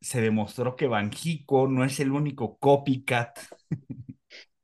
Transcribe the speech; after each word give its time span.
se 0.00 0.20
demostró 0.20 0.76
que 0.76 0.86
Banjico 0.86 1.68
no 1.68 1.84
es 1.84 2.00
el 2.00 2.12
único 2.12 2.58
copycat 2.58 3.38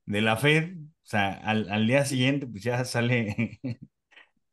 de 0.06 0.20
la 0.20 0.36
Fed. 0.36 0.76
O 0.78 1.12
sea, 1.12 1.32
al, 1.34 1.86
día 1.86 2.04
siguiente, 2.04 2.46
pues 2.46 2.62
ya 2.62 2.84
sale, 2.84 3.60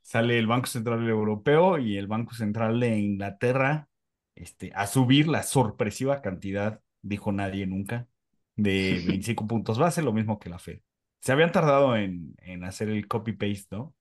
sale 0.02 0.40
el 0.40 0.48
Banco 0.48 0.68
Central 0.68 1.08
Europeo 1.08 1.78
y 1.78 1.98
el 1.98 2.08
Banco 2.08 2.34
Central 2.34 2.80
de 2.80 2.98
Inglaterra 2.98 3.88
este, 4.36 4.72
a 4.76 4.88
subir 4.88 5.28
la 5.28 5.44
sorpresiva 5.44 6.22
cantidad, 6.22 6.82
dijo 7.02 7.32
nadie 7.32 7.68
nunca, 7.68 8.08
de 8.56 9.04
25 9.08 9.48
puntos 9.48 9.78
base, 9.78 10.02
lo 10.02 10.14
mismo 10.14 10.40
que 10.40 10.50
la 10.50 10.60
Fed. 10.60 10.82
Se 11.22 11.32
habían 11.32 11.52
tardado 11.52 11.98
en, 11.98 12.36
en 12.40 12.64
hacer 12.64 12.90
el 12.90 13.08
copy-paste, 13.08 13.76
¿no? 13.76 13.94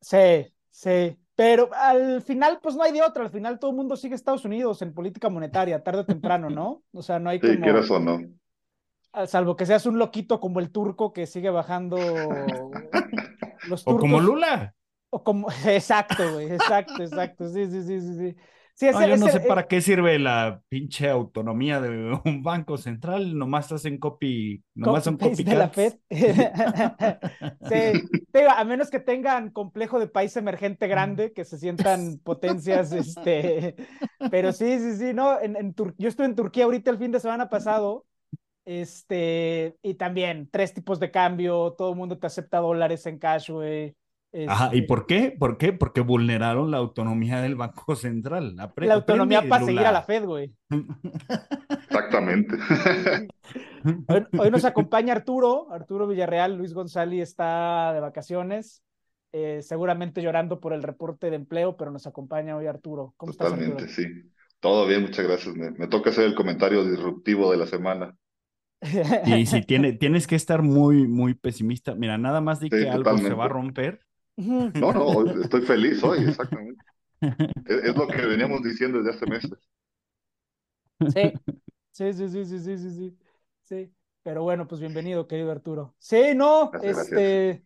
Sí, 0.00 0.46
sí. 0.70 1.19
Pero 1.40 1.70
al 1.72 2.20
final, 2.20 2.58
pues 2.62 2.76
no 2.76 2.82
hay 2.82 2.92
de 2.92 3.00
otra. 3.00 3.24
Al 3.24 3.30
final 3.30 3.58
todo 3.58 3.70
el 3.70 3.76
mundo 3.78 3.96
sigue 3.96 4.14
Estados 4.14 4.44
Unidos 4.44 4.82
en 4.82 4.92
política 4.92 5.30
monetaria, 5.30 5.82
tarde 5.82 6.00
o 6.00 6.04
temprano, 6.04 6.50
¿no? 6.50 6.82
O 6.92 7.00
sea, 7.00 7.18
no 7.18 7.30
hay 7.30 7.40
sí, 7.40 7.56
quieras 7.56 7.90
o 7.90 7.98
no. 7.98 8.20
Salvo 9.26 9.56
que 9.56 9.64
seas 9.64 9.86
un 9.86 9.98
loquito 9.98 10.38
como 10.38 10.60
el 10.60 10.70
turco 10.70 11.14
que 11.14 11.24
sigue 11.24 11.48
bajando 11.48 11.96
los 13.68 13.84
turcos. 13.84 13.94
O 13.94 13.98
como 13.98 14.20
Lula. 14.20 14.74
O 15.08 15.24
como, 15.24 15.48
exacto, 15.66 16.30
güey, 16.34 16.52
exacto, 16.52 17.02
exacto. 17.02 17.48
Sí, 17.48 17.64
sí, 17.70 17.84
sí, 17.84 18.00
sí, 18.02 18.14
sí 18.18 18.36
yo 18.80 19.16
no 19.16 19.28
sé 19.28 19.40
para 19.40 19.66
qué 19.66 19.80
sirve 19.80 20.18
la 20.18 20.62
pinche 20.68 21.08
autonomía 21.08 21.80
de 21.80 22.18
un 22.24 22.42
banco 22.42 22.76
central, 22.78 23.36
nomás 23.36 23.70
hacen 23.72 23.98
copy, 23.98 24.62
nomás 24.74 25.04
son 25.04 25.18
copy 25.18 25.44
de 25.44 25.54
la 25.54 25.68
Fed. 25.68 25.94
sí, 26.10 26.24
a 28.48 28.64
menos 28.64 28.90
que 28.90 29.00
tengan 29.00 29.50
complejo 29.50 29.98
de 29.98 30.08
país 30.08 30.36
emergente 30.36 30.88
grande, 30.88 31.32
que 31.32 31.44
se 31.44 31.58
sientan 31.58 32.18
potencias, 32.24 32.92
este, 32.92 33.76
pero 34.30 34.52
sí, 34.52 34.78
sí, 34.78 34.96
sí, 34.96 35.12
no, 35.14 35.38
en, 35.40 35.74
yo 35.98 36.08
estuve 36.08 36.26
en 36.26 36.34
Turquía 36.34 36.64
ahorita 36.64 36.90
el 36.90 36.98
fin 36.98 37.12
de 37.12 37.20
semana 37.20 37.50
pasado, 37.50 38.06
este, 38.64 39.76
y 39.82 39.94
también 39.94 40.48
tres 40.50 40.72
tipos 40.72 40.98
de 41.00 41.10
cambio, 41.10 41.74
todo 41.76 41.90
el 41.90 41.96
mundo 41.96 42.18
te 42.18 42.26
acepta 42.26 42.58
dólares 42.58 43.04
en 43.06 43.18
cash, 43.18 43.50
güey. 43.50 43.94
Ajá, 44.46 44.70
¿y 44.72 44.82
por 44.82 45.06
qué? 45.06 45.34
¿Por 45.36 45.58
qué? 45.58 45.72
Porque 45.72 46.00
vulneraron 46.00 46.70
la 46.70 46.76
autonomía 46.76 47.40
del 47.40 47.56
Banco 47.56 47.96
Central. 47.96 48.54
la 48.54 48.94
autonomía 48.94 49.48
para 49.48 49.64
seguir 49.64 49.80
a 49.80 49.92
la 49.92 50.02
Fed, 50.02 50.24
güey. 50.24 50.54
Exactamente. 51.88 52.56
Hoy, 54.38 54.50
nos 54.50 54.64
acompaña 54.64 55.14
Arturo, 55.14 55.72
Arturo 55.72 56.06
Villarreal, 56.06 56.56
Luis 56.56 56.74
González 56.74 57.22
está 57.22 57.92
de 57.92 58.00
vacaciones, 58.00 58.84
eh, 59.32 59.62
seguramente 59.62 60.22
llorando 60.22 60.60
por 60.60 60.74
el 60.74 60.82
reporte 60.82 61.30
de 61.30 61.36
empleo, 61.36 61.76
pero 61.76 61.90
nos 61.90 62.06
acompaña 62.06 62.56
hoy 62.56 62.66
Arturo. 62.66 63.14
¿Cómo 63.16 63.32
Totalmente, 63.32 63.88
sí. 63.88 64.04
Todo 64.60 64.86
bien, 64.86 65.02
muchas 65.02 65.26
gracias. 65.26 65.54
Me, 65.56 65.88
toca 65.88 66.10
hacer 66.10 66.24
el 66.24 66.34
comentario 66.34 66.84
disruptivo 66.84 67.50
de 67.50 67.56
la 67.56 67.66
semana. 67.66 68.14
Y 69.26 69.46
si 69.46 69.62
tiene, 69.62 69.94
tienes 69.94 70.26
que 70.26 70.36
estar 70.36 70.62
muy, 70.62 71.08
muy 71.08 71.34
pesimista. 71.34 71.94
Mira, 71.94 72.18
nada 72.18 72.40
más 72.40 72.60
de 72.60 72.68
que 72.68 72.88
algo 72.88 73.16
se 73.18 73.34
va 73.34 73.46
a 73.46 73.48
romper 73.48 74.00
no, 74.40 74.92
no, 74.92 75.42
estoy 75.42 75.62
feliz 75.62 76.02
hoy, 76.02 76.24
exactamente. 76.28 76.82
Es, 77.66 77.94
lo 77.94 78.06
que 78.08 78.24
veníamos 78.24 78.62
diciendo 78.62 78.98
desde 78.98 79.16
hace 79.16 79.26
meses. 79.26 79.58
Sí, 81.92 82.12
sí, 82.12 82.28
sí, 82.28 82.44
sí, 82.44 82.58
sí, 82.58 82.76
sí, 82.76 82.90
sí, 82.90 83.18
sí. 83.62 83.94
Pero 84.22 84.42
bueno, 84.42 84.68
pues 84.68 84.80
bienvenido, 84.80 85.26
querido 85.26 85.50
Arturo. 85.50 85.94
Sí, 85.98 86.34
no, 86.34 86.70
este, 86.82 87.64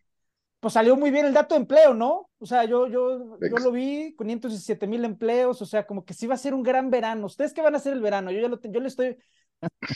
pues 0.61 0.75
salió 0.75 0.97
muy 0.97 1.11
bien 1.11 1.27
el 1.27 1.35
dato 1.35 1.57
de 1.57 1.63
empleo, 1.63 1.95
¿no? 1.95 2.31
O 2.39 2.47
sea, 2.47 2.65
yo, 2.65 2.87
yo, 2.87 3.39
yo 3.41 3.57
lo 3.59 3.73
vi, 3.73 4.15
517 4.17 4.87
mil 4.87 5.05
empleos, 5.05 5.61
o 5.61 5.67
sea, 5.67 5.85
como 5.85 6.05
que 6.05 6.15
sí 6.15 6.29
va 6.29 6.35
a 6.35 6.39
ser 6.39 6.55
un 6.55 6.63
gran 6.63 6.91
verano. 6.91 7.27
¿Ustedes 7.27 7.53
qué 7.53 7.61
van 7.61 7.75
a 7.75 7.79
hacer 7.79 7.93
el 7.93 8.01
verano? 8.01 8.31
Yo 8.31 8.41
ya 8.41 8.49
lo, 8.49 8.61
yo 8.61 8.81
le 8.81 8.87
estoy, 8.87 9.19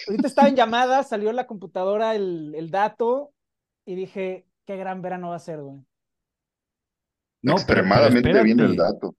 ahorita 0.08 0.26
estaba 0.26 0.48
en 0.48 0.56
llamada, 0.56 1.04
salió 1.04 1.30
en 1.30 1.36
la 1.36 1.46
computadora 1.46 2.16
el, 2.16 2.54
el 2.56 2.70
dato 2.70 3.32
y 3.84 3.94
dije, 3.94 4.46
qué 4.64 4.76
gran 4.76 5.00
verano 5.00 5.30
va 5.30 5.36
a 5.36 5.40
ser, 5.40 5.60
güey. 5.62 5.87
No, 7.42 7.52
Extremadamente 7.52 8.42
bien 8.42 8.60
el 8.60 8.76
dato. 8.76 9.16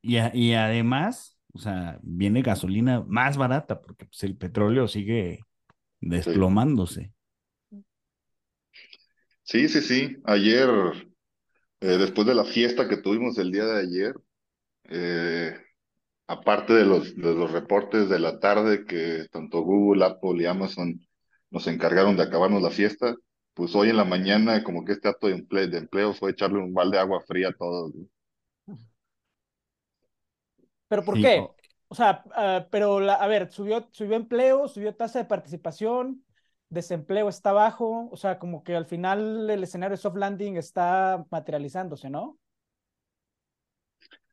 Y, 0.00 0.18
y, 0.18 0.54
además, 0.54 1.38
o 1.52 1.58
sea, 1.58 1.98
viene 2.02 2.42
gasolina 2.42 3.04
más 3.06 3.36
barata 3.36 3.80
porque 3.80 4.06
pues, 4.06 4.22
el 4.24 4.36
petróleo 4.36 4.88
sigue 4.88 5.40
desplomándose. 6.00 7.12
Sí, 9.42 9.68
sí, 9.68 9.80
sí. 9.80 10.16
Ayer, 10.24 10.68
eh, 11.80 11.98
después 11.98 12.26
de 12.26 12.34
la 12.34 12.44
fiesta 12.44 12.88
que 12.88 12.96
tuvimos 12.96 13.38
el 13.38 13.52
día 13.52 13.64
de 13.66 13.80
ayer, 13.80 14.14
eh, 14.84 15.56
aparte 16.26 16.72
de 16.72 16.84
los, 16.84 17.14
de 17.14 17.34
los 17.34 17.50
reportes 17.52 18.08
de 18.08 18.18
la 18.18 18.40
tarde 18.40 18.84
que 18.84 19.26
tanto 19.30 19.62
Google, 19.62 20.04
Apple 20.04 20.42
y 20.42 20.46
Amazon 20.46 21.00
nos 21.50 21.66
encargaron 21.66 22.16
de 22.16 22.24
acabarnos 22.24 22.62
la 22.62 22.70
fiesta, 22.70 23.14
pues 23.54 23.74
hoy 23.74 23.90
en 23.90 23.96
la 23.96 24.04
mañana 24.04 24.62
como 24.64 24.84
que 24.84 24.92
este 24.92 25.08
acto 25.08 25.28
de 25.28 25.34
empleo, 25.34 25.68
de 25.68 25.78
empleo 25.78 26.12
fue 26.14 26.32
echarle 26.32 26.58
un 26.58 26.74
balde 26.74 26.96
de 26.96 27.02
agua 27.02 27.22
fría 27.26 27.48
a 27.48 27.52
todos. 27.52 27.92
¿Pero 30.88 31.04
por 31.04 31.14
qué? 31.14 31.48
O 31.88 31.94
sea, 31.94 32.24
ah, 32.34 32.66
pero 32.70 32.98
a 32.98 33.26
ver, 33.26 33.52
subió, 33.52 33.88
subió 33.92 34.16
empleo, 34.16 34.68
subió 34.68 34.94
tasa 34.94 35.20
de 35.20 35.24
participación, 35.26 36.24
desempleo 36.68 37.28
está 37.28 37.52
bajo, 37.52 38.08
o 38.10 38.16
sea, 38.16 38.38
como 38.38 38.64
que 38.64 38.74
al 38.74 38.86
final 38.86 39.48
el 39.48 39.62
escenario 39.62 39.96
de 39.96 40.02
soft 40.02 40.16
landing 40.16 40.56
está 40.56 41.24
materializándose, 41.30 42.10
¿no? 42.10 42.38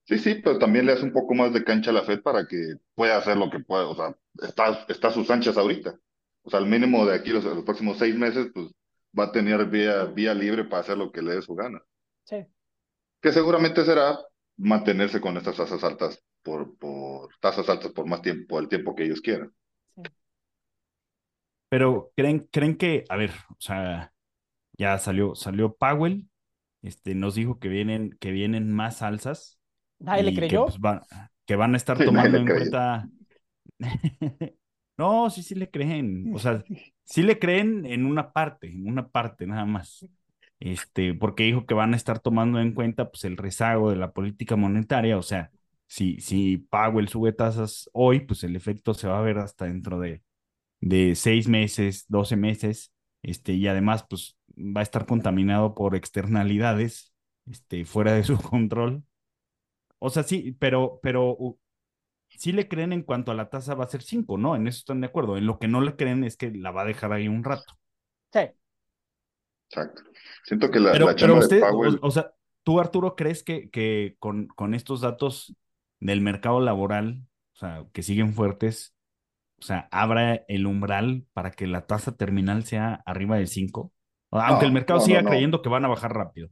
Sí, 0.05 0.17
sí, 0.17 0.35
pero 0.43 0.59
también 0.59 0.85
le 0.85 0.93
hace 0.93 1.03
un 1.03 1.13
poco 1.13 1.33
más 1.35 1.53
de 1.53 1.63
cancha 1.63 1.91
a 1.91 1.93
la 1.93 2.03
Fed 2.03 2.21
para 2.21 2.45
que 2.47 2.75
pueda 2.95 3.17
hacer 3.17 3.37
lo 3.37 3.49
que 3.49 3.59
pueda, 3.59 3.87
o 3.87 3.95
sea, 3.95 4.15
está, 4.41 4.85
está 4.89 5.07
a 5.09 5.11
sus 5.11 5.29
anchas 5.29 5.57
ahorita. 5.57 5.97
O 6.43 6.49
sea, 6.49 6.59
al 6.59 6.65
mínimo 6.67 7.05
de 7.05 7.15
aquí 7.15 7.29
los, 7.29 7.43
los 7.45 7.63
próximos 7.63 7.97
seis 7.97 8.15
meses, 8.15 8.47
pues 8.53 8.67
va 9.17 9.25
a 9.25 9.31
tener 9.31 9.65
vía, 9.65 10.05
vía 10.05 10.33
libre 10.33 10.65
para 10.65 10.81
hacer 10.81 10.97
lo 10.97 11.11
que 11.11 11.21
le 11.21 11.35
dé 11.35 11.41
su 11.41 11.55
gana. 11.55 11.81
Sí. 12.23 12.45
Que 13.21 13.31
seguramente 13.31 13.83
será 13.83 14.17
mantenerse 14.57 15.19
con 15.21 15.37
estas 15.37 15.57
tasas 15.57 15.83
altas 15.83 16.23
por, 16.43 16.77
por 16.77 17.29
tasas 17.39 17.67
altas 17.69 17.91
por 17.91 18.07
más 18.07 18.21
tiempo, 18.21 18.59
el 18.59 18.67
tiempo 18.67 18.95
que 18.95 19.05
ellos 19.05 19.21
quieran. 19.21 19.53
Sí. 19.95 20.01
Pero 21.69 22.11
creen, 22.15 22.47
creen 22.51 22.75
que, 22.75 23.05
a 23.09 23.15
ver, 23.15 23.31
o 23.49 23.55
sea, 23.59 24.13
ya 24.77 24.97
salió, 24.97 25.35
salió 25.35 25.75
Powell, 25.75 26.27
este, 26.81 27.15
nos 27.15 27.35
dijo 27.35 27.59
que 27.59 27.69
vienen, 27.69 28.17
que 28.19 28.31
vienen 28.31 28.71
más 28.71 29.01
alzas. 29.01 29.59
¿Nadie 29.99 30.23
le 30.23 30.35
creyó? 30.35 30.65
Que, 30.65 30.79
pues, 30.79 30.99
que 31.45 31.55
van 31.55 31.73
a 31.73 31.77
estar 31.77 31.97
tomando 31.97 32.37
en 32.37 32.47
cuenta. 32.47 33.07
no, 34.97 35.29
sí, 35.29 35.43
sí 35.43 35.55
le 35.55 35.69
creen. 35.69 36.31
O 36.33 36.39
sea, 36.39 36.63
sí 37.11 37.23
le 37.23 37.39
creen 37.39 37.85
en 37.85 38.05
una 38.07 38.33
parte, 38.33 38.69
en 38.69 38.87
una 38.87 39.09
parte 39.09 39.47
nada 39.47 39.65
más. 39.65 40.07
Este, 40.59 41.13
porque 41.15 41.43
dijo 41.45 41.65
que 41.67 41.75
van 41.75 41.93
a 41.93 41.97
estar 41.97 42.19
tomando 42.19 42.59
en 42.61 42.73
cuenta 42.73 43.11
pues 43.11 43.25
el 43.25 43.37
rezago 43.37 43.89
de 43.91 43.97
la 43.97 44.13
política 44.13 44.55
monetaria, 44.57 45.17
o 45.17 45.23
sea, 45.23 45.51
si, 45.87 46.19
si 46.21 46.57
Powell 46.59 47.09
sube 47.09 47.33
tasas 47.33 47.89
hoy, 47.93 48.21
pues 48.21 48.43
el 48.43 48.55
efecto 48.55 48.93
se 48.93 49.07
va 49.07 49.19
a 49.19 49.21
ver 49.23 49.39
hasta 49.39 49.65
dentro 49.65 49.99
de, 49.99 50.23
de 50.81 51.15
seis 51.15 51.47
meses, 51.49 52.05
doce 52.09 52.35
meses, 52.37 52.93
este, 53.23 53.53
y 53.53 53.67
además 53.67 54.05
pues 54.09 54.37
va 54.57 54.81
a 54.81 54.83
estar 54.83 55.05
contaminado 55.07 55.75
por 55.75 55.95
externalidades, 55.95 57.13
este, 57.47 57.85
fuera 57.85 58.13
de 58.13 58.23
su 58.25 58.37
control. 58.41 59.03
O 59.99 60.09
sea, 60.09 60.23
sí, 60.23 60.55
pero, 60.59 60.99
pero 61.03 61.57
sí 62.37 62.51
le 62.51 62.67
creen 62.67 62.93
en 62.93 63.03
cuanto 63.03 63.31
a 63.31 63.35
la 63.35 63.49
tasa 63.49 63.75
va 63.75 63.85
a 63.85 63.89
ser 63.89 64.01
5, 64.01 64.37
¿no? 64.37 64.55
En 64.55 64.67
eso 64.67 64.79
están 64.79 65.01
de 65.01 65.07
acuerdo. 65.07 65.37
En 65.37 65.45
lo 65.45 65.59
que 65.59 65.67
no 65.67 65.81
le 65.81 65.95
creen 65.95 66.23
es 66.23 66.37
que 66.37 66.51
la 66.51 66.71
va 66.71 66.83
a 66.83 66.85
dejar 66.85 67.13
ahí 67.13 67.27
un 67.27 67.43
rato. 67.43 67.73
Sí. 68.31 68.39
Exacto. 69.69 70.01
Siento 70.43 70.69
que 70.71 70.79
la, 70.79 70.91
pero, 70.91 71.07
pero 71.17 71.37
usted, 71.37 71.61
o, 72.01 72.11
sea, 72.11 72.31
tú 72.63 72.79
Arturo, 72.79 73.15
¿crees 73.15 73.43
que, 73.43 73.69
que 73.69 74.15
con, 74.19 74.47
con 74.47 74.73
estos 74.73 75.01
datos 75.01 75.55
del 75.99 76.21
mercado 76.21 76.59
laboral, 76.59 77.21
o 77.53 77.57
sea, 77.57 77.85
que 77.93 78.03
siguen 78.03 78.33
fuertes, 78.33 78.95
o 79.59 79.63
sea, 79.63 79.87
abra 79.91 80.43
el 80.47 80.65
umbral 80.65 81.25
para 81.33 81.51
que 81.51 81.67
la 81.67 81.85
tasa 81.85 82.15
terminal 82.17 82.63
sea 82.63 83.01
arriba 83.05 83.37
de 83.37 83.47
5? 83.47 83.93
Aunque 84.31 84.65
el 84.65 84.71
mercado 84.71 84.99
siga 84.99 85.23
creyendo 85.23 85.61
que 85.61 85.69
van 85.69 85.85
a 85.85 85.89
bajar 85.89 86.13
rápido. 86.13 86.49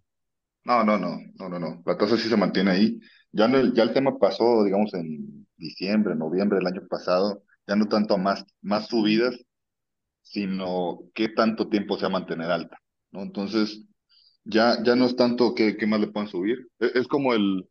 No, 0.66 0.84
no, 0.84 0.98
no, 0.98 1.18
no, 1.36 1.50
no, 1.50 1.60
no. 1.60 1.82
La 1.86 1.98
tasa 1.98 2.18
sí 2.18 2.30
se 2.30 2.38
mantiene 2.38 2.72
ahí. 2.72 3.00
Ya, 3.32 3.46
el, 3.46 3.74
ya 3.74 3.84
el 3.84 3.94
tema 3.94 4.18
pasó, 4.20 4.64
digamos, 4.64 4.94
en 4.94 5.39
diciembre, 5.60 6.16
noviembre 6.16 6.58
del 6.58 6.68
año 6.68 6.88
pasado, 6.88 7.44
ya 7.68 7.76
no 7.76 7.88
tanto 7.88 8.16
a 8.16 8.18
más, 8.18 8.46
más 8.62 8.88
subidas, 8.88 9.38
sino 10.22 11.02
qué 11.14 11.30
tanto 11.30 11.70
tiempo 11.70 11.96
se 11.96 12.04
va 12.04 12.08
a 12.08 12.20
mantener 12.20 12.50
alta, 12.50 12.80
¿no? 13.12 13.22
Entonces, 13.22 13.84
ya, 14.44 14.82
ya 14.84 14.96
no 14.96 15.06
es 15.06 15.16
tanto 15.16 15.54
qué, 15.54 15.78
qué 15.78 15.86
más 15.86 16.00
le 16.00 16.08
pueden 16.08 16.30
subir, 16.30 16.68
es, 16.80 16.96
es 16.96 17.08
como 17.08 17.34
el, 17.34 17.70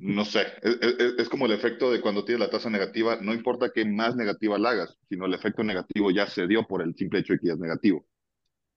no 0.00 0.24
sé, 0.24 0.42
es, 0.62 0.78
es, 0.80 1.14
es, 1.18 1.28
como 1.28 1.46
el 1.46 1.52
efecto 1.52 1.90
de 1.90 2.00
cuando 2.00 2.24
tienes 2.24 2.40
la 2.40 2.50
tasa 2.50 2.70
negativa, 2.70 3.18
no 3.20 3.32
importa 3.32 3.70
qué 3.74 3.84
más 3.84 4.16
negativa 4.16 4.58
la 4.58 4.70
hagas, 4.70 4.96
sino 5.08 5.26
el 5.26 5.34
efecto 5.34 5.62
negativo 5.64 6.10
ya 6.10 6.26
se 6.26 6.46
dio 6.46 6.66
por 6.66 6.82
el 6.82 6.94
simple 6.94 7.20
hecho 7.20 7.32
de 7.32 7.38
que 7.38 7.46
ya 7.48 7.52
es 7.54 7.58
negativo. 7.58 8.06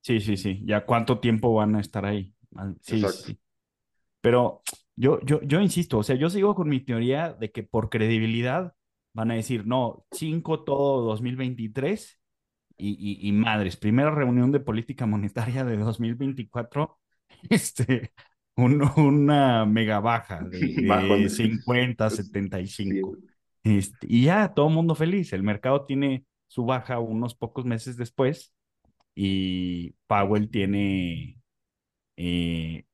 Sí, 0.01 0.19
sí, 0.19 0.37
sí, 0.37 0.61
ya 0.63 0.85
cuánto 0.85 1.19
tiempo 1.19 1.53
van 1.53 1.75
a 1.75 1.81
estar 1.81 2.05
ahí. 2.05 2.33
Sí, 2.81 3.03
sí. 3.11 3.37
Pero 4.21 4.61
yo, 4.97 5.21
yo, 5.21 5.41
yo 5.43 5.61
insisto, 5.61 5.99
o 5.99 6.03
sea, 6.03 6.15
yo 6.17 6.29
sigo 6.29 6.55
con 6.55 6.69
mi 6.69 6.81
teoría 6.81 7.33
de 7.33 7.51
que 7.51 7.63
por 7.63 7.89
credibilidad 7.89 8.73
van 9.13 9.31
a 9.31 9.35
decir, 9.35 9.65
no, 9.67 10.05
5 10.11 10.63
todo 10.63 11.03
2023 11.03 12.19
y, 12.77 12.89
y, 13.23 13.29
y 13.29 13.31
madres, 13.31 13.77
primera 13.77 14.11
reunión 14.11 14.51
de 14.51 14.59
política 14.59 15.05
monetaria 15.05 15.63
de 15.65 15.77
2024, 15.77 16.99
este, 17.49 18.13
un, 18.55 18.81
una 18.97 19.65
mega 19.65 19.99
baja 19.99 20.41
de, 20.49 20.59
de 20.59 21.29
50, 21.29 22.09
75. 22.09 23.17
Este, 23.63 24.07
y 24.09 24.25
ya, 24.25 24.53
todo 24.53 24.69
mundo 24.69 24.95
feliz. 24.95 25.33
El 25.33 25.43
mercado 25.43 25.85
tiene 25.85 26.25
su 26.47 26.65
baja 26.65 26.99
unos 26.99 27.35
pocos 27.35 27.65
meses 27.65 27.97
después 27.97 28.53
y 29.15 29.91
Powell 30.07 30.49
tiene 30.49 31.39
eh, 32.17 32.85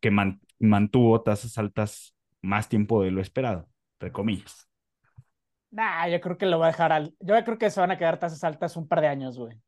que 0.00 0.10
man, 0.10 0.40
mantuvo 0.58 1.22
tasas 1.22 1.56
altas 1.58 2.14
más 2.42 2.68
tiempo 2.68 3.02
de 3.02 3.10
lo 3.10 3.20
esperado, 3.20 3.68
entre 3.98 4.12
comillas. 4.12 4.68
Nah, 5.70 6.08
yo 6.08 6.20
creo 6.20 6.38
que 6.38 6.46
lo 6.46 6.58
va 6.58 6.66
a 6.66 6.70
dejar 6.70 6.92
al. 6.92 7.14
Yo 7.18 7.34
creo 7.44 7.58
que 7.58 7.70
se 7.70 7.80
van 7.80 7.90
a 7.90 7.98
quedar 7.98 8.18
tasas 8.18 8.44
altas 8.44 8.76
un 8.76 8.86
par 8.86 9.00
de 9.00 9.08
años, 9.08 9.38
güey. 9.38 9.60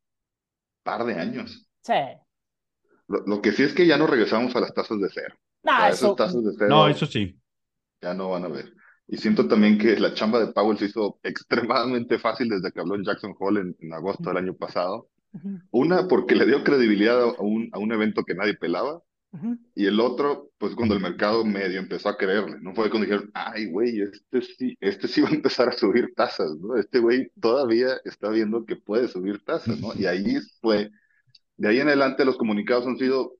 ¿Par 0.84 1.04
de 1.04 1.14
años? 1.14 1.68
Sí. 1.80 1.94
Lo, 3.08 3.26
lo, 3.26 3.42
que 3.42 3.52
sí 3.52 3.64
es 3.64 3.74
que 3.74 3.86
ya 3.86 3.96
no 3.96 4.06
regresamos 4.06 4.54
a 4.54 4.60
las 4.60 4.72
tasas 4.72 5.00
de 5.00 5.08
cero. 5.12 5.34
Nah, 5.64 5.88
eso... 5.88 6.14
tasas 6.14 6.44
de 6.44 6.52
cero. 6.56 6.70
No, 6.70 6.88
eso 6.88 7.06
sí. 7.06 7.36
Ya 8.00 8.14
no 8.14 8.30
van 8.30 8.44
a 8.44 8.48
ver. 8.48 8.72
Y 9.08 9.16
siento 9.16 9.46
también 9.48 9.78
que 9.78 9.98
la 9.98 10.14
chamba 10.14 10.38
de 10.38 10.52
Powell 10.52 10.78
se 10.78 10.86
hizo 10.86 11.18
extremadamente 11.24 12.18
fácil 12.18 12.48
desde 12.48 12.70
que 12.70 12.80
habló 12.80 12.94
en 12.94 13.04
Jackson 13.04 13.34
Hole 13.38 13.60
en, 13.60 13.76
en 13.80 13.92
agosto 13.92 14.28
del 14.30 14.38
año 14.38 14.54
pasado. 14.54 15.08
Una, 15.70 16.08
porque 16.08 16.34
le 16.34 16.46
dio 16.46 16.64
credibilidad 16.64 17.20
a 17.20 17.42
un, 17.42 17.68
a 17.72 17.78
un 17.78 17.92
evento 17.92 18.24
que 18.24 18.34
nadie 18.34 18.54
pelaba. 18.54 19.02
Uh 19.36 19.46
-huh. 19.46 19.58
Y 19.74 19.86
el 19.86 20.00
otro, 20.00 20.50
pues 20.58 20.74
cuando 20.74 20.94
el 20.94 21.00
mercado 21.00 21.44
medio 21.44 21.78
empezó 21.78 22.08
a 22.08 22.16
creerle, 22.16 22.56
¿no? 22.60 22.74
Fue 22.74 22.90
cuando 22.90 23.06
dijeron, 23.06 23.30
ay, 23.34 23.66
güey, 23.66 24.00
este 24.00 24.40
sí, 24.40 24.76
este 24.80 25.08
sí 25.08 25.20
va 25.20 25.28
a 25.28 25.34
empezar 25.34 25.68
a 25.68 25.72
subir 25.72 26.12
tasas, 26.14 26.56
¿no? 26.58 26.76
Este 26.76 26.98
güey 26.98 27.30
todavía 27.40 27.88
está 28.04 28.30
viendo 28.30 28.64
que 28.64 28.76
puede 28.76 29.08
subir 29.08 29.44
tasas, 29.44 29.80
¿no? 29.80 29.92
Y 29.94 30.06
ahí 30.06 30.36
fue, 30.60 30.90
de 31.56 31.68
ahí 31.68 31.80
en 31.80 31.88
adelante 31.88 32.24
los 32.24 32.38
comunicados 32.38 32.86
han 32.86 32.96
sido, 32.96 33.36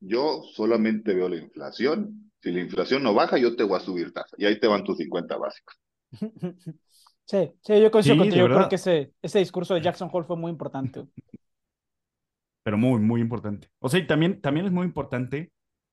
yo 0.00 0.42
solamente 0.54 1.14
veo 1.14 1.28
la 1.28 1.36
inflación, 1.36 2.30
si 2.42 2.52
la 2.52 2.60
inflación 2.60 3.02
no 3.02 3.12
baja, 3.12 3.36
yo 3.38 3.56
te 3.56 3.64
voy 3.64 3.78
a 3.78 3.80
subir 3.80 4.12
tasa, 4.12 4.34
y 4.38 4.46
ahí 4.46 4.58
te 4.58 4.68
van 4.68 4.84
tus 4.84 4.98
50 4.98 5.36
básicos. 5.36 5.74
Sí, 7.26 7.48
sí, 7.60 7.80
yo 7.80 7.92
coincido 7.92 8.16
sí, 8.16 8.18
contigo, 8.18 8.48
yo 8.48 8.54
creo 8.56 8.68
que 8.68 8.74
ese, 8.74 9.12
ese 9.22 9.38
discurso 9.38 9.74
de 9.74 9.82
Jackson 9.82 10.10
Hole 10.12 10.26
fue 10.26 10.36
muy 10.36 10.50
importante 10.50 11.06
pero 12.70 12.78
muy, 12.78 13.00
muy 13.00 13.20
importante. 13.20 13.68
O 13.80 13.88
sea, 13.88 13.98
y 13.98 14.06
también, 14.06 14.40
también 14.40 14.64
es 14.64 14.70
muy 14.70 14.86
importante 14.86 15.50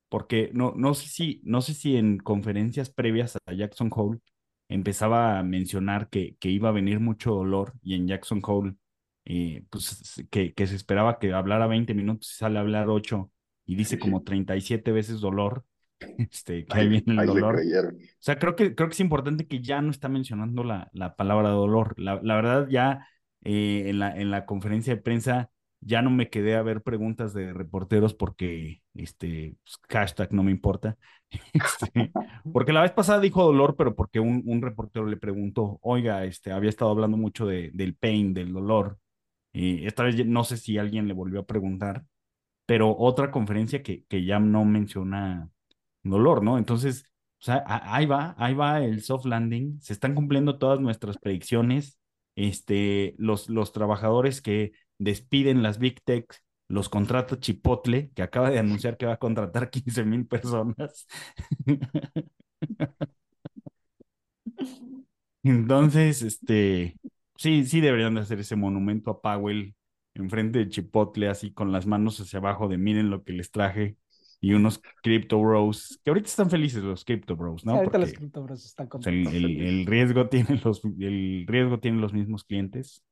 porque 0.10 0.52
no, 0.54 0.76
no, 0.78 0.94
sé 0.94 1.10
si, 1.10 1.42
no 1.44 1.62
sé 1.62 1.74
si 1.74 1.98
en 1.98 2.20
conferencias 2.20 2.92
previas 2.92 3.36
a 3.48 3.54
Jackson 3.54 3.90
Hole 3.92 4.20
empezaba 4.70 5.40
a 5.40 5.44
mencionar 5.44 6.08
que, 6.10 6.36
que 6.40 6.50
iba 6.50 6.70
a 6.70 6.74
venir 6.74 7.00
mucho 7.00 7.32
dolor 7.32 7.74
y 7.82 7.96
en 7.96 8.08
Jackson 8.08 8.42
Hole, 8.44 8.76
eh, 9.26 9.64
pues 9.72 10.24
que, 10.30 10.54
que 10.54 10.68
se 10.68 10.76
esperaba 10.76 11.18
que 11.18 11.34
hablara 11.34 11.66
20 11.66 11.96
minutos 11.96 12.32
y 12.32 12.36
sale 12.36 12.60
a 12.60 12.62
hablar 12.62 12.90
8 12.90 13.32
y 13.66 13.76
dice 13.76 13.98
como 13.98 14.22
37 14.22 14.92
veces 14.92 15.20
dolor. 15.20 15.66
Este, 16.20 16.64
que 16.64 16.78
ahí 16.78 16.88
viene 16.88 17.20
el 17.20 17.26
dolor. 17.26 17.56
O 17.56 17.98
sea, 18.20 18.38
creo 18.38 18.56
que, 18.56 18.76
creo 18.76 18.88
que 18.88 18.94
es 18.94 19.00
importante 19.00 19.48
que 19.48 19.62
ya 19.64 19.82
no 19.82 19.90
está 19.90 20.10
mencionando 20.10 20.64
la, 20.64 20.92
la 20.94 21.16
palabra 21.16 21.50
dolor. 21.50 21.96
La, 21.98 22.20
la 22.22 22.36
verdad, 22.36 22.68
ya 22.70 23.08
eh, 23.42 23.86
en, 23.88 23.98
la, 23.98 24.16
en 24.16 24.30
la 24.30 24.46
conferencia 24.46 24.96
de 24.96 25.02
prensa 25.02 25.50
ya 25.82 26.02
no 26.02 26.10
me 26.10 26.30
quedé 26.30 26.56
a 26.56 26.62
ver 26.64 26.82
preguntas 26.82 27.34
de 27.34 27.54
reporteros 27.54 28.14
porque, 28.14 28.82
este, 28.94 29.56
pues, 29.64 29.80
hashtag 29.90 30.34
no 30.34 30.44
me 30.44 30.52
importa. 30.52 30.98
Este, 31.54 32.12
porque 32.54 32.72
la 32.72 32.82
vez 32.82 32.92
pasada 32.92 33.20
dijo 33.20 33.44
dolor, 33.44 33.76
pero 33.76 33.96
porque 33.96 34.20
un, 34.20 34.44
un, 34.46 34.62
reportero 34.62 35.06
le 35.08 35.18
preguntó, 35.18 35.78
oiga, 35.82 36.24
este, 36.26 36.52
había 36.54 36.70
estado 36.70 36.92
hablando 36.92 37.18
mucho 37.18 37.46
de, 37.46 37.70
del 37.74 37.96
pain, 37.96 38.34
del 38.34 38.54
dolor. 38.54 38.98
Y 39.52 39.86
esta 39.86 40.04
vez 40.04 40.26
no 40.26 40.44
sé 40.46 40.58
si 40.58 40.78
alguien 40.78 41.08
le 41.08 41.14
volvió 41.14 41.42
a 41.42 41.46
preguntar, 41.46 42.06
pero 42.66 42.96
otra 42.98 43.32
conferencia 43.32 43.84
que, 43.84 44.06
que 44.06 44.26
ya 44.26 44.40
no 44.40 44.66
menciona 44.66 45.50
dolor, 46.04 46.44
¿no? 46.44 46.58
Entonces, 46.58 47.06
o 47.40 47.44
sea, 47.46 47.64
ahí 47.68 48.06
va, 48.06 48.36
ahí 48.38 48.54
va 48.54 48.84
el 48.84 49.04
soft 49.04 49.26
landing, 49.26 49.80
se 49.82 49.94
están 49.94 50.16
cumpliendo 50.16 50.58
todas 50.58 50.80
nuestras 50.80 51.18
predicciones. 51.18 52.00
Este, 52.36 53.16
los, 53.18 53.50
los 53.50 53.72
trabajadores 53.72 54.42
que 54.42 54.72
despiden 55.00 55.64
las 55.64 55.80
Big 55.80 56.02
Tech, 56.04 56.26
los 56.68 56.90
contrata 56.90 57.40
Chipotle, 57.40 58.12
que 58.14 58.22
acaba 58.22 58.50
de 58.50 58.60
anunciar 58.60 58.98
que 58.98 59.06
va 59.06 59.14
a 59.14 59.20
contratar 59.20 59.70
15 59.72 60.04
mil 60.06 60.26
personas. 60.28 61.08
Entonces, 65.44 66.22
este, 66.22 66.98
sí, 67.38 67.64
sí 67.66 67.80
deberían 67.80 68.16
de 68.16 68.22
hacer 68.22 68.40
ese 68.40 68.56
monumento 68.56 69.12
a 69.12 69.22
Powell 69.22 69.76
enfrente 70.14 70.60
de 70.60 70.70
Chipotle, 70.70 71.30
así 71.30 71.52
con 71.52 71.72
las 71.72 71.86
manos 71.86 72.20
hacia 72.20 72.40
abajo 72.40 72.68
de 72.68 72.78
miren 72.78 73.10
lo 73.10 73.24
que 73.24 73.34
les 73.34 73.52
traje 73.52 73.98
y 74.40 74.54
unos 74.54 74.82
Crypto 75.02 75.40
Bros, 75.40 76.00
que 76.04 76.12
ahorita 76.12 76.28
están 76.28 76.50
felices 76.50 76.84
los 76.84 77.04
Crypto 77.06 77.36
Bros, 77.36 77.66
¿no? 77.66 77.72
Sí, 77.72 77.78
ahorita 77.78 77.92
Porque, 77.92 78.12
los 78.12 78.18
Crypto 78.18 78.44
Bros 78.44 78.66
están 78.66 78.88
contentos. 78.88 79.34
El, 79.34 79.46
el, 79.46 79.62
el, 79.62 79.86
riesgo 79.86 80.28
tiene 80.30 80.60
los, 80.64 80.84
el 81.00 81.46
riesgo 81.48 81.80
tiene 81.80 82.00
los 82.00 82.14
mismos 82.14 82.44
clientes. 82.44 83.04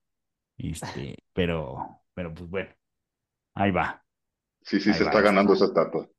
Este, 0.57 1.17
pero, 1.33 2.01
pero 2.13 2.33
pues 2.33 2.49
bueno, 2.49 2.69
ahí 3.53 3.71
va. 3.71 4.03
Sí, 4.61 4.79
sí, 4.79 4.89
ahí 4.89 4.95
se 4.95 5.03
va 5.03 5.09
está 5.09 5.21
ganando 5.21 5.53
esa 5.53 5.65
estatua. 5.65 6.09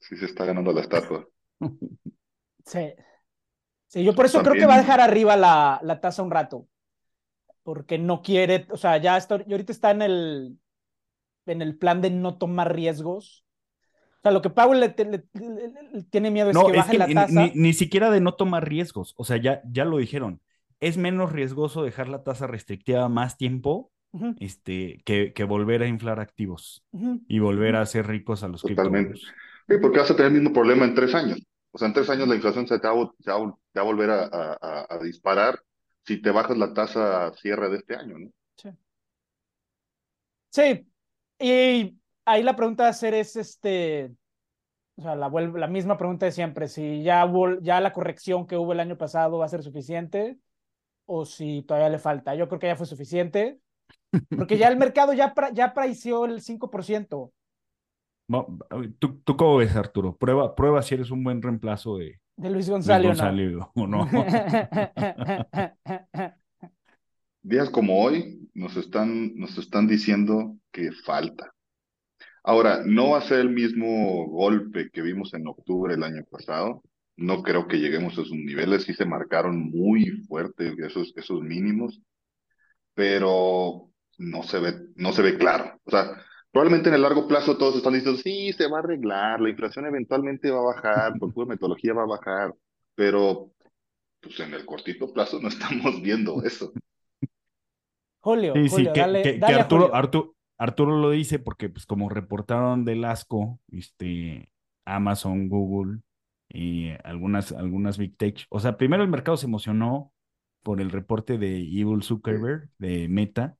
Sí, 0.00 0.16
se 0.16 0.26
está 0.26 0.44
ganando 0.44 0.72
la 0.72 0.80
estatua. 0.80 1.26
Sí. 2.64 2.92
Sí, 3.86 4.04
yo 4.04 4.14
por 4.14 4.26
eso 4.26 4.42
También... 4.42 4.52
creo 4.52 4.62
que 4.62 4.66
va 4.66 4.74
a 4.74 4.82
dejar 4.82 5.00
arriba 5.00 5.36
la, 5.36 5.80
la 5.82 6.02
tasa 6.02 6.22
un 6.22 6.30
rato. 6.30 6.68
Porque 7.62 7.96
no 7.96 8.20
quiere, 8.20 8.66
o 8.70 8.76
sea, 8.76 8.98
ya 8.98 9.16
está, 9.16 9.42
y 9.46 9.52
ahorita 9.52 9.72
está 9.72 9.90
en 9.90 10.02
el, 10.02 10.58
en 11.46 11.62
el 11.62 11.78
plan 11.78 12.02
de 12.02 12.10
no 12.10 12.36
tomar 12.36 12.74
riesgos. 12.74 13.46
O 14.18 14.20
sea, 14.22 14.32
lo 14.32 14.42
que 14.42 14.50
Powell 14.50 14.80
le, 14.80 14.94
le, 14.98 15.24
le, 15.32 15.72
le 15.92 16.02
tiene 16.10 16.30
miedo 16.30 16.50
es 16.50 16.54
no, 16.56 16.66
que 16.66 16.72
es 16.72 16.76
baje 16.76 16.92
que 16.92 16.98
la 16.98 17.06
tasa. 17.08 17.40
Ni, 17.40 17.52
ni, 17.54 17.72
siquiera 17.72 18.10
de 18.10 18.20
no 18.20 18.34
tomar 18.34 18.68
riesgos. 18.68 19.14
O 19.16 19.24
sea, 19.24 19.38
ya, 19.38 19.62
ya 19.64 19.86
lo 19.86 19.96
dijeron 19.96 20.42
es 20.80 20.96
menos 20.96 21.32
riesgoso 21.32 21.82
dejar 21.82 22.08
la 22.08 22.22
tasa 22.22 22.46
restrictiva 22.46 23.08
más 23.08 23.36
tiempo 23.36 23.90
uh 24.12 24.20
-huh. 24.20 24.36
este, 24.40 25.02
que, 25.04 25.32
que, 25.32 25.44
volver 25.44 25.82
a 25.82 25.88
inflar 25.88 26.20
activos 26.20 26.84
uh 26.92 27.00
-huh. 27.00 27.24
y 27.28 27.38
volver 27.38 27.76
a 27.76 27.82
hacer 27.82 28.06
ricos 28.06 28.42
a 28.42 28.48
los 28.48 28.62
Totalmente. 28.62 29.14
Sí, 29.16 29.74
porque 29.80 29.98
vas 29.98 30.10
a 30.10 30.16
tener 30.16 30.32
el 30.32 30.38
mismo 30.38 30.52
problema 30.52 30.84
en 30.84 30.94
tres 30.94 31.14
años. 31.14 31.38
O 31.72 31.78
sea, 31.78 31.88
en 31.88 31.94
tres 31.94 32.08
años 32.08 32.28
la 32.28 32.34
inflación 32.34 32.66
se 32.66 32.78
te 32.78 32.88
va, 32.88 32.94
se 33.20 33.30
va, 33.30 33.38
se 33.72 33.78
va 33.78 33.80
a 33.80 33.82
volver 33.82 34.10
a, 34.10 34.24
a, 34.24 34.86
a, 34.88 34.98
disparar 35.02 35.60
si 36.04 36.22
te 36.22 36.30
bajas 36.30 36.56
la 36.56 36.72
tasa 36.72 37.26
a 37.26 37.32
cierre 37.34 37.68
de 37.68 37.76
este 37.76 37.94
año, 37.94 38.18
¿no? 38.18 38.30
Sí. 38.56 38.70
Sí. 40.50 40.88
Y 41.38 41.98
ahí 42.24 42.42
la 42.42 42.56
pregunta 42.56 42.86
a 42.86 42.90
hacer 42.90 43.12
es 43.14 43.36
este. 43.36 44.10
O 44.96 45.02
sea, 45.02 45.14
la, 45.14 45.28
la 45.28 45.68
misma 45.68 45.96
pregunta 45.96 46.26
de 46.26 46.32
siempre, 46.32 46.66
si 46.66 47.02
ya, 47.02 47.24
hubo, 47.24 47.60
ya 47.60 47.80
la 47.80 47.92
corrección 47.92 48.46
que 48.46 48.56
hubo 48.56 48.72
el 48.72 48.80
año 48.80 48.96
pasado 48.96 49.38
va 49.38 49.44
a 49.44 49.48
ser 49.48 49.62
suficiente 49.62 50.38
o 51.08 51.24
si 51.24 51.62
todavía 51.62 51.88
le 51.88 51.98
falta. 51.98 52.34
Yo 52.34 52.48
creo 52.48 52.60
que 52.60 52.66
ya 52.66 52.76
fue 52.76 52.86
suficiente, 52.86 53.58
porque 54.36 54.58
ya 54.58 54.68
el 54.68 54.76
mercado 54.78 55.14
ya, 55.14 55.34
ya 55.54 55.72
el 55.74 55.94
5%. 55.94 57.32
¿Tú, 58.98 59.20
¿Tú 59.24 59.36
cómo 59.36 59.56
ves, 59.56 59.74
Arturo? 59.74 60.16
Prueba, 60.16 60.54
prueba 60.54 60.82
si 60.82 60.94
eres 60.94 61.10
un 61.10 61.24
buen 61.24 61.40
reemplazo 61.40 61.96
de, 61.96 62.20
de 62.36 62.50
Luis 62.50 62.68
González, 62.68 63.08
González 63.08 63.56
¿o 63.74 63.86
no? 63.86 64.06
Días 67.42 67.70
como 67.70 68.04
hoy 68.04 68.50
nos 68.52 68.76
están, 68.76 69.34
nos 69.36 69.56
están 69.56 69.86
diciendo 69.86 70.58
que 70.70 70.92
falta. 70.92 71.54
Ahora, 72.44 72.82
no 72.84 73.10
va 73.10 73.18
a 73.18 73.22
ser 73.22 73.40
el 73.40 73.50
mismo 73.50 74.26
golpe 74.26 74.90
que 74.92 75.00
vimos 75.00 75.32
en 75.32 75.48
octubre 75.48 75.94
del 75.94 76.04
año 76.04 76.24
pasado, 76.30 76.82
no 77.18 77.42
creo 77.42 77.66
que 77.66 77.78
lleguemos 77.78 78.16
a 78.16 78.22
esos 78.22 78.30
niveles, 78.32 78.84
sí 78.84 78.94
se 78.94 79.04
marcaron 79.04 79.70
muy 79.70 80.22
fuertes 80.28 80.78
esos, 80.78 81.12
esos 81.16 81.42
mínimos, 81.42 82.00
pero 82.94 83.90
no 84.18 84.42
se 84.44 84.60
ve, 84.60 84.74
no 84.94 85.12
se 85.12 85.22
ve 85.22 85.36
claro. 85.36 85.80
O 85.84 85.90
sea, 85.90 86.12
probablemente 86.52 86.88
en 86.88 86.94
el 86.94 87.02
largo 87.02 87.26
plazo 87.26 87.58
todos 87.58 87.76
están 87.76 87.94
diciendo, 87.94 88.20
sí, 88.22 88.52
se 88.52 88.68
va 88.68 88.78
a 88.78 88.82
arreglar, 88.82 89.40
la 89.40 89.50
inflación 89.50 89.86
eventualmente 89.86 90.50
va 90.50 90.60
a 90.60 90.74
bajar, 90.74 91.12
por 91.18 91.34
pura 91.34 91.48
metodología 91.48 91.92
va 91.92 92.04
a 92.04 92.06
bajar, 92.06 92.54
pero 92.94 93.50
pues 94.20 94.38
en 94.38 94.54
el 94.54 94.64
cortito 94.64 95.12
plazo 95.12 95.40
no 95.40 95.48
estamos 95.48 96.00
viendo 96.00 96.40
eso. 96.44 96.72
Julio, 98.20 98.52
Sí, 98.54 98.68
Julio, 98.68 98.90
sí, 98.90 98.92
que, 98.92 99.00
dale, 99.00 99.22
que- 99.22 99.44
Arturo, 99.44 99.82
Julio. 99.82 99.94
Arturo, 99.96 100.34
Arturo 100.56 100.98
lo 101.00 101.10
dice 101.10 101.40
porque, 101.40 101.68
pues, 101.68 101.84
como 101.84 102.08
reportaron 102.08 102.84
del 102.84 103.04
asco, 103.04 103.58
este, 103.72 104.52
Amazon, 104.84 105.48
Google 105.48 106.00
y 106.48 106.90
algunas, 107.04 107.52
algunas 107.52 107.98
Big 107.98 108.16
Tech. 108.16 108.46
O 108.50 108.60
sea, 108.60 108.76
primero 108.76 109.02
el 109.02 109.08
mercado 109.10 109.36
se 109.36 109.46
emocionó 109.46 110.12
por 110.62 110.80
el 110.80 110.90
reporte 110.90 111.38
de 111.38 111.58
Evil 111.58 112.02
Zuckerberg, 112.02 112.68
de 112.78 113.08
Meta, 113.08 113.56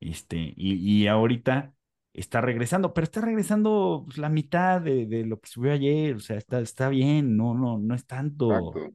este, 0.00 0.52
y, 0.56 0.74
y 0.74 1.06
ahorita 1.06 1.72
está 2.12 2.40
regresando, 2.40 2.92
pero 2.92 3.04
está 3.04 3.20
regresando 3.20 4.02
pues, 4.04 4.18
la 4.18 4.28
mitad 4.28 4.80
de, 4.80 5.06
de 5.06 5.24
lo 5.24 5.40
que 5.40 5.48
subió 5.48 5.72
ayer, 5.72 6.16
o 6.16 6.20
sea, 6.20 6.36
está, 6.36 6.60
está 6.60 6.88
bien, 6.88 7.36
no, 7.36 7.54
no, 7.54 7.78
no 7.78 7.94
es 7.94 8.06
tanto. 8.06 8.50
Exacto. 8.50 8.94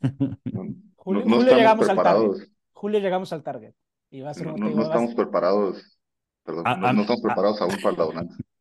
No, 0.00 0.64
no- 0.64 0.74
Julio, 0.96 1.24
no 1.24 1.36
Julio 1.36 1.38
estamos 1.38 1.56
llegamos 1.56 1.88
al 1.88 1.96
target. 1.96 2.48
Julio 2.72 3.00
llegamos 3.00 3.32
al 3.32 3.42
target. 3.42 3.74
Y 4.10 4.20
va 4.22 4.30
a 4.30 4.34
ser 4.34 4.46
No, 4.56 4.66
a 4.66 4.82
estamos 4.82 5.14
preparados. 5.14 5.98
Perdón, 6.44 6.66
A- 6.66 6.76
no, 6.76 6.86
a- 6.86 6.92
no 6.92 7.00
estamos 7.02 7.20
a- 7.20 7.26
preparados 7.28 7.60
aún 7.60 7.76
para 7.82 7.96
la 7.96 8.04
bonanza. 8.04 8.36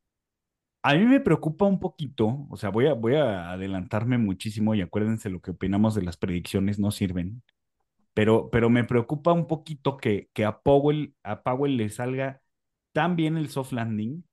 A 0.88 0.94
mí 0.94 1.04
me 1.04 1.20
preocupa 1.20 1.65
un 1.65 1.80
poquito, 1.80 2.46
o 2.48 2.58
sea, 2.58 2.70
voy 2.70 2.86
a, 2.86 2.94
voy 2.94 3.15
a 3.15 3.50
adelantarme 3.50 4.20
muchísimo 4.20 4.75
y 4.75 4.82
acuérdense 4.82 5.32
lo 5.32 5.42
que 5.42 5.50
opinamos 5.50 5.96
de 5.96 6.04
las 6.04 6.15
predicciones 6.15 6.77
no 6.77 6.92
sirven, 6.92 7.42
pero, 8.13 8.51
pero 8.51 8.70
me 8.70 8.84
preocupa 8.84 9.34
un 9.34 9.48
poquito 9.48 9.98
que, 9.98 10.30
que 10.32 10.46
a 10.46 10.60
Powell, 10.62 11.15
a 11.24 11.42
Powell 11.42 11.75
le 11.77 11.89
salga 11.89 12.44
tan 12.94 13.15
bien 13.15 13.36
el 13.36 13.50
soft 13.50 13.72
landing, 13.72 14.25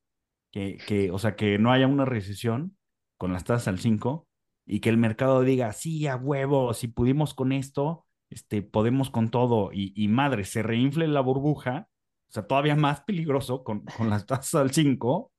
que, 0.52 0.76
que, 0.86 1.10
o 1.10 1.18
sea, 1.18 1.36
que 1.36 1.58
no 1.58 1.72
haya 1.72 1.86
una 1.86 2.04
recesión 2.04 2.76
con 3.16 3.32
las 3.32 3.44
tasas 3.44 3.68
al 3.68 3.78
5 3.78 4.28
y 4.66 4.80
que 4.80 4.90
el 4.90 4.98
mercado 4.98 5.40
diga, 5.40 5.72
sí, 5.72 6.06
a 6.06 6.16
huevo, 6.16 6.74
si 6.74 6.86
pudimos 6.86 7.32
con 7.32 7.52
esto, 7.52 8.04
este, 8.28 8.60
podemos 8.60 9.08
con 9.08 9.30
todo 9.30 9.70
y, 9.72 9.94
y 9.96 10.08
madre, 10.08 10.44
se 10.44 10.62
reinfle 10.62 11.08
la 11.08 11.22
burbuja, 11.22 11.88
o 12.28 12.32
sea, 12.34 12.46
todavía 12.46 12.76
más 12.76 13.00
peligroso 13.00 13.64
con, 13.64 13.86
con 13.86 14.10
las 14.10 14.26
tasas 14.26 14.54
al 14.56 14.70
5 14.72 15.31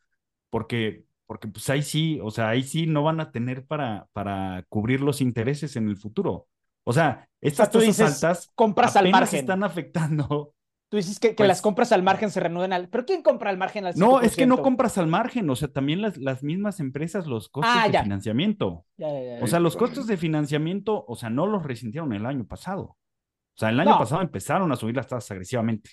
porque, 0.53 1.03
porque 1.25 1.47
pues 1.47 1.67
ahí 1.71 1.81
sí, 1.81 2.19
o 2.21 2.29
sea, 2.29 2.49
ahí 2.49 2.61
sí 2.61 2.85
no 2.85 3.01
van 3.01 3.19
a 3.19 3.31
tener 3.31 3.65
para, 3.65 4.07
para 4.13 4.63
cubrir 4.69 5.01
los 5.01 5.19
intereses 5.19 5.75
en 5.75 5.87
el 5.89 5.97
futuro. 5.97 6.47
O 6.83 6.93
sea, 6.93 7.27
estas 7.41 7.71
tú 7.71 7.79
dices, 7.79 8.23
altas 8.23 8.51
compras 8.53 8.95
al 8.95 9.09
margen. 9.09 9.39
están 9.39 9.63
afectando. 9.63 10.53
Tú 10.89 10.97
dices 10.97 11.19
que, 11.19 11.29
que 11.29 11.33
Pues- 11.37 11.47
las 11.47 11.61
compras 11.63 11.91
al 11.91 12.03
margen 12.03 12.29
se 12.29 12.39
reanuden 12.39 12.71
al. 12.71 12.87
¿Pero 12.87 13.03
quién 13.03 13.23
compra 13.23 13.49
al 13.49 13.57
margen 13.57 13.83
al 13.87 13.95
5%? 13.95 13.97
No, 13.97 14.21
es 14.21 14.35
que 14.35 14.45
no 14.45 14.61
compras 14.61 14.99
al 14.99 15.07
margen, 15.07 15.49
o 15.49 15.55
sea, 15.55 15.69
también 15.69 16.03
las, 16.03 16.17
las 16.17 16.43
mismas 16.43 16.79
empresas, 16.79 17.25
los 17.25 17.49
costos 17.49 17.73
Ah, 17.75 17.87
de 17.87 17.93
ya. 17.93 18.03
financiamiento. 18.03 18.85
Ya, 18.97 19.07
ya, 19.11 19.37
ya, 19.39 19.43
O 19.43 19.47
sea, 19.47 19.59
los 19.59 19.75
costos 19.75 20.05
de 20.05 20.17
financiamiento, 20.17 21.03
o 21.07 21.15
sea, 21.15 21.31
no 21.31 21.47
los 21.47 21.63
resintieron 21.63 22.13
el 22.13 22.27
año 22.27 22.45
pasado. 22.45 22.83
O 22.83 23.57
sea, 23.57 23.69
el 23.69 23.79
año 23.79 23.89
No. 23.91 23.97
pasado 23.97 24.21
empezaron 24.21 24.71
a 24.71 24.75
subir 24.75 24.95
las 24.95 25.07
tasas 25.07 25.31
agresivamente. 25.31 25.89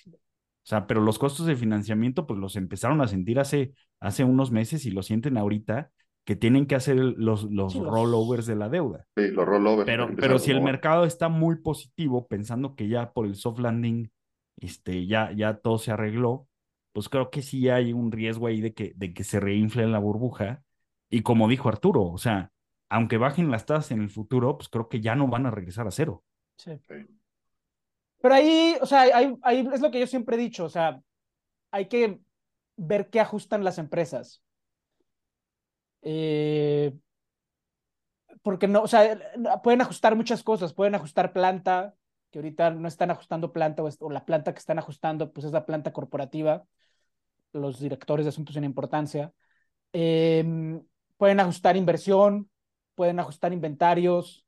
O 0.63 0.67
sea, 0.71 0.87
pero 0.87 1.01
los 1.01 1.17
costos 1.19 1.45
de 1.47 1.55
financiamiento, 1.55 2.27
pues 2.27 2.39
los 2.39 2.55
empezaron 2.55 3.01
a 3.01 3.07
sentir 3.07 3.39
hace, 3.39 3.73
hace 3.99 4.23
unos 4.23 4.51
meses 4.51 4.85
y 4.85 4.91
lo 4.91 5.01
sienten 5.03 5.37
ahorita, 5.37 5.91
que 6.23 6.35
tienen 6.35 6.67
que 6.67 6.75
hacer 6.75 6.97
los, 6.97 7.45
los 7.45 7.73
Sí, 7.73 7.79
los- 7.79 7.89
rollovers 7.89 8.45
de 8.45 8.55
la 8.55 8.69
deuda. 8.69 9.05
Sí, 9.17 9.27
los 9.29 9.45
rollovers. 9.45 9.85
Pero, 9.85 10.09
pero 10.15 10.37
si 10.39 10.51
el 10.51 10.61
mercado 10.61 11.05
está 11.05 11.29
muy 11.29 11.57
positivo, 11.57 12.27
pensando 12.27 12.75
que 12.75 12.87
ya 12.87 13.11
por 13.11 13.25
el 13.25 13.35
soft 13.35 13.59
landing, 13.59 14.11
este, 14.57 15.07
ya, 15.07 15.31
ya 15.31 15.55
todo 15.57 15.79
se 15.79 15.91
arregló, 15.91 16.47
pues 16.93 17.09
creo 17.09 17.31
que 17.31 17.41
sí 17.41 17.69
hay 17.69 17.91
un 17.93 18.11
riesgo 18.11 18.47
ahí 18.47 18.61
de 18.61 18.73
que, 18.73 18.93
de 18.95 19.13
que 19.13 19.23
se 19.23 19.39
reinfle 19.39 19.87
la 19.87 19.97
burbuja. 19.99 20.61
Y 21.09 21.23
como 21.23 21.47
dijo 21.47 21.69
Arturo, 21.69 22.03
o 22.03 22.17
sea, 22.19 22.51
aunque 22.89 23.17
bajen 23.17 23.49
las 23.49 23.65
tasas 23.65 23.91
en 23.91 24.01
el 24.01 24.09
futuro, 24.09 24.57
pues 24.57 24.69
creo 24.69 24.89
que 24.89 25.01
ya 25.01 25.15
no 25.15 25.27
van 25.27 25.45
a 25.47 25.51
regresar 25.51 25.87
a 25.87 25.91
cero. 25.91 26.23
Sí. 26.57 26.71
Sí. 26.87 26.95
Pero 28.21 28.35
ahí, 28.35 28.77
o 28.81 28.85
sea, 28.85 29.01
ahí, 29.01 29.35
ahí 29.41 29.67
es 29.73 29.81
lo 29.81 29.91
que 29.91 29.99
yo 29.99 30.07
siempre 30.07 30.35
he 30.35 30.39
dicho, 30.39 30.65
o 30.65 30.69
sea, 30.69 31.01
hay 31.71 31.87
que 31.87 32.19
ver 32.77 33.09
qué 33.09 33.19
ajustan 33.19 33.63
las 33.63 33.77
empresas. 33.77 34.43
Eh, 36.01 36.93
porque 38.41 38.67
no, 38.67 38.81
o 38.83 38.87
sea, 38.87 39.19
pueden 39.63 39.81
ajustar 39.81 40.15
muchas 40.15 40.43
cosas, 40.43 40.73
pueden 40.73 40.95
ajustar 40.95 41.33
planta, 41.33 41.95
que 42.31 42.39
ahorita 42.39 42.71
no 42.71 42.87
están 42.87 43.11
ajustando 43.11 43.53
planta, 43.53 43.83
o, 43.83 44.09
la 44.09 44.25
planta 44.25 44.53
que 44.53 44.59
están 44.59 44.79
ajustando, 44.79 45.31
pues 45.31 45.45
es 45.45 45.51
la 45.51 45.65
planta 45.65 45.93
corporativa, 45.93 46.65
los 47.53 47.79
directores 47.79 48.25
de 48.25 48.29
asuntos 48.29 48.55
sin 48.55 48.63
importancia. 48.63 49.33
Em, 49.93 50.83
pueden 51.17 51.39
ajustar 51.39 51.77
inversión, 51.77 52.49
pueden 52.95 53.19
ajustar 53.19 53.53
inventarios, 53.53 54.45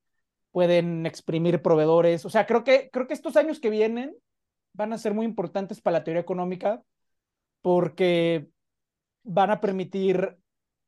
pueden 0.53 1.05
exprimir 1.05 1.61
proveedores. 1.61 2.25
O 2.25 2.29
sea, 2.29 2.45
creo 2.45 2.63
que, 2.63 2.89
creo 2.91 3.07
que 3.07 3.13
estos 3.13 3.35
años 3.35 3.59
que 3.59 3.71
vienen 3.71 4.15
van 4.73 4.93
a 4.93 4.97
ser 4.97 5.13
muy 5.13 5.25
importantes 5.25 5.81
para 5.81 5.99
la 5.99 6.03
teoría 6.05 6.21
económica 6.21 6.81
porque 7.61 8.47
van 9.23 9.49
a 9.49 9.59
permitir 9.59 10.37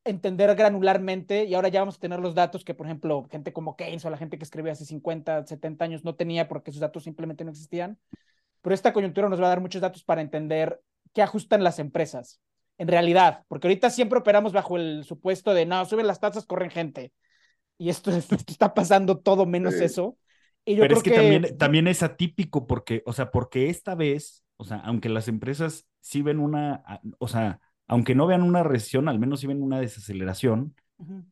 entender 0.04 0.56
granularmente 0.56 1.46
y 1.46 1.56
ahora 1.56 1.70
ya 1.70 1.82
vamos 1.82 1.98
a 1.98 2.00
tener 2.00 2.20
los 2.20 2.36
datos 2.36 2.64
que, 2.64 2.76
por 2.76 2.86
ejemplo, 2.86 3.28
gente 3.32 3.54
como 3.54 3.76
Keynes 3.76 4.06
o 4.06 4.10
la 4.12 4.18
gente 4.18 4.38
que 4.38 4.44
escribía 4.44 4.74
hace 4.74 4.86
50, 4.86 5.48
70 5.48 5.84
años 5.84 6.06
no 6.06 6.16
tenía 6.16 6.48
porque 6.48 6.70
esos 6.70 6.82
datos 6.82 7.04
simplemente 7.04 7.44
no 7.44 7.50
existían. 7.50 7.98
Pero 8.62 8.76
esta 8.76 8.94
coyuntura 8.94 9.30
nos 9.30 9.42
va 9.42 9.48
a 9.48 9.50
dar 9.50 9.62
muchos 9.62 9.82
datos 9.82 10.04
para 10.04 10.22
entender 10.22 10.80
qué 11.14 11.24
ajustan 11.24 11.64
las 11.64 11.80
empresas 11.80 12.40
en 12.78 12.88
realidad, 12.88 13.46
porque 13.48 13.68
ahorita 13.68 13.90
siempre 13.90 14.20
operamos 14.20 14.54
bajo 14.54 14.78
el 14.78 15.06
supuesto 15.06 15.54
de 15.54 15.66
no, 15.66 15.86
suben 15.86 16.08
las 16.08 16.20
tasas, 16.20 16.46
corren 16.46 16.70
gente. 16.70 17.14
Y 17.78 17.90
esto, 17.90 18.12
esto 18.16 18.36
está 18.48 18.74
pasando 18.74 19.18
todo 19.20 19.46
menos 19.46 19.76
Sí. 19.76 19.84
eso. 19.86 20.18
Y 20.66 20.76
yo 20.76 20.82
Pero 20.82 20.96
creo 20.96 20.98
es 20.98 21.04
que, 21.04 21.12
También, 21.12 21.58
también 21.58 21.88
es 21.88 22.02
atípico 22.04 22.66
porque, 22.66 23.04
o 23.06 23.14
sea, 23.14 23.30
porque 23.32 23.70
esta 23.70 23.94
vez, 23.96 24.44
o 24.58 24.64
sea, 24.64 24.78
aunque 24.78 25.10
las 25.10 25.28
empresas 25.28 25.86
sí 26.00 26.22
ven 26.24 26.40
una, 26.40 26.76
a- 26.88 27.02
o 27.20 27.28
sea, 27.28 27.60
aunque 27.88 28.16
no 28.16 28.26
vean 28.26 28.42
una 28.42 28.64
recesión, 28.64 29.08
al 29.08 29.20
menos 29.20 29.42
sí 29.42 29.48
ven 29.48 29.62
una 29.62 29.80
desaceleración, 29.80 30.74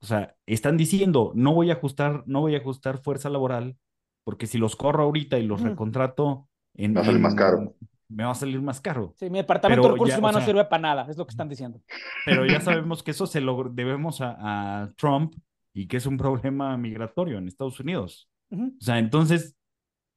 o 0.01 0.05
sea, 0.05 0.35
están 0.45 0.77
diciendo, 0.77 1.31
no 1.35 1.53
voy 1.53 1.71
a 1.71 1.75
ajustar, 1.75 2.23
no 2.27 2.41
voy 2.41 2.53
a 2.53 2.59
ajustar 2.59 2.99
fuerza 2.99 3.29
laboral, 3.29 3.77
porque 4.23 4.45
si 4.45 4.57
los 4.59 4.75
corro 4.75 5.03
ahorita 5.03 5.39
y 5.39 5.47
los 5.47 5.61
recontrato 5.61 6.47
en, 6.75 6.91
Me 6.93 6.99
va 6.99 7.01
a 7.01 7.05
salir 7.05 7.21
más 7.21 7.35
caro. 7.35 7.75
Me 8.09 8.23
va 8.25 8.31
a 8.31 8.35
salir 8.35 8.61
más 8.61 8.81
caro. 8.81 9.13
Sí, 9.17 9.29
mi 9.31 9.39
departamento 9.39 9.81
Pero 9.81 9.93
de 9.93 9.93
recursos 9.93 10.13
ya, 10.13 10.17
o 10.17 10.19
humanos 10.19 10.43
sea- 10.43 10.47
sirve 10.53 10.65
para 10.65 10.81
nada, 10.81 11.07
es 11.09 11.17
lo 11.17 11.25
que 11.25 11.31
están 11.31 11.49
diciendo. 11.49 11.81
Pero 12.25 12.45
ya 12.45 12.59
sabemos 12.61 13.01
que 13.01 13.11
eso 13.11 13.25
se 13.25 13.41
lo 13.41 13.63
debemos 13.71 14.21
a, 14.21 14.83
a 14.83 14.93
Trump 14.95 15.33
y 15.73 15.87
que 15.87 15.97
es 15.97 16.05
un 16.05 16.17
problema 16.17 16.77
migratorio 16.77 17.37
en 17.37 17.47
Estados 17.47 17.79
Unidos. 17.79 18.29
Ujú. 18.51 18.75
O 18.79 18.83
sea, 18.83 18.99
entonces, 18.99 19.55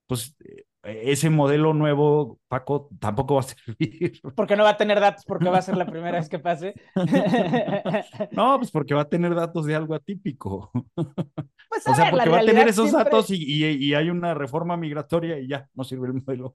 pues 0.06 0.36
eh, 0.44 0.64
ese 0.82 1.30
modelo 1.30 1.74
nuevo, 1.74 2.38
Paco, 2.48 2.88
tampoco 3.00 3.34
va 3.34 3.40
a 3.40 3.44
servir. 3.78 4.20
Porque 4.36 4.54
no 4.56 4.62
va 4.62 4.70
a 4.70 4.76
tener 4.76 5.00
datos, 5.00 5.24
porque 5.24 5.48
va 5.48 5.58
a 5.58 5.62
ser 5.62 5.76
la 5.76 5.86
primera 5.86 6.18
vez 6.18 6.28
que 6.28 6.38
pase. 6.38 6.74
No, 8.32 8.56
pues 8.58 8.70
porque 8.70 8.94
va 8.94 9.02
a 9.02 9.08
tener 9.08 9.34
datos 9.34 9.66
de 9.66 9.74
algo 9.74 9.94
atípico. 9.94 10.70
Pues 10.94 11.86
O 11.88 11.94
sea, 11.94 12.04
ver, 12.04 12.14
la 12.14 12.24
porque 12.24 12.30
va 12.30 12.38
a 12.42 12.44
tener 12.46 12.68
esos 12.68 12.90
siempre- 12.90 13.04
datos 13.04 13.30
y, 13.30 13.36
y- 13.42 13.84
y 13.84 13.94
hay 13.94 14.10
una 14.10 14.34
reforma 14.34 14.76
migratoria 14.76 15.38
y 15.38 15.48
ya, 15.48 15.68
no 15.74 15.82
sirve 15.84 16.06
el 16.08 16.14
modelo. 16.14 16.54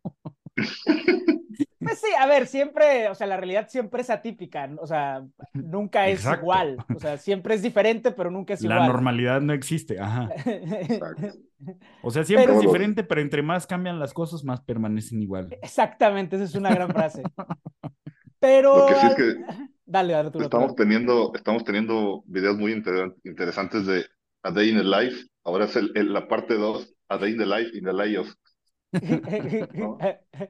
Pues 1.81 1.97
sí, 1.99 2.07
a 2.19 2.27
ver, 2.27 2.45
siempre, 2.47 3.09
o 3.09 3.15
sea, 3.15 3.25
la 3.27 3.37
realidad 3.37 3.67
siempre 3.67 4.01
es 4.01 4.09
atípica, 4.09 4.69
o 4.79 4.85
sea, 4.85 5.25
nunca 5.53 6.07
es 6.07 6.19
Exacto. 6.19 6.43
igual, 6.43 6.77
o 6.95 6.99
sea, 6.99 7.17
siempre 7.17 7.55
es 7.55 7.61
diferente, 7.63 8.11
pero 8.11 8.29
nunca 8.29 8.53
es 8.53 8.61
La 8.61 8.75
igual. 8.75 8.87
normalidad 8.89 9.41
no 9.41 9.53
existe, 9.53 9.99
ajá. 9.99 10.29
Exacto. 10.45 11.27
O 12.01 12.09
sea, 12.09 12.23
siempre 12.23 12.47
Pero- 12.47 12.59
es 12.59 12.65
diferente, 12.65 13.03
pero 13.03 13.21
entre 13.21 13.43
más 13.43 13.67
cambian 13.67 13.99
las 13.99 14.13
cosas, 14.13 14.43
más 14.43 14.61
permanecen 14.61 15.21
igual. 15.21 15.47
Exactamente, 15.61 16.35
esa 16.35 16.45
es 16.45 16.55
una 16.55 16.73
gran 16.73 16.89
frase. 16.89 17.21
Pero. 18.39 18.77
Lo 18.79 18.87
que 18.87 18.95
sí 18.95 19.07
es 19.07 19.15
que 19.15 19.35
Dale, 19.85 20.15
Arturo. 20.15 20.45
estamos 20.45 20.73
perdón. 20.73 20.75
teniendo, 20.77 21.31
estamos 21.35 21.63
teniendo 21.63 22.23
videos 22.25 22.57
muy 22.57 22.71
inter- 22.71 23.13
interesantes 23.23 23.85
de 23.85 24.05
A 24.43 24.49
Day 24.51 24.69
in 24.69 24.77
the 24.77 24.83
Life. 24.83 25.27
Ahora 25.43 25.65
es 25.65 25.75
el, 25.75 25.91
el- 25.95 26.13
la 26.13 26.27
parte 26.27 26.55
2, 26.55 26.95
A 27.09 27.17
Day 27.17 27.33
in 27.33 27.37
the 27.37 27.45
Life 27.45 27.77
in 27.77 27.83
the 27.83 27.93
Layoff. 27.93 28.29
¿no? 29.73 29.97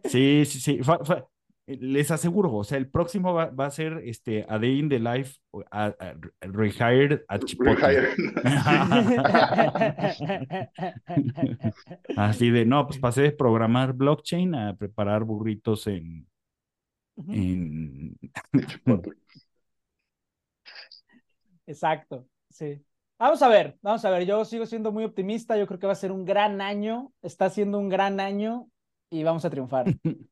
Sí, 0.04 0.44
sí, 0.46 0.60
sí. 0.60 0.80
les 1.68 2.12
aseguro, 2.12 2.54
o 2.54 2.64
sea, 2.64 2.78
el 2.78 2.90
próximo 2.90 3.34
va, 3.34 3.50
va 3.52 3.68
a 3.68 3.72
ser 3.72 4.02
este, 4.04 4.46
A 4.50 4.58
Day 4.60 4.80
in 4.80 4.90
the 4.90 5.00
Life, 5.00 5.38
o 5.52 5.64
a, 5.72 5.86
a- 5.88 6.16
Rehired 6.42 7.22
a 7.28 7.40
Chipotle. 7.40 8.10
Así 12.18 12.50
de, 12.50 12.66
no, 12.66 12.86
pues 12.88 13.00
pasé 13.00 13.22
de 13.24 13.32
programar 13.32 13.94
blockchain 13.94 14.56
a 14.56 14.76
preparar 14.76 15.24
burritos 15.24 15.88
en, 15.88 16.28
en... 17.30 18.18
Chipotle. 18.68 19.14
Exacto, 21.68 22.28
sí. 22.50 22.84
Vamos 23.22 23.44
a 23.44 23.50
ver, 23.50 23.78
vamos 23.84 24.04
a 24.04 24.10
ver. 24.10 24.26
Yo 24.26 24.44
sigo 24.46 24.66
siendo 24.66 24.92
muy 24.92 25.04
optimista. 25.04 25.56
Yo 25.56 25.68
creo 25.68 25.78
que 25.78 25.86
va 25.86 25.94
a 25.94 25.96
ser 25.96 26.12
un 26.12 26.26
gran 26.26 26.60
año. 26.60 27.14
Está 27.22 27.52
siendo 27.52 27.78
un 27.78 27.88
gran 27.88 28.20
año 28.20 28.68
y 29.12 29.22
vamos 29.22 29.46
a 29.46 29.52
triunfar. 29.52 29.86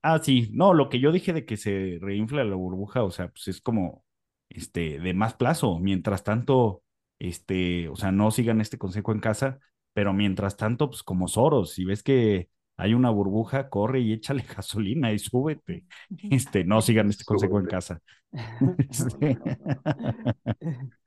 Ah, 0.00 0.20
sí, 0.22 0.48
no, 0.52 0.74
lo 0.74 0.88
que 0.88 1.00
yo 1.00 1.10
dije 1.10 1.32
de 1.32 1.44
que 1.44 1.56
se 1.56 1.98
reinfla 2.00 2.44
la 2.44 2.54
burbuja, 2.54 3.02
o 3.02 3.10
sea, 3.10 3.30
pues 3.30 3.48
es 3.48 3.60
como, 3.60 4.04
este, 4.48 5.00
de 5.00 5.12
más 5.12 5.34
plazo. 5.34 5.80
Mientras 5.80 6.22
tanto, 6.22 6.84
este, 7.18 7.88
o 7.88 7.96
sea, 7.96 8.12
no 8.12 8.30
sigan 8.30 8.60
este 8.60 8.78
consejo 8.78 9.10
en 9.10 9.18
casa, 9.18 9.58
pero 9.94 10.12
mientras 10.12 10.56
tanto, 10.56 10.88
pues 10.88 11.02
como 11.02 11.26
Soros, 11.26 11.72
si 11.72 11.84
ves 11.84 12.04
que 12.04 12.48
hay 12.76 12.94
una 12.94 13.10
burbuja, 13.10 13.68
corre 13.68 13.98
y 13.98 14.12
échale 14.12 14.44
gasolina 14.56 15.12
y 15.12 15.18
súbete. 15.18 15.84
Este, 16.30 16.64
no 16.64 16.80
sigan 16.80 17.08
este 17.08 17.24
consejo 17.24 17.58
en 17.58 17.66
casa. 17.66 18.00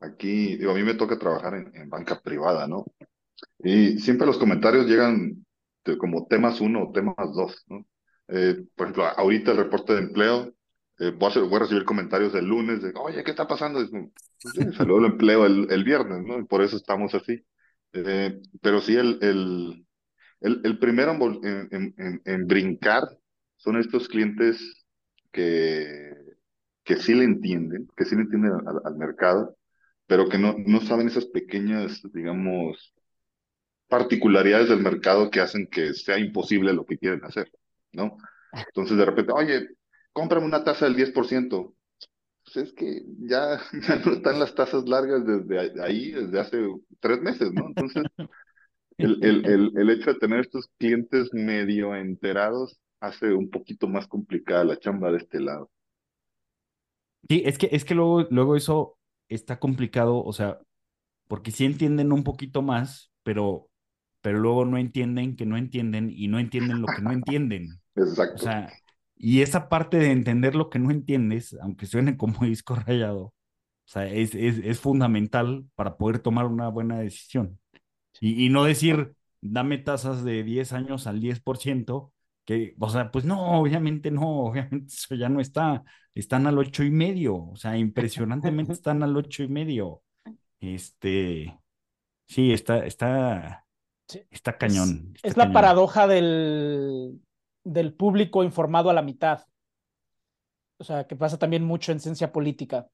Aquí, 0.00 0.56
digo, 0.56 0.72
a 0.72 0.74
mí 0.74 0.82
me 0.82 0.94
toca 0.94 1.18
trabajar 1.18 1.54
en, 1.54 1.88
banca 1.88 2.20
privada, 2.20 2.66
¿no? 2.66 2.84
Y 3.60 3.98
siempre 3.98 4.26
los 4.26 4.38
comentarios 4.38 4.86
llegan 4.86 5.44
como 5.98 6.26
temas 6.26 6.60
uno 6.60 6.84
o 6.84 6.92
temas 6.92 7.16
dos, 7.34 7.64
¿no? 7.68 7.86
Eh, 8.28 8.64
por 8.74 8.86
ejemplo, 8.86 9.04
ahorita 9.04 9.52
el 9.52 9.58
reporte 9.58 9.94
de 9.94 10.00
empleo, 10.00 10.52
eh, 10.98 11.12
voy, 11.16 11.30
a 11.30 11.58
recibir 11.58 11.84
comentarios 11.84 12.32
del 12.32 12.46
lunes 12.46 12.82
de, 12.82 12.92
oye, 12.96 13.22
¿qué 13.22 13.30
está 13.30 13.46
pasando? 13.46 13.80
Es, 13.80 13.90
pues, 13.90 14.76
salió 14.76 14.98
el 14.98 15.06
empleo 15.06 15.46
el, 15.46 15.70
el, 15.70 15.84
viernes, 15.84 16.24
¿no? 16.24 16.38
Y 16.38 16.44
por 16.44 16.62
eso 16.62 16.76
estamos 16.76 17.14
así. 17.14 17.44
Eh, 17.92 18.40
pero 18.60 18.80
sí, 18.80 18.96
el, 18.96 19.18
el, 19.22 19.86
el, 20.40 20.60
el 20.64 20.78
primero 20.78 21.12
en, 21.12 21.94
en, 21.96 22.22
en, 22.24 22.46
brincar 22.46 23.04
son 23.56 23.76
estos 23.78 24.08
clientes 24.08 24.86
que, 25.32 26.12
que 26.84 26.96
sí 26.96 27.14
le 27.14 27.24
entienden, 27.24 27.88
que 27.96 28.04
sí 28.04 28.16
le 28.16 28.22
entienden 28.22 28.52
al 28.84 28.96
mercado, 28.96 29.56
pero 30.06 30.28
que 30.28 30.38
no, 30.38 30.54
no 30.58 30.80
saben 30.80 31.08
esas 31.08 31.26
pequeñas, 31.26 32.02
digamos, 32.12 32.94
particularidades 33.88 34.68
del 34.68 34.80
mercado 34.80 35.30
que 35.30 35.40
hacen 35.40 35.66
que 35.68 35.94
sea 35.94 36.18
imposible 36.18 36.72
lo 36.72 36.84
que 36.86 36.98
quieren 36.98 37.24
hacer, 37.24 37.50
¿no? 37.92 38.16
Entonces 38.68 38.96
de 38.96 39.04
repente, 39.04 39.32
oye, 39.32 39.68
cómprame 40.12 40.46
una 40.46 40.64
tasa 40.64 40.86
del 40.86 40.96
10%. 40.96 41.74
Pues 42.44 42.68
es 42.68 42.74
que 42.74 43.02
ya, 43.20 43.60
ya 43.88 43.96
no 44.04 44.12
están 44.14 44.38
las 44.40 44.54
tasas 44.54 44.88
largas 44.88 45.26
desde 45.26 45.82
ahí, 45.82 46.12
desde 46.12 46.40
hace 46.40 46.58
tres 47.00 47.20
meses, 47.22 47.52
¿no? 47.52 47.66
Entonces, 47.68 48.06
el, 48.98 49.18
el, 49.24 49.46
el, 49.46 49.72
el 49.76 49.90
hecho 49.90 50.12
de 50.12 50.18
tener 50.20 50.40
estos 50.40 50.68
clientes 50.78 51.32
medio 51.32 51.96
enterados 51.96 52.78
hace 53.00 53.32
un 53.34 53.50
poquito 53.50 53.88
más 53.88 54.06
complicada 54.08 54.64
la 54.64 54.78
chamba 54.78 55.10
de 55.12 55.18
este 55.18 55.40
lado. 55.40 55.70
Sí, 57.28 57.42
es 57.44 57.58
que, 57.58 57.68
es 57.72 57.84
que 57.84 57.94
luego, 57.94 58.22
luego 58.30 58.56
eso 58.56 58.95
está 59.28 59.58
complicado, 59.58 60.22
o 60.22 60.32
sea, 60.32 60.58
porque 61.28 61.50
sí 61.50 61.64
entienden 61.64 62.12
un 62.12 62.24
poquito 62.24 62.62
más, 62.62 63.12
pero 63.22 63.68
pero 64.26 64.40
luego 64.40 64.64
no 64.64 64.76
entienden 64.76 65.36
que 65.36 65.46
no 65.46 65.56
entienden 65.56 66.10
y 66.10 66.26
no 66.26 66.40
entienden 66.40 66.80
lo 66.80 66.88
que 66.88 67.00
no 67.00 67.12
entienden. 67.12 67.80
Exacto. 67.94 68.34
O 68.34 68.38
sea, 68.38 68.72
y 69.14 69.42
esa 69.42 69.68
parte 69.68 69.98
de 69.98 70.10
entender 70.10 70.56
lo 70.56 70.68
que 70.68 70.80
no 70.80 70.90
entiendes, 70.90 71.56
aunque 71.62 71.86
suene 71.86 72.16
como 72.16 72.44
disco 72.44 72.74
rayado, 72.74 73.20
o 73.20 73.34
sea, 73.84 74.08
es, 74.08 74.34
es, 74.34 74.58
es 74.64 74.80
fundamental 74.80 75.64
para 75.76 75.96
poder 75.96 76.18
tomar 76.18 76.46
una 76.46 76.68
buena 76.68 76.98
decisión. 76.98 77.60
Y, 78.20 78.44
y, 78.44 78.48
no 78.48 78.64
decir, 78.64 79.12
dame 79.40 79.78
tasas 79.78 80.24
de 80.24 80.42
10 80.42 80.72
años 80.72 81.06
al 81.06 81.20
10%, 81.20 82.12
que, 82.46 82.74
o 82.78 82.88
sea, 82.88 83.10
pues 83.10 83.26
no, 83.26 83.60
obviamente 83.60 84.10
no, 84.10 84.46
obviamente 84.46 84.86
eso 84.94 85.14
ya 85.14 85.28
no 85.28 85.40
está, 85.40 85.84
están 86.14 86.46
al 86.46 86.58
ocho 86.58 86.82
y 86.82 86.90
medio, 86.90 87.36
o 87.36 87.56
sea, 87.56 87.76
impresionantemente 87.76 88.72
están 88.72 89.02
al 89.02 89.14
ocho 89.14 89.42
y 89.42 89.48
medio. 89.48 90.02
Este, 90.60 91.60
sí, 92.26 92.52
está, 92.52 92.86
está, 92.86 93.66
Está 94.30 94.56
cañón. 94.56 95.14
Es, 95.22 95.36
la 95.36 95.52
paradoja 95.52 96.06
del, 96.06 97.20
del 97.64 97.92
público 97.92 98.44
informado 98.44 98.90
a 98.90 98.94
la 98.94 99.02
mitad. 99.02 99.44
O 100.78 100.84
sea, 100.84 101.06
que 101.06 101.16
pasa 101.16 101.38
también 101.38 101.64
mucho 101.64 101.92
en 101.92 102.00
ciencia 102.00 102.32
política. 102.32 102.88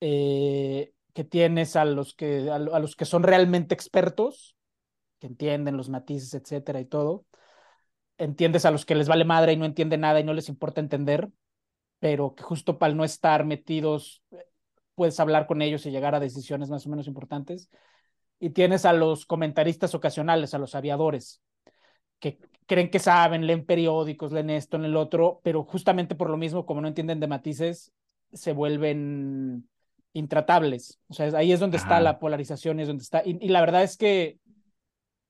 Eh, 0.00 0.92
que 1.12 1.24
tienes 1.24 1.74
a 1.74 1.84
los 1.84 2.14
que, 2.14 2.48
a, 2.50 2.58
los 2.58 2.94
que 2.94 3.04
son 3.04 3.24
realmente 3.24 3.74
expertos, 3.74 4.56
que 5.18 5.26
entienden 5.26 5.76
los 5.76 5.88
matices, 5.88 6.34
etcétera, 6.34 6.80
y 6.80 6.84
todo. 6.84 7.24
Entiendes 8.18 8.64
a 8.64 8.70
los 8.70 8.84
que 8.84 8.94
les 8.94 9.08
vale 9.08 9.24
madre 9.24 9.52
y 9.52 9.56
no 9.56 9.64
entienden 9.64 10.00
nada 10.00 10.20
y 10.20 10.24
no 10.24 10.34
les 10.34 10.48
importa 10.48 10.80
entender, 10.80 11.30
pero 11.98 12.34
que 12.34 12.42
justo 12.42 12.78
para 12.78 12.94
no 12.94 13.04
estar 13.04 13.44
metidos 13.44 14.22
puedes 14.94 15.18
hablar 15.20 15.46
con 15.46 15.62
ellos 15.62 15.86
y 15.86 15.90
llegar 15.90 16.14
a 16.14 16.20
decisiones 16.20 16.68
más 16.70 16.86
o 16.86 16.90
menos 16.90 17.06
importantes 17.06 17.70
y 18.40 18.50
tienes 18.50 18.84
a 18.84 18.92
los 18.92 19.26
comentaristas 19.26 19.94
ocasionales, 19.94 20.54
a 20.54 20.58
los 20.58 20.74
aviadores, 20.74 21.42
que 22.20 22.38
creen 22.66 22.90
que 22.90 22.98
saben, 22.98 23.46
leen 23.46 23.64
periódicos, 23.64 24.32
leen 24.32 24.50
esto, 24.50 24.76
en 24.76 24.84
el 24.84 24.96
otro, 24.96 25.40
pero 25.42 25.64
justamente 25.64 26.14
por 26.14 26.30
lo 26.30 26.36
mismo, 26.36 26.66
como 26.66 26.80
no 26.80 26.88
entienden 26.88 27.20
de 27.20 27.26
matices, 27.26 27.92
se 28.32 28.52
vuelven 28.52 29.68
intratables. 30.12 31.00
O 31.08 31.14
sea, 31.14 31.26
ahí 31.36 31.52
es 31.52 31.60
donde 31.60 31.76
está 31.76 32.00
la 32.00 32.18
polarización, 32.18 32.80
es 32.80 32.88
donde 32.88 33.02
está. 33.02 33.22
Y, 33.24 33.48
la 33.48 33.60
verdad 33.60 33.82
es 33.82 33.96
que. 33.96 34.38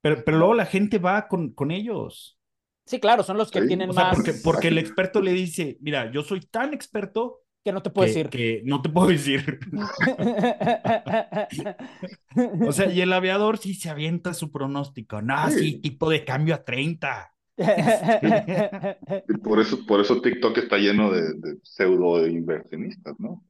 Pero, 0.01 0.23
pero 0.25 0.39
luego 0.39 0.55
la 0.55 0.67
gente 0.67 0.99
va 0.99 1.29
con, 1.29 1.53
con 1.53 1.71
ellos. 1.71 2.38
Sí, 2.89 2.99
claro, 3.01 3.23
son 3.23 3.37
los 3.37 3.51
que 3.51 3.61
tienen 3.61 3.91
más. 3.91 4.17
Porque, 4.17 4.33
porque 4.33 4.69
el 4.69 4.79
experto 4.79 5.21
le 5.21 5.35
dice, 5.35 5.77
mira, 5.83 6.11
yo 6.11 6.23
soy 6.23 6.41
tan 6.41 6.73
experto 6.73 7.43
que 7.63 7.71
no 7.71 7.83
te 7.83 7.91
puedo 7.91 8.09
decir. 8.09 8.31
Que 8.31 8.63
no 8.65 8.81
te 8.81 8.89
puedo 8.89 9.09
decir. 9.09 9.61
o 12.67 12.73
sea, 12.73 12.91
y 12.91 13.03
el 13.03 13.13
aviador 13.13 13.59
sí 13.59 13.75
se 13.75 13.91
avienta 13.91 14.33
su 14.33 14.51
pronóstico. 14.51 15.21
No, 15.21 15.51
sí, 15.51 15.81
tipo 15.83 16.09
de 16.09 16.25
cambio 16.25 16.55
a 16.55 16.65
30. 16.65 17.35
por 19.45 19.61
eso, 19.61 19.85
por 19.87 20.01
eso 20.01 20.23
TikTok 20.23 20.57
está 20.57 20.79
lleno 20.79 21.11
de, 21.11 21.59
pseudo 21.63 22.27
inversionistas, 22.27 23.21
¿no? 23.21 23.45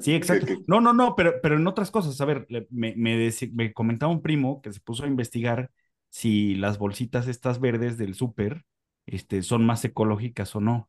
Sí, 0.00 0.12
exacto. 0.14 0.52
No, 0.66 0.82
no, 0.82 0.92
no, 0.92 1.16
pero, 1.16 1.36
pero 1.42 1.56
en 1.56 1.66
otras 1.66 1.90
cosas. 1.90 2.20
A 2.20 2.26
ver, 2.26 2.46
me, 2.68 2.92
me, 2.96 3.30
me 3.54 3.72
comentaba 3.72 4.12
un 4.12 4.20
primo 4.20 4.60
que 4.60 4.74
se 4.74 4.80
puso 4.80 5.04
a 5.04 5.08
investigar 5.08 5.70
si 6.16 6.54
las 6.54 6.78
bolsitas 6.78 7.28
estas 7.28 7.60
verdes 7.60 7.98
del 7.98 8.14
súper 8.14 8.64
este, 9.04 9.42
son 9.42 9.66
más 9.66 9.84
ecológicas 9.84 10.56
o 10.56 10.62
no. 10.62 10.88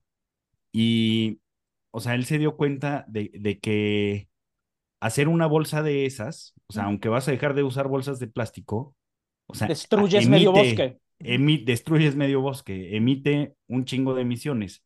Y 0.72 1.42
o 1.92 2.00
sea, 2.00 2.16
él 2.16 2.24
se 2.24 2.38
dio 2.38 2.56
cuenta 2.56 3.04
de, 3.10 3.32
de 3.34 3.60
que 3.60 4.30
hacer 5.02 5.28
una 5.28 5.46
bolsa 5.46 5.84
de 5.84 6.06
esas, 6.06 6.54
o 6.68 6.74
sea, 6.74 6.86
aunque 6.86 7.10
vas 7.10 7.28
a 7.28 7.32
dejar 7.32 7.56
de 7.56 7.64
usar 7.64 7.90
bolsas 7.90 8.20
de 8.20 8.28
plástico, 8.28 8.96
o 9.48 9.54
sea, 9.54 9.68
destruyes 9.68 10.30
medio 10.30 10.54
bosque. 10.54 10.98
destruyes 11.20 12.16
medio 12.16 12.40
bosque, 12.40 12.96
emite 12.96 13.54
un 13.68 13.84
chingo 13.84 14.14
de 14.14 14.22
emisiones. 14.22 14.86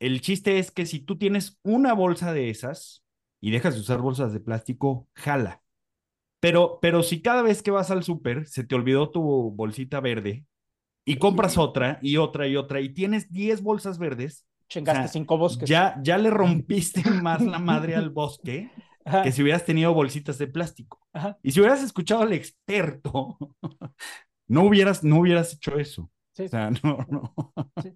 El 0.00 0.22
chiste 0.22 0.58
es 0.58 0.72
que 0.72 0.86
si 0.86 0.98
tú 0.98 1.18
tienes 1.18 1.60
una 1.62 1.92
bolsa 1.92 2.32
de 2.32 2.50
esas 2.50 3.04
y 3.40 3.52
dejas 3.52 3.74
de 3.74 3.80
usar 3.80 4.00
bolsas 4.00 4.32
de 4.32 4.40
plástico, 4.40 5.06
jala. 5.14 5.61
Pero, 6.42 6.80
pero 6.82 7.04
si 7.04 7.22
cada 7.22 7.42
vez 7.42 7.62
que 7.62 7.70
vas 7.70 7.92
al 7.92 8.02
súper 8.02 8.48
se 8.48 8.64
te 8.64 8.74
olvidó 8.74 9.10
tu 9.10 9.52
bolsita 9.52 10.00
verde 10.00 10.44
y 11.04 11.16
compras 11.16 11.56
otra 11.56 12.00
y 12.02 12.16
otra 12.16 12.48
y 12.48 12.56
otra 12.56 12.80
y 12.80 12.88
tienes 12.88 13.32
10 13.32 13.62
bolsas 13.62 13.96
verdes, 13.98 14.44
Chingaste 14.68 15.08
cinco 15.08 15.38
bosques. 15.38 15.68
Ya, 15.68 16.00
ya 16.02 16.18
le 16.18 16.30
rompiste 16.30 17.08
más 17.10 17.42
la 17.42 17.58
madre 17.58 17.94
al 17.94 18.10
bosque 18.10 18.70
que 19.22 19.30
si 19.30 19.42
hubieras 19.42 19.64
tenido 19.64 19.92
bolsitas 19.94 20.38
de 20.38 20.46
plástico. 20.46 20.98
Y 21.42 21.52
si 21.52 21.60
hubieras 21.60 21.82
escuchado 21.82 22.22
al 22.22 22.32
experto, 22.32 23.36
no 24.48 24.64
hubieras, 24.64 25.04
no 25.04 25.18
hubieras 25.18 25.52
hecho 25.52 25.78
eso. 25.78 26.10
O 26.38 26.48
sea, 26.48 26.70
no, 26.82 27.06
no. 27.08 27.34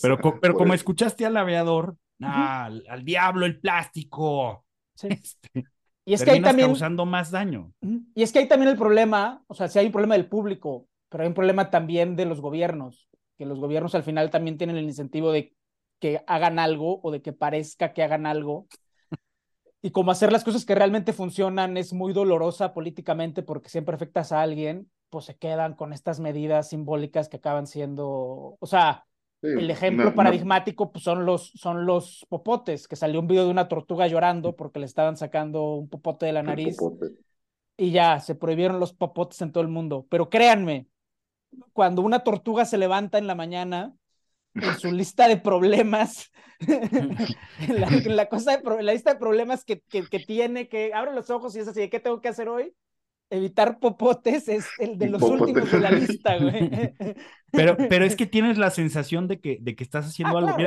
Pero, 0.00 0.18
pero 0.40 0.54
como 0.54 0.74
escuchaste 0.74 1.24
al 1.24 1.36
aviador, 1.36 1.96
al, 2.20 3.04
diablo 3.04 3.46
el 3.46 3.60
plástico. 3.60 4.64
Este, 5.02 5.64
y 6.04 6.14
es 6.14 6.24
que 6.24 6.32
hay 6.32 6.42
también 6.42 6.68
causando 6.68 7.06
más 7.06 7.30
daño. 7.30 7.72
Y 8.14 8.22
es 8.22 8.32
que 8.32 8.40
hay 8.40 8.48
también 8.48 8.70
el 8.70 8.78
problema, 8.78 9.44
o 9.46 9.54
sea, 9.54 9.68
si 9.68 9.78
hay 9.78 9.86
un 9.86 9.92
problema 9.92 10.14
del 10.14 10.28
público, 10.28 10.88
pero 11.08 11.22
hay 11.22 11.28
un 11.28 11.34
problema 11.34 11.70
también 11.70 12.16
de 12.16 12.24
los 12.24 12.40
gobiernos, 12.40 13.08
que 13.38 13.46
los 13.46 13.60
gobiernos 13.60 13.94
al 13.94 14.02
final 14.02 14.30
también 14.30 14.58
tienen 14.58 14.76
el 14.76 14.84
incentivo 14.84 15.30
de 15.32 15.54
que 16.00 16.24
hagan 16.26 16.58
algo 16.58 17.00
o 17.02 17.10
de 17.12 17.22
que 17.22 17.32
parezca 17.32 17.92
que 17.92 18.02
hagan 18.02 18.26
algo. 18.26 18.66
Y 19.80 19.90
como 19.90 20.10
hacer 20.10 20.32
las 20.32 20.44
cosas 20.44 20.64
que 20.64 20.74
realmente 20.74 21.12
funcionan 21.12 21.76
es 21.76 21.92
muy 21.92 22.12
dolorosa 22.12 22.72
políticamente 22.72 23.42
porque 23.42 23.68
siempre 23.68 23.94
afectas 23.94 24.32
a 24.32 24.42
alguien, 24.42 24.90
pues 25.10 25.26
se 25.26 25.36
quedan 25.36 25.74
con 25.74 25.92
estas 25.92 26.20
medidas 26.20 26.70
simbólicas 26.70 27.28
que 27.28 27.36
acaban 27.36 27.66
siendo, 27.66 28.56
o 28.58 28.66
sea, 28.66 29.04
el 29.42 29.70
ejemplo 29.70 30.14
paradigmático 30.14 30.92
pues, 30.92 31.04
son, 31.04 31.26
los, 31.26 31.50
son 31.56 31.84
los 31.84 32.24
popotes, 32.28 32.86
que 32.86 32.96
salió 32.96 33.20
un 33.20 33.26
video 33.26 33.44
de 33.44 33.50
una 33.50 33.68
tortuga 33.68 34.06
llorando 34.06 34.54
porque 34.54 34.78
le 34.78 34.86
estaban 34.86 35.16
sacando 35.16 35.74
un 35.74 35.88
popote 35.88 36.26
de 36.26 36.32
la 36.32 36.42
nariz. 36.42 36.76
Y 37.76 37.90
ya, 37.90 38.20
se 38.20 38.36
prohibieron 38.36 38.78
los 38.78 38.92
popotes 38.92 39.40
en 39.42 39.50
todo 39.50 39.62
el 39.62 39.68
mundo. 39.68 40.06
Pero 40.08 40.30
créanme, 40.30 40.86
cuando 41.72 42.02
una 42.02 42.20
tortuga 42.20 42.64
se 42.64 42.78
levanta 42.78 43.18
en 43.18 43.26
la 43.26 43.34
mañana, 43.34 43.94
en 44.54 44.78
su 44.78 44.92
lista 44.92 45.26
de 45.26 45.38
problemas, 45.38 46.30
la, 48.06 48.28
cosa 48.28 48.58
de, 48.58 48.82
la 48.82 48.92
lista 48.92 49.14
de 49.14 49.18
problemas 49.18 49.64
que, 49.64 49.80
que, 49.80 50.02
tiene, 50.20 50.68
que 50.68 50.92
abre 50.94 51.12
los 51.12 51.30
ojos 51.30 51.56
y 51.56 51.60
es 51.60 51.68
así, 51.68 51.88
¿qué 51.88 51.98
tengo 51.98 52.20
que 52.20 52.28
hacer 52.28 52.48
hoy? 52.48 52.74
Evitar 53.32 53.78
popotes 53.78 54.46
es 54.46 54.68
el 54.78 54.98
de 54.98 55.08
los 55.08 55.22
últimos 55.22 55.72
de 55.72 55.80
la 55.80 55.90
lista, 55.90 56.36
güey. 56.38 56.92
Pero, 57.50 57.78
pero 57.88 58.04
es 58.04 58.14
que 58.20 58.26
tienes 58.26 58.58
la 58.58 58.70
sensación 58.70 59.26
de 59.26 59.40
que, 59.40 59.56
de 59.58 59.74
que 59.74 59.82
estás 59.82 60.06
haciendo 60.06 60.36
ah, 60.36 60.40
algo. 60.40 60.58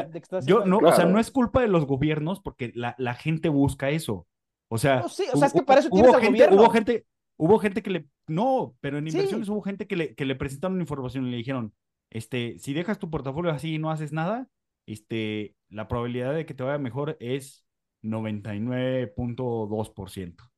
yo, 0.48 0.66
no, 0.66 0.80
o 0.80 0.92
sea, 0.92 1.06
no 1.06 1.20
es 1.20 1.30
culpa 1.30 1.62
de 1.62 1.68
los 1.68 1.86
gobiernos 1.86 2.40
porque 2.40 2.72
la, 2.74 2.96
la 2.98 3.14
gente 3.14 3.50
busca 3.50 3.92
eso. 3.92 4.26
O 4.68 4.80
sea, 4.80 5.02
no, 5.02 5.10
sí, 5.10 5.26
o 5.32 5.38
sea, 5.38 5.46
es 5.48 5.54
que 5.54 5.62
para 5.62 5.82
eso 5.82 5.92
tienes 5.92 6.10
hubo 6.10 6.20
gente, 6.20 6.32
gobierno. 6.32 6.60
Hubo 6.60 6.72
gente, 6.72 7.06
hubo 7.38 7.60
gente 7.60 7.84
que 7.84 7.92
le, 7.92 8.08
no, 8.26 8.76
pero 8.82 8.98
en 8.98 9.08
inversiones 9.08 9.48
hubo 9.48 9.62
gente 9.62 9.86
que 9.86 9.96
le, 9.96 10.16
que 10.16 10.26
le 10.26 10.36
presentaron 10.36 10.82
información 10.82 11.28
y 11.28 11.32
le 11.32 11.38
dijeron, 11.38 11.72
este, 12.10 12.58
si 12.58 12.74
dejas 12.74 12.98
tu 12.98 13.12
portafolio 13.12 13.52
así 13.52 13.76
y 13.76 13.78
no 13.78 13.92
haces 13.92 14.12
nada, 14.12 14.48
este, 14.88 15.56
la 15.70 15.88
probabilidad 15.88 16.34
de 16.34 16.48
que 16.48 16.56
te 16.56 16.64
vaya 16.64 16.80
mejor 16.80 17.16
es 17.20 17.64
99.2%. 18.02 20.55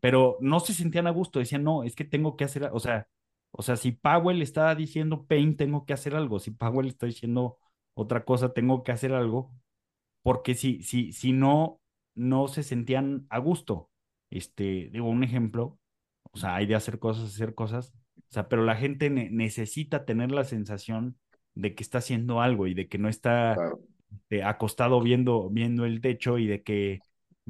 Pero 0.00 0.36
no 0.40 0.60
se 0.60 0.74
sentían 0.74 1.06
a 1.06 1.10
gusto, 1.10 1.38
decían, 1.38 1.64
no, 1.64 1.82
es 1.84 1.94
que 1.94 2.04
tengo 2.04 2.36
que 2.36 2.44
hacer, 2.44 2.70
o 2.72 2.80
sea, 2.80 3.06
o 3.52 3.62
sea, 3.62 3.76
si 3.76 3.92
Powell 3.92 4.42
está 4.42 4.74
diciendo 4.74 5.26
pain, 5.26 5.56
tengo 5.56 5.84
que 5.84 5.92
hacer 5.92 6.14
algo. 6.14 6.38
Si 6.38 6.50
Powell 6.52 6.86
está 6.88 7.06
diciendo 7.06 7.58
otra 7.94 8.24
cosa, 8.24 8.52
tengo 8.52 8.84
que 8.84 8.92
hacer 8.92 9.12
algo. 9.12 9.52
Porque 10.22 10.54
si, 10.54 10.82
si, 10.82 11.12
si 11.12 11.32
no, 11.32 11.80
no 12.14 12.48
se 12.48 12.62
sentían 12.62 13.26
a 13.30 13.38
gusto. 13.38 13.90
Este, 14.30 14.90
digo, 14.92 15.08
un 15.08 15.24
ejemplo, 15.24 15.78
o 16.32 16.38
sea, 16.38 16.56
hay 16.56 16.66
de 16.66 16.76
hacer 16.76 16.98
cosas, 16.98 17.24
hacer 17.34 17.54
cosas, 17.54 17.92
o 18.16 18.32
sea, 18.32 18.48
pero 18.48 18.64
la 18.64 18.76
gente 18.76 19.10
necesita 19.10 20.04
tener 20.04 20.30
la 20.30 20.44
sensación 20.44 21.18
de 21.54 21.74
que 21.74 21.82
está 21.82 21.98
haciendo 21.98 22.40
algo 22.40 22.66
y 22.68 22.74
de 22.74 22.88
que 22.88 22.98
no 22.98 23.08
está 23.08 23.56
este, 24.12 24.44
acostado 24.44 25.00
viendo, 25.00 25.50
viendo 25.50 25.84
el 25.84 26.00
techo 26.00 26.38
y 26.38 26.46
de 26.46 26.62
que 26.62 27.00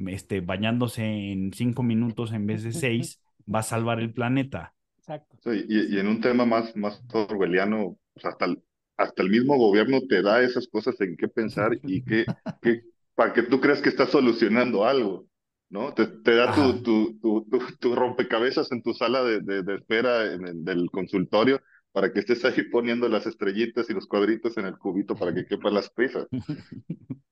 este, 0.07 0.41
bañándose 0.41 1.03
en 1.03 1.53
cinco 1.53 1.83
minutos 1.83 2.33
en 2.33 2.45
vez 2.45 2.63
de 2.63 2.73
seis 2.73 3.21
va 3.53 3.59
a 3.59 3.63
salvar 3.63 3.99
el 3.99 4.13
planeta. 4.13 4.73
Exacto. 4.97 5.37
y, 5.53 5.97
en 5.97 6.07
un 6.07 6.21
tema 6.21 6.45
más, 6.45 6.75
más 6.75 7.01
orwelliano, 7.11 7.97
pues, 8.13 8.25
hasta, 8.25 8.45
el, 8.45 8.61
hasta 8.97 9.23
el 9.23 9.29
mismo 9.29 9.57
gobierno 9.57 9.99
te 10.07 10.21
da 10.21 10.41
esas 10.41 10.67
cosas 10.67 10.99
en 11.01 11.17
qué 11.17 11.27
pensar 11.27 11.71
y 11.83 12.03
qué, 12.03 12.25
qué 12.61 12.83
para 13.15 13.33
que 13.33 13.43
tú 13.43 13.59
creas 13.59 13.81
que 13.81 13.89
estás 13.89 14.09
solucionando 14.09 14.85
algo. 14.85 15.27
¿no? 15.69 15.93
Te, 15.93 16.05
te 16.05 16.35
da 16.35 16.53
tu, 16.53 16.83
tu, 16.83 17.19
tu, 17.21 17.47
tu, 17.79 17.95
rompecabezas 17.95 18.71
en 18.71 18.83
tu 18.83 18.93
sala 18.93 19.23
de, 19.23 19.39
de, 19.39 19.75
espera 19.75 20.33
en 20.33 20.45
el, 20.45 20.65
del 20.65 20.91
consultorio 20.91 21.61
para 21.93 22.11
que 22.11 22.19
estés 22.19 22.43
ahí 22.43 22.63
poniendo 22.69 23.07
las 23.07 23.25
estrellitas 23.25 23.89
y 23.89 23.93
los 23.93 24.05
cuadritos 24.05 24.57
en 24.57 24.65
el 24.65 24.77
cubito 24.77 25.15
para 25.15 25.33
que 25.33 25.45
quepan 25.45 25.73
las 25.73 25.89
piezas. 25.89 26.27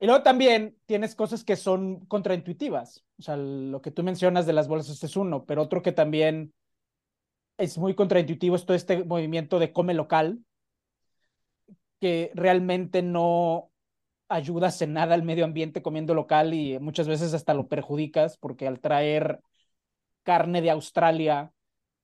Y 0.00 0.06
luego 0.06 0.22
también 0.22 0.76
tienes 0.86 1.14
cosas 1.14 1.44
que 1.44 1.56
son 1.56 2.06
contraintuitivas. 2.06 3.04
O 3.18 3.22
sea, 3.22 3.36
lo 3.36 3.82
que 3.82 3.90
tú 3.90 4.02
mencionas 4.02 4.46
de 4.46 4.52
las 4.52 4.68
bolsas, 4.68 5.02
es 5.02 5.16
uno, 5.16 5.44
pero 5.44 5.62
otro 5.62 5.82
que 5.82 5.92
también 5.92 6.54
es 7.56 7.78
muy 7.78 7.94
contraintuitivo 7.94 8.56
es 8.56 8.64
todo 8.64 8.76
este 8.76 9.04
movimiento 9.04 9.58
de 9.58 9.72
come 9.72 9.94
local, 9.94 10.38
que 12.00 12.30
realmente 12.34 13.02
no, 13.02 13.72
ayudas 14.28 14.80
en 14.82 14.92
nada 14.92 15.14
al 15.14 15.22
medio 15.22 15.44
ambiente 15.44 15.82
comiendo 15.82 16.14
local 16.14 16.54
y 16.54 16.78
muchas 16.78 17.08
veces 17.08 17.34
hasta 17.34 17.54
lo 17.54 17.68
perjudicas 17.68 18.36
porque 18.38 18.66
al 18.66 18.80
traer 18.80 19.40
carne 20.22 20.62
de 20.62 20.70
Australia, 20.70 21.52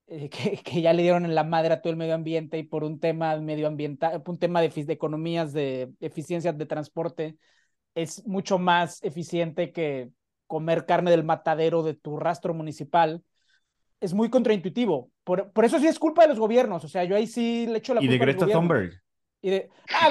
eh, 0.07 0.29
que, 0.29 0.57
que, 0.57 0.81
ya 0.81 0.93
le 0.93 1.03
dieron 1.03 1.25
en 1.25 1.35
la 1.35 1.43
madre 1.43 1.73
a 1.73 1.81
todo 1.81 1.91
el 1.91 1.97
medio 1.97 2.15
ambiente 2.15 2.57
y 2.57 2.63
por 2.63 2.83
un 2.83 2.99
tema 2.99 3.37
medioambiental, 3.37 4.23
un 4.25 4.39
tema 4.39 4.61
de, 4.61 4.69
de 4.69 4.93
economías, 4.93 5.53
de 5.53 5.93
eficiencia 5.99 6.53
de 6.53 6.65
transporte, 6.65 7.37
es 7.95 8.25
mucho 8.27 8.59
más 8.59 9.01
eficiente 9.03 9.71
que 9.71 10.09
comer 10.47 10.85
carne 10.85 11.11
del 11.11 11.23
matadero 11.23 11.81
de 11.81 11.95
tu 11.95 12.17
rastro 12.17 12.53
municipal. 12.53 13.23
Es 13.99 14.13
muy 14.13 14.29
contraintuitivo. 14.29 15.09
Por, 15.23 15.51
por 15.51 15.65
eso 15.65 15.79
sí 15.79 15.87
es 15.87 15.97
culpa 15.97 16.23
de 16.23 16.27
los 16.27 16.39
gobiernos. 16.39 16.83
O 16.83 16.87
sea, 16.87 17.03
yo 17.05 17.15
ahí 17.15 17.25
sí 17.25 17.65
le 17.67 17.79
echo 17.79 17.93
la 17.93 18.01
culpa. 18.01 18.13
Y 18.13 18.17
de 18.17 18.25
Greta 18.25 18.47
Thunberg. 18.47 19.01
Y 19.41 19.49
de, 19.49 19.69
ah, 19.93 20.09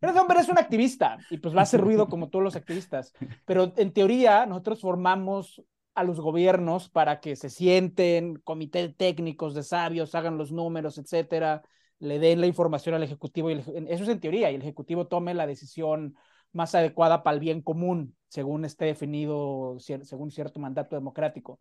Greta 0.00 0.18
Thunberg 0.18 0.40
es 0.40 0.48
un 0.48 0.58
activista 0.58 1.18
y 1.30 1.38
pues 1.38 1.54
va 1.54 1.60
a 1.60 1.62
hacer 1.64 1.80
ruido 1.80 2.08
como 2.08 2.30
todos 2.30 2.44
los 2.44 2.56
activistas. 2.56 3.12
Pero 3.44 3.72
en 3.76 3.92
teoría 3.92 4.46
nosotros 4.46 4.80
formamos 4.80 5.62
a 5.94 6.04
los 6.04 6.20
gobiernos 6.20 6.88
para 6.88 7.18
que 7.18 7.34
se 7.34 7.50
sienten, 7.50 8.36
comité 8.36 8.88
técnicos 8.90 9.54
de 9.54 9.64
sabios, 9.64 10.14
hagan 10.14 10.38
los 10.38 10.52
números, 10.52 10.96
etcétera, 10.96 11.62
le 11.98 12.20
den 12.20 12.40
la 12.40 12.46
información 12.46 12.94
al 12.94 13.02
Ejecutivo. 13.02 13.50
Y 13.50 13.54
eso 13.54 14.04
es 14.04 14.08
en 14.08 14.20
teoría, 14.20 14.50
y 14.50 14.54
el 14.54 14.62
Ejecutivo 14.62 15.08
tome 15.08 15.34
la 15.34 15.48
decisión 15.48 16.14
más 16.52 16.74
adecuada 16.74 17.22
para 17.22 17.34
el 17.34 17.40
bien 17.40 17.62
común, 17.62 18.16
según 18.28 18.64
esté 18.64 18.86
definido, 18.86 19.76
según 19.78 20.30
cierto 20.30 20.60
mandato 20.60 20.96
democrático. 20.96 21.60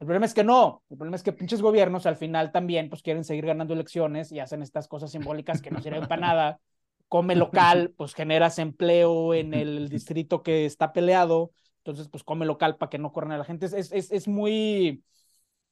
El 0.00 0.06
problema 0.06 0.26
es 0.26 0.34
que 0.34 0.44
no, 0.44 0.82
el 0.90 0.96
problema 0.96 1.16
es 1.16 1.24
que 1.24 1.32
pinches 1.32 1.60
gobiernos 1.60 2.06
al 2.06 2.16
final 2.16 2.52
también 2.52 2.88
pues 2.88 3.02
quieren 3.02 3.24
seguir 3.24 3.46
ganando 3.46 3.74
elecciones 3.74 4.30
y 4.30 4.38
hacen 4.38 4.62
estas 4.62 4.86
cosas 4.86 5.10
simbólicas 5.10 5.60
que 5.60 5.70
no 5.70 5.80
sirven 5.80 6.06
para 6.06 6.20
nada. 6.20 6.60
Come 7.08 7.34
local, 7.34 7.94
pues 7.96 8.14
generas 8.14 8.58
empleo 8.58 9.34
en 9.34 9.54
el 9.54 9.88
distrito 9.88 10.42
que 10.42 10.66
está 10.66 10.92
peleado, 10.92 11.52
entonces 11.78 12.08
pues 12.08 12.22
come 12.22 12.46
local 12.46 12.76
para 12.76 12.90
que 12.90 12.98
no 12.98 13.12
corran 13.12 13.32
a 13.32 13.38
la 13.38 13.44
gente. 13.44 13.66
Es, 13.66 13.72
es, 13.72 14.12
es, 14.12 14.28
muy, 14.28 15.02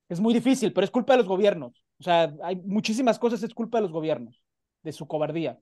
es 0.08 0.18
muy 0.18 0.32
difícil, 0.32 0.72
pero 0.72 0.84
es 0.84 0.90
culpa 0.90 1.12
de 1.12 1.18
los 1.18 1.28
gobiernos. 1.28 1.84
O 2.00 2.02
sea, 2.02 2.34
hay 2.42 2.56
muchísimas 2.56 3.18
cosas, 3.18 3.42
es 3.42 3.54
culpa 3.54 3.78
de 3.78 3.82
los 3.82 3.92
gobiernos, 3.92 4.42
de 4.82 4.92
su 4.92 5.06
cobardía. 5.06 5.60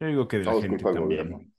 Yo 0.00 0.08
digo 0.08 0.26
que 0.26 0.38
de 0.38 0.44
la 0.46 0.60
gente 0.60 0.82
también. 0.82 1.52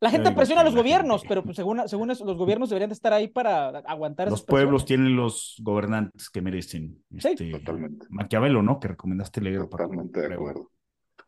La 0.00 0.10
gente 0.10 0.30
presiona 0.30 0.60
a 0.60 0.64
los 0.64 0.76
gobiernos, 0.76 1.22
pero 1.28 1.42
pues, 1.42 1.56
según, 1.56 1.88
según 1.88 2.10
eso, 2.10 2.24
los 2.24 2.36
gobiernos 2.36 2.68
deberían 2.68 2.90
de 2.90 2.94
estar 2.94 3.12
ahí 3.12 3.28
para 3.28 3.68
aguantar. 3.68 4.30
Los 4.30 4.44
pueblos 4.44 4.84
tienen 4.84 5.16
los 5.16 5.56
gobernantes 5.60 6.30
que 6.30 6.40
merecen. 6.40 7.02
Sí, 7.18 7.28
este, 7.28 7.50
totalmente. 7.50 8.06
Maquiavelo, 8.08 8.62
¿no? 8.62 8.78
Que 8.78 8.88
recomendaste 8.88 9.40
leer. 9.40 9.66
Totalmente 9.68 10.28
de 10.28 10.34
acuerdo. 10.34 10.70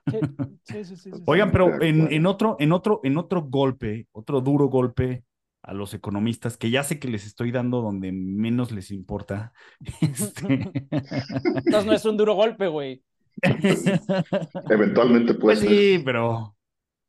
Sí, 0.65 0.85
sí, 0.85 0.97
sí, 0.97 1.11
Oigan, 1.27 1.51
pero 1.51 1.83
en, 1.83 2.13
en, 2.13 2.27
otro, 2.27 2.57
en, 2.59 2.73
otro, 2.73 3.01
en 3.03 3.19
otro 3.19 3.43
golpe, 3.43 4.07
otro 4.13 4.41
duro 4.41 4.67
golpe 4.67 5.25
a 5.63 5.75
los 5.75 5.95
economistas, 5.95 6.57
que 6.57 6.71
ya 6.71 6.83
sé 6.85 6.99
que 6.99 7.09
les 7.09 7.27
estoy 7.27 7.51
dando 7.51 7.83
donde 7.83 8.13
menos 8.13 8.73
les 8.73 8.91
importa. 8.91 9.53
Este... 10.01 10.71
Entonces 10.91 11.87
no 11.87 11.93
es 11.93 12.05
un 12.05 12.17
duro 12.17 12.35
golpe, 12.35 12.69
güey. 12.69 13.03
Eventualmente 14.71 15.35
puede 15.35 15.57
pues 15.57 15.61
Sí, 15.61 16.03
pero 16.05 16.57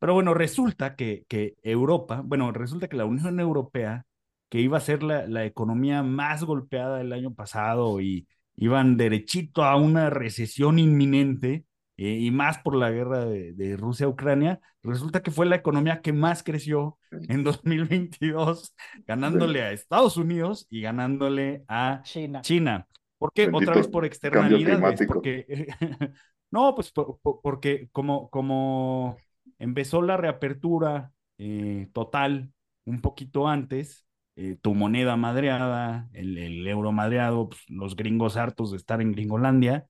pero 0.02 0.16
bueno, 0.16 0.34
resulta 0.34 0.96
que, 0.96 1.26
que 1.28 1.54
Europa, 1.62 2.24
bueno, 2.26 2.52
resulta 2.52 2.88
que 2.88 2.98
la 2.98 3.06
Unión 3.06 3.40
Europea, 3.40 4.04
que 4.50 4.60
iba 4.60 4.80
a 4.80 4.82
ser 4.82 5.04
la, 5.04 5.28
la 5.28 5.46
economía 5.46 6.02
más 6.02 6.44
golpeada 6.44 7.02
el 7.02 7.14
año 7.14 7.36
pasado 7.36 8.02
y 8.02 8.28
iban 8.56 8.98
derechito 8.98 9.64
a 9.64 9.76
una 9.76 10.10
recesión 10.10 10.80
inminente, 10.80 11.66
eh, 11.98 12.18
y 12.20 12.32
más 12.32 12.58
por 12.58 12.76
la 12.76 12.90
guerra 12.90 13.26
de, 13.26 13.54
de 13.54 13.78
Rusia-Ucrania, 13.78 14.60
resulta 14.82 15.22
que 15.22 15.30
fue 15.30 15.46
la 15.46 15.58
economía 15.58 16.02
que 16.02 16.14
más 16.14 16.42
creció 16.42 16.98
en 17.12 17.44
2022, 17.44 18.74
ganándole 19.06 19.62
a 19.62 19.72
Estados 19.72 20.18
Unidos 20.18 20.66
y 20.72 20.82
ganándole 20.82 21.64
a 21.68 22.02
China. 22.02 22.42
China. 22.42 22.88
¿Por 23.20 23.32
qué? 23.34 23.52
Otra 23.54 23.76
vez 23.76 23.88
por 23.88 24.04
externalidades. 24.06 25.06
Porque, 25.06 25.68
no, 26.50 26.74
pues 26.74 26.92
porque 27.22 27.88
como, 27.92 28.32
como 28.32 29.16
empezó 29.62 30.02
la 30.02 30.18
reapertura 30.18 31.14
eh, 31.38 31.90
total 31.94 32.52
un 32.86 33.00
poquito 33.02 33.48
antes, 33.48 34.08
eh, 34.36 34.58
tu 34.62 34.74
moneda 34.74 35.16
madreada, 35.18 36.10
el, 36.14 36.68
euro 36.68 36.92
madreado, 36.92 37.50
pues, 37.50 37.62
los 37.70 37.96
gringos 37.96 38.38
hartos 38.38 38.72
de 38.72 38.78
estar 38.78 39.02
en 39.02 39.12
Gringolandia, 39.12 39.88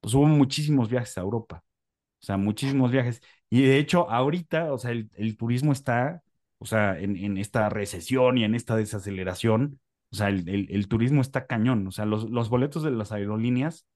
pues 0.00 0.14
hubo 0.14 0.26
muchísimos 0.26 0.88
viajes 0.88 1.18
a 1.18 1.20
Europa, 1.20 1.62
o 2.22 2.24
sea, 2.26 2.38
muchísimos 2.38 2.90
viajes. 2.92 3.20
Y 3.50 3.62
de 3.62 3.78
hecho, 3.78 4.10
ahorita, 4.10 4.72
o 4.72 4.78
sea, 4.78 4.92
el, 4.92 5.36
turismo 5.36 5.72
está, 5.72 6.22
o 6.58 6.64
sea, 6.66 6.98
en, 6.98 7.36
esta 7.36 7.68
recesión 7.68 8.38
y 8.38 8.44
en 8.44 8.54
esta 8.54 8.76
desaceleración, 8.76 9.80
o 10.12 10.16
sea, 10.16 10.28
el, 10.30 10.48
el 10.70 10.88
turismo 10.88 11.20
está 11.20 11.46
cañón, 11.46 11.86
o 11.86 11.90
sea, 11.92 12.06
los, 12.06 12.30
los 12.30 12.48
boletos 12.48 12.82
de 12.82 12.90
las 12.90 13.12
aerolíneas, 13.12 13.86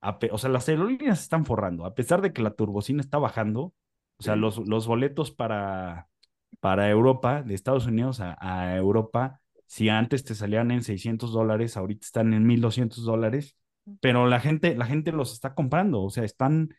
o 0.00 0.38
sea, 0.38 0.50
las 0.50 0.68
aerolíneas 0.68 1.20
están 1.20 1.44
forrando, 1.44 1.84
a 1.84 1.94
pesar 1.94 2.22
de 2.22 2.32
que 2.32 2.42
la 2.42 2.52
turbocina 2.52 3.02
está 3.02 3.18
bajando, 3.18 3.74
o 4.20 4.22
sea, 4.22 4.36
los, 4.36 4.58
los 4.68 4.86
boletos 4.86 5.30
para, 5.30 6.06
para 6.60 6.90
Europa, 6.90 7.42
de 7.42 7.54
Estados 7.54 7.86
Unidos 7.86 8.20
a, 8.20 8.76
Europa, 8.76 9.40
si 9.66 9.88
antes 9.88 10.24
te 10.24 10.34
salían 10.34 10.70
en 10.70 10.82
600 10.82 11.32
dólares, 11.32 11.78
ahorita 11.78 12.04
están 12.04 12.34
en 12.34 12.46
1200 12.46 13.02
dólares, 13.02 13.56
pero 14.02 14.26
la 14.26 14.38
gente, 14.38 14.76
la 14.76 14.84
gente 14.84 15.10
los 15.10 15.32
está 15.32 15.54
comprando, 15.54 16.02
o 16.02 16.10
sea, 16.10 16.24
están, 16.24 16.74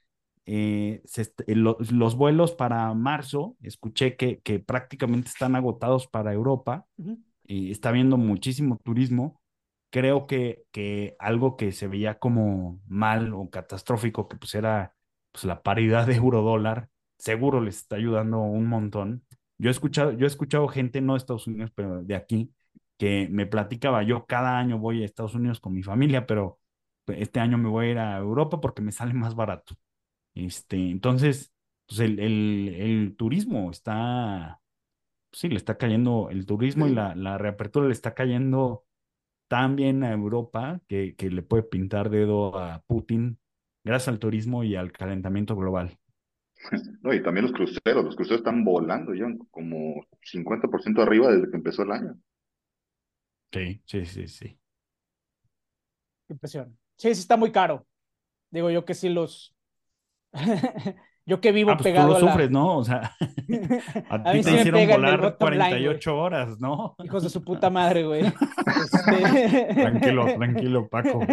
eh, 0.45 1.01
eh, 1.17 1.55
los 1.55 2.15
vuelos 2.15 2.53
para 2.53 2.93
marzo, 2.93 3.57
escuché 3.63 4.15
que, 4.15 4.39
que 4.41 4.59
prácticamente 4.59 5.29
están 5.29 5.55
agotados 5.55 6.05
para 6.05 6.33
Europa, 6.33 6.85
y 7.43 7.71
está 7.71 7.89
habiendo 7.89 8.17
muchísimo 8.17 8.77
turismo. 8.83 9.41
Creo 9.89 10.27
que, 10.27 10.63
que 10.71 11.15
algo 11.17 11.57
que 11.57 11.71
se 11.71 11.87
veía 11.87 12.19
como 12.19 12.79
mal 12.87 13.33
o 13.33 13.49
catastrófico, 13.49 14.27
que 14.27 14.37
pues 14.37 14.53
era 14.53 14.95
pues, 15.31 15.43
la 15.43 15.63
paridad 15.63 16.05
de 16.05 16.15
euro-dólar, 16.15 16.90
seguro 17.21 17.61
les 17.61 17.77
está 17.77 17.97
ayudando 17.97 18.39
un 18.41 18.67
montón. 18.67 19.23
Yo 19.57 19.69
he 19.69 19.71
escuchado, 19.71 20.11
yo 20.13 20.25
he 20.25 20.27
escuchado 20.27 20.67
gente, 20.67 21.01
no 21.01 21.13
de 21.13 21.17
Estados 21.19 21.47
Unidos, 21.47 21.71
pero 21.75 22.03
de 22.03 22.15
aquí, 22.15 22.51
que 22.97 23.27
me 23.31 23.45
platicaba, 23.47 24.03
yo 24.03 24.25
cada 24.25 24.57
año 24.59 24.79
voy 24.79 25.03
a 25.03 25.05
Estados 25.05 25.35
Unidos 25.35 25.59
con 25.59 25.73
mi 25.73 25.83
familia, 25.83 26.25
pero 26.27 26.59
este 27.07 27.39
año 27.39 27.57
me 27.57 27.69
voy 27.69 27.87
a 27.87 27.91
ir 27.91 27.97
a 27.99 28.17
Europa 28.17 28.59
porque 28.61 28.81
me 28.81 28.91
sale 28.91 29.13
más 29.13 29.35
barato. 29.35 29.75
Este, 30.35 30.77
entonces, 30.91 31.53
pues 31.87 31.99
el, 32.01 32.19
el, 32.19 33.15
turismo 33.17 33.71
está, 33.71 34.61
sí, 35.31 35.49
le 35.49 35.57
está 35.57 35.77
cayendo, 35.77 36.29
el 36.31 36.45
turismo 36.45 36.87
y 36.87 36.91
la, 36.93 37.15
la 37.15 37.37
reapertura 37.37 37.87
le 37.87 37.93
está 37.93 38.13
cayendo 38.15 38.85
tan 39.49 39.75
bien 39.75 40.03
a 40.03 40.13
Europa 40.13 40.81
que, 40.87 41.15
que 41.15 41.29
le 41.31 41.43
puede 41.43 41.63
pintar 41.63 42.09
dedo 42.09 42.57
a 42.59 42.83
Putin 42.87 43.39
gracias 43.83 44.09
al 44.09 44.19
turismo 44.19 44.63
y 44.63 44.75
al 44.75 44.91
calentamiento 44.91 45.55
global. 45.55 46.00
No, 47.01 47.13
y 47.13 47.23
también 47.23 47.45
los 47.45 47.53
cruceros, 47.53 48.05
los 48.05 48.15
cruceros 48.15 48.39
están 48.39 48.63
volando 48.63 49.13
ya 49.13 49.25
como 49.49 50.05
50% 50.21 51.01
arriba 51.01 51.31
desde 51.31 51.49
que 51.49 51.57
empezó 51.57 51.83
el 51.83 51.91
año. 51.91 52.15
Sí, 53.51 53.81
sí, 53.85 54.05
sí, 54.05 54.27
sí. 54.27 54.59
Impresión. 56.29 56.77
Sí, 56.97 57.13
sí 57.13 57.21
está 57.21 57.35
muy 57.35 57.51
caro. 57.51 57.85
Digo 58.49 58.69
yo 58.69 58.85
que 58.85 58.93
sí 58.93 59.09
los... 59.09 59.53
yo 61.25 61.41
que 61.41 61.51
vivo 61.51 61.71
ah, 61.71 61.77
pues 61.77 61.83
pegado 61.83 62.07
tú 62.07 62.13
lo 62.13 62.31
sufres, 62.31 62.49
¿no? 62.49 62.77
O 62.77 62.83
sea, 62.83 63.15
a, 64.09 64.31
ti 64.31 64.41
te 64.41 64.53
hicieron 64.53 64.87
volar 64.87 65.37
48 65.37 66.17
horas, 66.17 66.59
¿no? 66.59 66.95
Hijos 67.03 67.23
de 67.23 67.29
su 67.29 67.43
puta 67.43 67.69
madre, 67.69 68.05
güey. 68.05 68.25
Este... 68.25 69.73
tranquilo, 69.73 70.25
tranquilo, 70.35 70.87
Paco. 70.87 71.25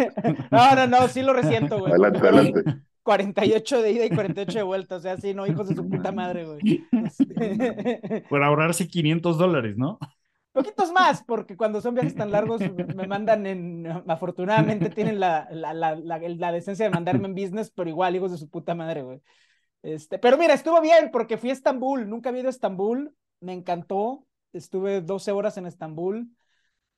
no, 0.51 0.75
no, 0.75 0.87
no, 0.87 1.07
sí 1.07 1.21
lo 1.21 1.33
resiento, 1.33 1.79
güey. 1.79 1.91
Adelante, 1.91 2.19
adelante. 2.19 2.63
48 3.03 3.81
de 3.81 3.91
ida 3.91 4.05
y 4.05 4.09
48 4.09 4.57
de 4.59 4.63
vuelta, 4.63 4.95
o 4.97 4.99
sea, 4.99 5.17
sí, 5.17 5.33
no, 5.33 5.47
hijos 5.47 5.69
de 5.69 5.75
su 5.75 5.87
puta 5.87 6.11
madre, 6.11 6.45
güey. 6.45 6.85
Por 8.29 8.43
ahorrarse 8.43 8.87
500 8.87 9.37
dólares, 9.37 9.77
¿no? 9.77 9.99
Poquitos 10.51 10.91
más, 10.91 11.23
porque 11.23 11.55
cuando 11.55 11.79
son 11.79 11.93
viajes 11.93 12.15
tan 12.15 12.31
largos 12.31 12.59
me 12.95 13.07
mandan 13.07 13.45
en, 13.45 13.87
afortunadamente 14.07 14.89
tienen 14.89 15.19
la, 15.19 15.47
la, 15.51 15.73
la, 15.73 15.95
la, 15.95 16.51
decencia 16.51 16.85
de 16.85 16.91
mandarme 16.91 17.27
en 17.27 17.35
business, 17.35 17.71
pero 17.71 17.89
igual, 17.89 18.15
hijos 18.15 18.31
de 18.31 18.37
su 18.37 18.49
puta 18.49 18.73
madre, 18.73 19.03
güey. 19.03 19.21
Este, 19.83 20.17
pero 20.17 20.37
mira, 20.37 20.55
estuvo 20.55 20.81
bien 20.81 21.11
porque 21.11 21.37
fui 21.37 21.51
a 21.51 21.53
Estambul, 21.53 22.09
nunca 22.09 22.29
había 22.29 22.41
ido 22.41 22.49
a 22.49 22.51
Estambul, 22.51 23.13
me 23.39 23.53
encantó, 23.53 24.25
estuve 24.51 25.01
12 25.01 25.31
horas 25.31 25.57
en 25.57 25.67
Estambul 25.67 26.29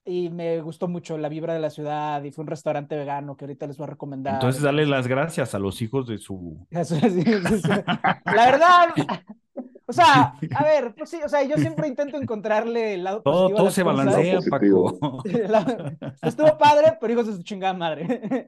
y 0.04 0.30
me 0.30 0.62
gustó 0.62 0.88
mucho 0.88 1.18
la 1.18 1.30
vibra 1.30 1.54
de 1.54 1.60
la 1.60 1.70
ciudad 1.70 2.24
y 2.24 2.32
fue 2.32 2.44
un 2.44 2.48
restaurante 2.48 2.96
vegano 2.96 3.38
que 3.38 3.46
ahorita 3.46 3.68
les 3.68 3.78
voy 3.78 3.86
a 3.86 3.92
recomendar. 3.92 4.36
Entonces 4.36 4.62
dale 4.62 4.86
las 4.86 5.08
gracias 5.08 5.54
a 5.54 5.60
los 5.60 5.82
hijos 5.82 6.08
de 6.08 6.18
su... 6.18 6.66
La 6.72 8.46
verdad, 8.46 8.90
o 9.86 9.94
sea, 9.94 10.34
a 10.56 10.64
ver, 10.64 10.96
pues 10.96 11.10
sí, 11.10 11.20
o 11.24 11.30
sea, 11.30 11.44
yo 11.44 11.56
siempre 11.58 11.88
intento 11.88 12.18
encontrarle 12.18 12.96
el 12.96 13.04
lado 13.04 13.22
todo, 13.22 13.50
Todo 13.50 13.70
se 13.70 13.84
balancea, 13.84 14.40
Paco. 14.50 14.98
Estuvo 16.24 16.58
padre, 16.58 16.98
pero 17.00 17.14
hijos 17.14 17.28
de 17.28 17.34
su 17.34 17.44
chingada 17.44 17.74
madre. 17.74 18.48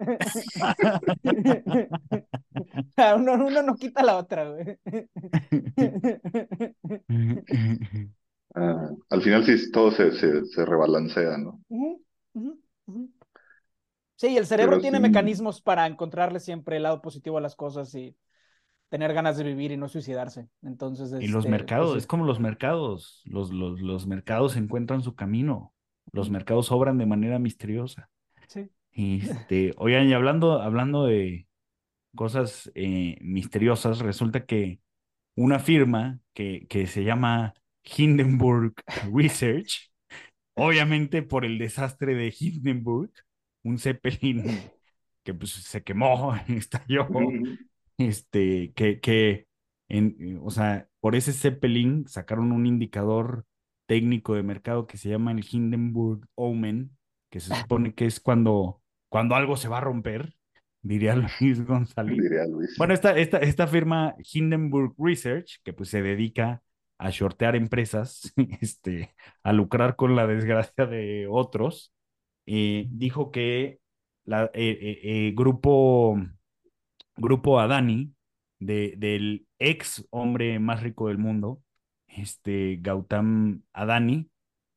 O 2.76 2.92
sea, 2.96 3.16
uno, 3.16 3.34
uno 3.34 3.62
no 3.62 3.76
quita 3.76 4.04
la 4.04 4.18
otra, 4.18 4.50
güey. 4.50 4.80
Ah, 8.56 8.89
al 9.10 9.22
final 9.22 9.44
sí 9.46 9.72
todo 9.72 9.92
se, 9.92 10.12
se, 10.12 10.46
se 10.46 10.66
rebalancea, 10.66 11.38
¿no? 11.38 11.60
Sí, 14.16 14.38
el 14.38 14.46
cerebro 14.46 14.80
tiene 14.80 15.00
mecanismos 15.00 15.62
para 15.62 15.88
encontrarle 15.88 16.39
siempre 16.39 16.78
el 16.78 16.84
lado 16.84 17.02
positivo 17.02 17.38
a 17.38 17.42
las 17.42 17.56
cosas 17.56 17.94
y 17.96 18.16
tener 18.89 19.13
ganas 19.13 19.38
de 19.38 19.44
vivir 19.44 19.72
y 19.72 19.78
no 19.78 19.88
suicidarse. 19.88 20.48
Entonces, 20.62 21.12
y 21.20 21.28
los 21.28 21.46
este, 21.46 21.50
mercados, 21.50 21.92
pues, 21.94 22.04
es 22.04 22.08
como 22.08 22.26
los 22.26 22.39
mercados, 22.39 23.24
los, 23.26 23.52
los, 23.52 23.82
los 23.82 24.06
mercados 24.06 24.56
encuentran 24.56 25.02
su 25.02 25.16
camino, 25.16 25.74
los 26.12 26.30
mercados 26.30 26.72
obran 26.72 26.98
de 27.00 27.06
manera 27.06 27.39
misteriosa. 27.39 28.10
Sí. 28.48 28.70
Este, 28.96 29.74
oigan, 29.78 30.08
y 30.08 30.13
hablando, 30.13 30.62
hablando 30.62 31.06
de 31.06 31.48
cosas 32.16 32.72
eh, 32.76 33.18
misteriosas, 33.22 33.98
resulta 33.98 34.46
que 34.46 34.82
una 35.36 35.58
firma 35.58 36.20
que, 36.34 36.68
que 36.70 36.86
se 36.86 37.04
llama 37.04 37.56
Hindenburg 37.84 38.74
Research, 39.13 39.91
obviamente 40.56 41.22
por 41.22 41.46
el 41.46 41.58
desastre 41.58 42.15
de 42.15 42.34
Hindenburg, 42.38 43.12
un 43.63 43.80
Zeppelin 43.80 44.43
que 45.24 45.34
pues, 45.34 45.52
se 45.52 45.84
quemó, 45.84 46.36
estalló, 46.48 47.08
este, 47.98 48.74
que, 48.74 49.00
que 49.00 49.48
en, 49.89 50.39
o 50.41 50.50
sea, 50.50 50.88
por 51.00 51.15
ese 51.15 51.34
Zeppelin 51.34 52.08
sacaron 52.08 52.52
un 52.52 52.65
indicador 52.65 53.46
técnico 53.86 54.36
de 54.36 54.43
mercado 54.43 54.88
que 54.88 54.98
se 54.98 55.10
llama 55.10 55.32
el 55.32 55.46
Hindenburg 55.50 56.26
Omen, 56.36 56.98
que 57.30 57.39
se 57.39 57.54
supone 57.56 57.93
que 57.93 58.06
es 58.06 58.19
cuando, 58.19 58.82
cuando 59.10 59.36
algo 59.36 59.58
se 59.58 59.67
va 59.67 59.80
a 59.80 59.82
romper, 59.82 60.34
diría 60.82 61.15
Luis 61.39 61.65
González. 61.65 62.17
Diría 62.17 62.46
Luis. 62.48 62.76
Bueno, 62.78 62.93
esta, 62.93 63.17
esta, 63.17 63.39
esta 63.39 63.67
firma 63.67 64.15
Hindenburg 64.32 64.93
Research, 64.98 65.60
que 65.63 65.74
pues 65.74 65.89
se 65.89 66.02
dedica 66.02 66.62
a 67.04 67.10
shortear 67.10 67.56
empresas, 67.56 68.34
este, 68.62 69.13
a 69.44 69.54
lucrar 69.54 69.96
con 69.96 70.16
la 70.16 70.28
desgracia 70.28 70.86
de 70.86 71.28
otros, 71.30 71.94
eh, 72.46 72.88
dijo 72.89 73.32
que 73.32 73.80
la, 74.26 74.46
eh, 74.54 74.78
eh, 74.82 75.00
eh 75.04 75.34
grupo 75.36 76.18
grupo 77.18 77.60
Adani, 77.60 78.13
de, 78.60 78.96
del 78.98 79.48
ex 79.60 80.08
hombre 80.12 80.60
más 80.60 80.82
rico 80.84 81.10
del 81.10 81.18
mundo, 81.18 81.62
este 82.08 82.78
Gautam 82.82 83.63
Adani, 83.74 84.30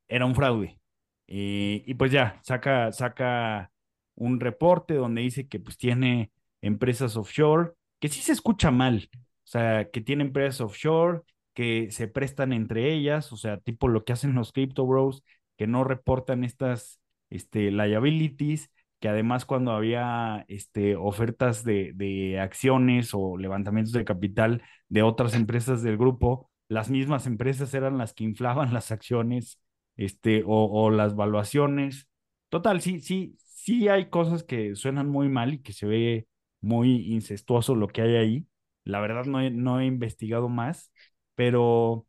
era 0.08 0.26
un 0.26 0.34
fraude. 0.34 0.80
Eh, 1.28 1.84
y 1.86 1.94
pues 1.94 2.12
ya, 2.12 2.40
saca, 2.42 2.92
saca 2.92 3.72
un 4.14 4.40
reporte 4.40 4.94
donde 4.94 5.22
dice 5.22 5.48
que 5.48 5.60
pues 5.60 5.76
tiene 5.78 6.32
empresas 6.60 7.16
offshore, 7.16 7.72
que 8.00 8.08
sí 8.08 8.20
se 8.20 8.32
escucha 8.32 8.70
mal, 8.70 9.10
o 9.14 9.18
sea, 9.44 9.90
que 9.90 10.00
tiene 10.00 10.24
empresas 10.24 10.60
offshore, 10.60 11.22
que 11.56 11.90
se 11.90 12.08
prestan 12.08 12.52
entre 12.52 12.92
ellas, 12.94 13.32
o 13.32 13.36
sea, 13.36 13.58
tipo 13.58 13.88
lo 13.88 14.04
que 14.04 14.12
hacen 14.12 14.36
los 14.36 14.52
crypto 14.52 14.86
bros, 14.86 15.24
que 15.56 15.66
no 15.66 15.84
reportan 15.84 16.44
estas 16.44 17.00
este, 17.30 17.72
liabilities 17.72 18.70
que 19.00 19.08
además 19.08 19.44
cuando 19.44 19.72
había 19.72 20.44
este, 20.48 20.96
ofertas 20.96 21.64
de, 21.64 21.92
de 21.94 22.40
acciones 22.40 23.10
o 23.12 23.36
levantamientos 23.36 23.92
de 23.92 24.04
capital 24.04 24.62
de 24.88 25.02
otras 25.02 25.34
empresas 25.34 25.82
del 25.82 25.98
grupo, 25.98 26.50
las 26.68 26.90
mismas 26.90 27.26
empresas 27.26 27.74
eran 27.74 27.98
las 27.98 28.14
que 28.14 28.24
inflaban 28.24 28.72
las 28.72 28.90
acciones 28.92 29.60
este, 29.96 30.42
o, 30.46 30.90
las 30.90 31.14
valuaciones. 31.14 32.08
Total, 32.48 32.80
sí, 32.80 33.00
sí, 33.00 33.36
sí 33.38 33.88
hay 33.88 34.08
cosas 34.10 34.44
que 34.44 34.74
suenan 34.76 35.08
muy 35.08 35.28
mal 35.28 35.54
y 35.54 35.62
que 35.62 35.72
se 35.72 35.86
ve 35.86 36.26
muy 36.60 37.12
incestuoso 37.12 37.74
lo 37.74 37.88
que 37.88 38.02
hay 38.02 38.16
ahí. 38.16 38.46
La 38.84 39.00
verdad 39.00 39.24
no 39.24 39.40
he, 39.40 39.50
no 39.50 39.80
he 39.80 39.86
investigado 39.86 40.48
más, 40.48 40.92
pero 41.36 42.06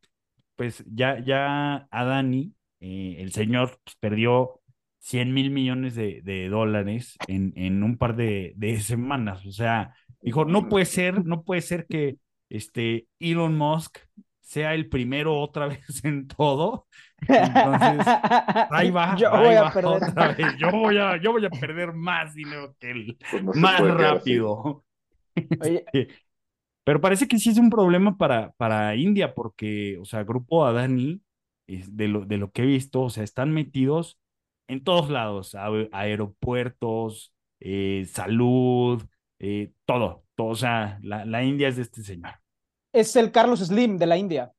pues 0.55 0.83
ya, 0.87 1.23
ya 1.23 1.87
Adani, 1.91 2.53
eh, 2.79 3.17
el 3.19 3.31
señor, 3.31 3.79
pues, 3.83 3.95
perdió 3.99 4.59
100 4.99 5.33
mil 5.33 5.51
millones 5.51 5.95
de, 5.95 6.21
de 6.23 6.49
dólares 6.49 7.15
en, 7.27 7.53
en, 7.55 7.83
un 7.83 7.97
par 7.97 8.15
de, 8.15 8.53
de, 8.57 8.79
semanas. 8.79 9.45
O 9.45 9.51
sea, 9.51 9.93
dijo, 10.21 10.45
no 10.45 10.67
puede 10.67 10.85
ser, 10.85 11.23
no 11.25 11.43
puede 11.43 11.61
ser 11.61 11.85
que 11.87 12.17
este 12.49 13.07
Elon 13.19 13.55
Musk 13.55 13.99
sea 14.41 14.73
el 14.73 14.89
primero 14.89 15.39
otra 15.39 15.67
vez 15.67 16.03
en 16.03 16.27
todo. 16.27 16.87
Entonces, 17.21 18.07
ahí 18.71 18.89
va, 18.89 19.15
yo 19.15 19.33
ahí 19.33 19.45
voy 19.45 19.55
va 19.55 19.67
a 19.67 19.73
perder. 19.73 20.09
otra 20.09 20.27
vez. 20.33 20.47
Yo 20.57 20.71
voy 20.71 20.97
a, 20.97 21.17
yo 21.21 21.31
voy 21.33 21.45
a 21.45 21.49
perder 21.49 21.93
más 21.93 22.33
dinero 22.33 22.75
que 22.79 22.91
él, 22.91 23.17
pues 23.29 23.43
no 23.43 23.53
más 23.53 23.79
rápido. 23.79 24.83
Oye. 25.61 25.85
Pero 26.87 27.01
parece 27.01 27.27
que 27.27 27.37
sí 27.37 27.49
es 27.49 27.57
un 27.57 27.69
problema 27.69 28.17
para, 28.17 28.53
para 28.53 28.95
India, 28.95 29.35
porque, 29.35 29.97
o 29.99 30.05
sea, 30.05 30.23
Grupo 30.23 30.65
Adani, 30.65 31.21
de 31.67 32.07
lo, 32.07 32.23
de 32.23 32.37
lo 32.37 32.53
que 32.53 32.61
he 32.61 32.65
visto, 32.65 33.01
o 33.01 33.09
sea, 33.09 33.25
están 33.25 33.51
metidos 33.51 34.17
en 34.69 34.85
todos 34.85 35.09
lados, 35.09 35.53
aeropuertos, 35.91 37.33
eh, 37.59 38.07
salud, 38.09 39.03
eh, 39.37 39.73
todo, 39.83 40.23
todo. 40.35 40.47
O 40.47 40.55
sea, 40.55 40.97
la, 41.03 41.25
la, 41.25 41.43
India 41.43 41.67
es 41.67 41.75
de 41.75 41.81
este 41.81 42.03
señor. 42.03 42.35
Es 42.93 43.17
el 43.17 43.33
Carlos 43.33 43.59
Slim 43.59 43.97
de 43.97 44.05
la 44.05 44.15
India. 44.15 44.53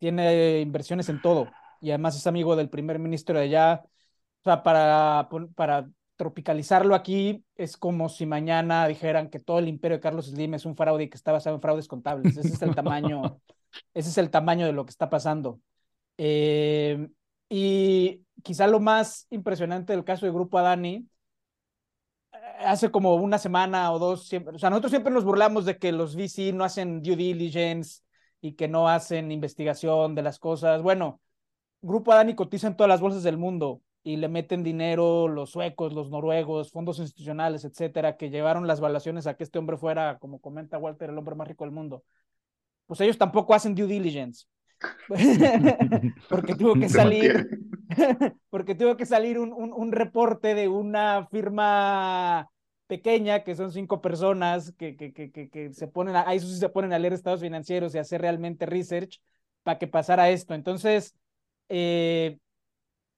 Tiene 0.00 0.58
inversiones 0.62 1.08
en 1.08 1.22
todo. 1.22 1.52
Y 1.80 1.90
además 1.90 2.16
es 2.16 2.26
amigo 2.26 2.56
del 2.56 2.68
primer 2.68 2.98
ministro 2.98 3.38
de 3.38 3.44
allá. 3.44 3.84
O 3.84 4.42
sea, 4.42 4.64
para, 4.64 5.28
para 5.54 5.88
tropicalizarlo 6.20 6.94
aquí, 6.94 7.46
es 7.56 7.78
como 7.78 8.10
si 8.10 8.26
mañana 8.26 8.86
dijeran 8.86 9.30
que 9.30 9.38
todo 9.40 9.58
el 9.58 9.68
imperio 9.68 9.96
de 9.96 10.02
Carlos 10.02 10.26
Slim 10.26 10.52
es 10.52 10.66
un 10.66 10.76
fraude 10.76 11.04
y 11.04 11.08
que 11.08 11.16
está 11.16 11.32
basado 11.32 11.56
en 11.56 11.62
fraudes 11.62 11.88
contables. 11.88 12.36
Ese 12.36 12.48
es 12.48 12.60
el 12.60 12.74
tamaño, 12.74 13.22
ese 13.94 14.10
es 14.10 14.18
el 14.18 14.28
tamaño 14.28 14.66
de 14.66 14.74
lo 14.74 14.84
que 14.84 14.90
está 14.90 15.08
pasando. 15.08 15.62
Eh, 16.18 17.08
y 17.48 18.22
quizá 18.42 18.66
lo 18.66 18.80
más 18.80 19.28
impresionante 19.30 19.94
del 19.94 20.04
caso 20.04 20.26
de 20.26 20.32
Grupo 20.32 20.58
Adani, 20.58 21.08
eh, 22.32 22.38
hace 22.66 22.90
como 22.90 23.14
una 23.14 23.38
semana 23.38 23.90
o 23.90 23.98
dos, 23.98 24.28
siempre, 24.28 24.54
o 24.54 24.58
sea, 24.58 24.68
nosotros 24.68 24.90
siempre 24.90 25.14
nos 25.14 25.24
burlamos 25.24 25.64
de 25.64 25.78
que 25.78 25.90
los 25.90 26.16
VC 26.16 26.52
no 26.52 26.64
hacen 26.64 27.00
due 27.00 27.16
diligence 27.16 28.02
y 28.42 28.56
que 28.56 28.68
no 28.68 28.90
hacen 28.90 29.32
investigación 29.32 30.14
de 30.14 30.22
las 30.22 30.38
cosas. 30.38 30.82
Bueno, 30.82 31.22
Grupo 31.80 32.12
Adani 32.12 32.34
cotiza 32.34 32.66
en 32.66 32.76
todas 32.76 32.90
las 32.90 33.00
bolsas 33.00 33.22
del 33.22 33.38
mundo 33.38 33.80
y 34.02 34.16
le 34.16 34.28
meten 34.28 34.62
dinero 34.62 35.28
los 35.28 35.50
suecos, 35.50 35.92
los 35.92 36.10
noruegos, 36.10 36.70
fondos 36.72 36.98
institucionales, 36.98 37.64
etcétera, 37.64 38.16
que 38.16 38.30
llevaron 38.30 38.66
las 38.66 38.80
valuaciones 38.80 39.26
a 39.26 39.34
que 39.34 39.44
este 39.44 39.58
hombre 39.58 39.76
fuera, 39.76 40.18
como 40.18 40.40
comenta 40.40 40.78
Walter, 40.78 41.10
el 41.10 41.18
hombre 41.18 41.34
más 41.34 41.48
rico 41.48 41.64
del 41.64 41.72
mundo. 41.72 42.02
Pues 42.86 43.00
ellos 43.02 43.18
tampoco 43.18 43.54
hacen 43.54 43.74
due 43.74 43.86
diligence. 43.86 44.46
porque 46.28 46.54
tuvo 46.54 46.74
que 46.74 46.88
salir, 46.88 47.48
porque 48.50 48.74
tuvo 48.74 48.96
que 48.96 49.04
salir 49.04 49.38
un, 49.38 49.52
un, 49.52 49.72
un, 49.74 49.92
reporte 49.92 50.54
de 50.54 50.68
una 50.68 51.26
firma 51.30 52.48
pequeña, 52.86 53.44
que 53.44 53.54
son 53.54 53.70
cinco 53.70 54.00
personas 54.00 54.72
que, 54.78 54.96
que, 54.96 55.12
que, 55.12 55.30
que, 55.30 55.72
se 55.74 55.86
ponen 55.86 56.16
a, 56.16 56.26
ahí 56.26 56.40
sí 56.40 56.56
se 56.56 56.68
ponen 56.70 56.94
a 56.94 56.98
leer 56.98 57.12
estados 57.12 57.40
financieros 57.40 57.94
y 57.94 57.98
hacer 57.98 58.22
realmente 58.22 58.64
research 58.64 59.20
para 59.62 59.78
que 59.78 59.86
pasara 59.86 60.30
esto. 60.30 60.54
Entonces, 60.54 61.14
eh, 61.68 62.38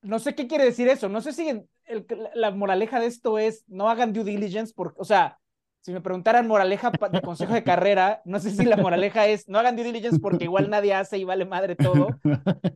no 0.02 0.18
sé 0.18 0.34
qué 0.34 0.46
quiere 0.46 0.64
decir 0.64 0.88
eso. 0.88 1.08
No 1.08 1.20
sé 1.20 1.32
si 1.32 1.48
el, 1.48 2.06
la 2.34 2.50
moraleja 2.50 3.00
de 3.00 3.06
esto 3.06 3.38
es 3.38 3.64
no 3.68 3.88
hagan 3.88 4.12
due 4.12 4.24
diligence, 4.24 4.72
porque, 4.74 5.00
o 5.00 5.04
sea, 5.04 5.38
si 5.80 5.92
me 5.92 6.00
preguntaran 6.00 6.46
moraleja 6.46 6.92
de 7.10 7.22
consejo 7.22 7.54
de 7.54 7.64
carrera, 7.64 8.22
no 8.24 8.38
sé 8.38 8.52
si 8.52 8.64
la 8.64 8.76
moraleja 8.76 9.26
es 9.26 9.48
no 9.48 9.58
hagan 9.58 9.74
due 9.74 9.84
diligence 9.84 10.20
porque 10.20 10.44
igual 10.44 10.70
nadie 10.70 10.94
hace 10.94 11.18
y 11.18 11.24
vale 11.24 11.44
madre 11.44 11.74
todo, 11.74 12.08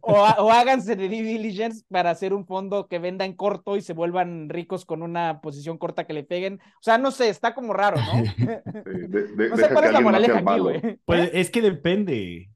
o, 0.00 0.12
o 0.12 0.50
háganse 0.50 0.96
de 0.96 1.08
due 1.08 1.22
diligence 1.22 1.84
para 1.88 2.10
hacer 2.10 2.34
un 2.34 2.46
fondo 2.46 2.88
que 2.88 2.98
venda 2.98 3.24
en 3.24 3.34
corto 3.34 3.76
y 3.76 3.82
se 3.82 3.92
vuelvan 3.92 4.48
ricos 4.48 4.84
con 4.84 5.02
una 5.02 5.40
posición 5.40 5.78
corta 5.78 6.04
que 6.04 6.14
le 6.14 6.24
peguen. 6.24 6.60
O 6.60 6.82
sea, 6.82 6.98
no 6.98 7.12
sé, 7.12 7.28
está 7.28 7.54
como 7.54 7.74
raro, 7.74 7.96
¿no? 7.98 8.12
no 9.50 9.56
sé 9.56 9.68
cuál 9.72 9.84
es 9.84 9.92
la 9.92 10.00
moraleja 10.00 10.38
aquí, 10.38 10.58
güey. 10.58 10.98
Pues 11.04 11.30
es 11.32 11.50
que 11.50 11.62
depende. 11.62 12.50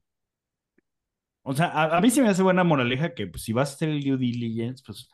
O 1.43 1.53
sea, 1.53 1.95
a, 1.95 2.01
mí 2.01 2.09
sí 2.11 2.21
me 2.21 2.29
hace 2.29 2.43
buena 2.43 2.63
moraleja 2.63 3.13
que 3.13 3.27
pues, 3.27 3.43
si 3.43 3.53
vas 3.53 3.71
a 3.71 3.73
hacer 3.73 3.89
el 3.89 4.03
due 4.03 4.17
diligence, 4.17 4.83
pues, 4.85 5.09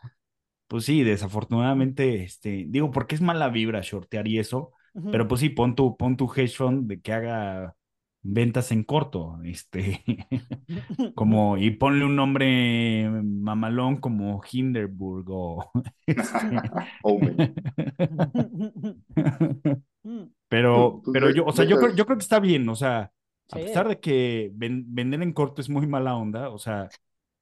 pues 0.68 0.86
sí, 0.86 1.04
desafortunadamente, 1.04 2.24
este, 2.24 2.66
digo, 2.68 2.92
porque 2.92 3.16
es 3.16 3.22
mala 3.22 3.50
vibra 3.50 3.82
shortear 3.82 4.28
y 4.28 4.40
eso, 4.40 4.72
pero 5.12 5.28
pues 5.28 5.42
sí, 5.42 5.50
pon 5.50 5.76
tu, 5.76 5.96
pon 5.96 6.18
tu 6.18 6.26
hedge 6.36 6.56
fund 6.56 6.88
de 6.90 7.00
que 7.00 7.14
haga 7.14 7.76
ventas 8.24 8.72
en 8.72 8.84
corto, 8.84 9.40
este, 9.44 10.04
como, 11.16 11.58
y 11.58 11.72
ponle 11.72 12.04
un 12.04 12.16
nombre 12.16 13.10
mamalón 13.24 13.98
como 13.98 14.42
Hinderburg 14.50 15.26
o... 15.30 15.72
Este, 16.08 17.54
pero, 20.48 21.02
pero 21.12 21.30
yo, 21.32 21.46
o 21.46 21.52
sea, 21.52 21.66
yo 21.66 21.78
creo, 21.78 21.94
yo 21.94 22.06
creo 22.06 22.18
que 22.18 22.24
está 22.24 22.40
bien, 22.40 22.68
o 22.70 22.76
sea, 22.76 23.12
a 23.52 23.56
pesar 23.56 23.88
de 23.88 24.00
que 24.00 24.52
vender 24.54 25.22
en 25.22 25.34
corto 25.34 25.62
es 25.62 25.70
muy 25.70 25.88
mala 25.88 26.16
onda, 26.16 26.50
o 26.50 26.58
sea, 26.58 26.90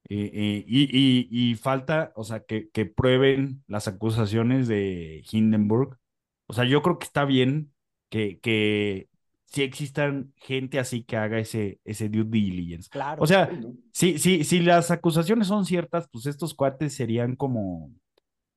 eh, 0.08 0.30
eh, 0.32 0.64
y, 0.68 1.28
y, 1.30 1.54
falta, 1.56 2.12
o 2.14 2.22
sea, 2.22 2.40
que, 2.40 2.68
que 2.70 2.86
prueben 2.86 3.64
las 3.66 3.88
acusaciones 3.88 4.68
de 4.68 5.24
Hindenburg, 5.30 5.98
o 6.46 6.52
sea, 6.52 6.64
yo 6.64 6.80
creo 6.82 6.98
que 6.98 7.06
está 7.06 7.24
bien 7.24 7.72
que, 8.08 8.38
que 8.38 9.08
si 9.46 9.62
existan 9.62 10.32
gente 10.36 10.78
así 10.78 11.02
que 11.02 11.16
haga 11.16 11.38
ese, 11.38 11.80
ese 11.84 12.08
due 12.08 12.24
diligence. 12.24 12.88
Claro. 12.88 13.22
O 13.22 13.26
sea, 13.26 13.50
si, 13.92 14.18
si, 14.18 14.44
si 14.44 14.60
las 14.60 14.90
acusaciones 14.90 15.48
son 15.48 15.64
ciertas, 15.64 16.08
pues 16.12 16.26
estos 16.26 16.54
cuates 16.54 16.94
serían 16.94 17.34
como, 17.34 17.90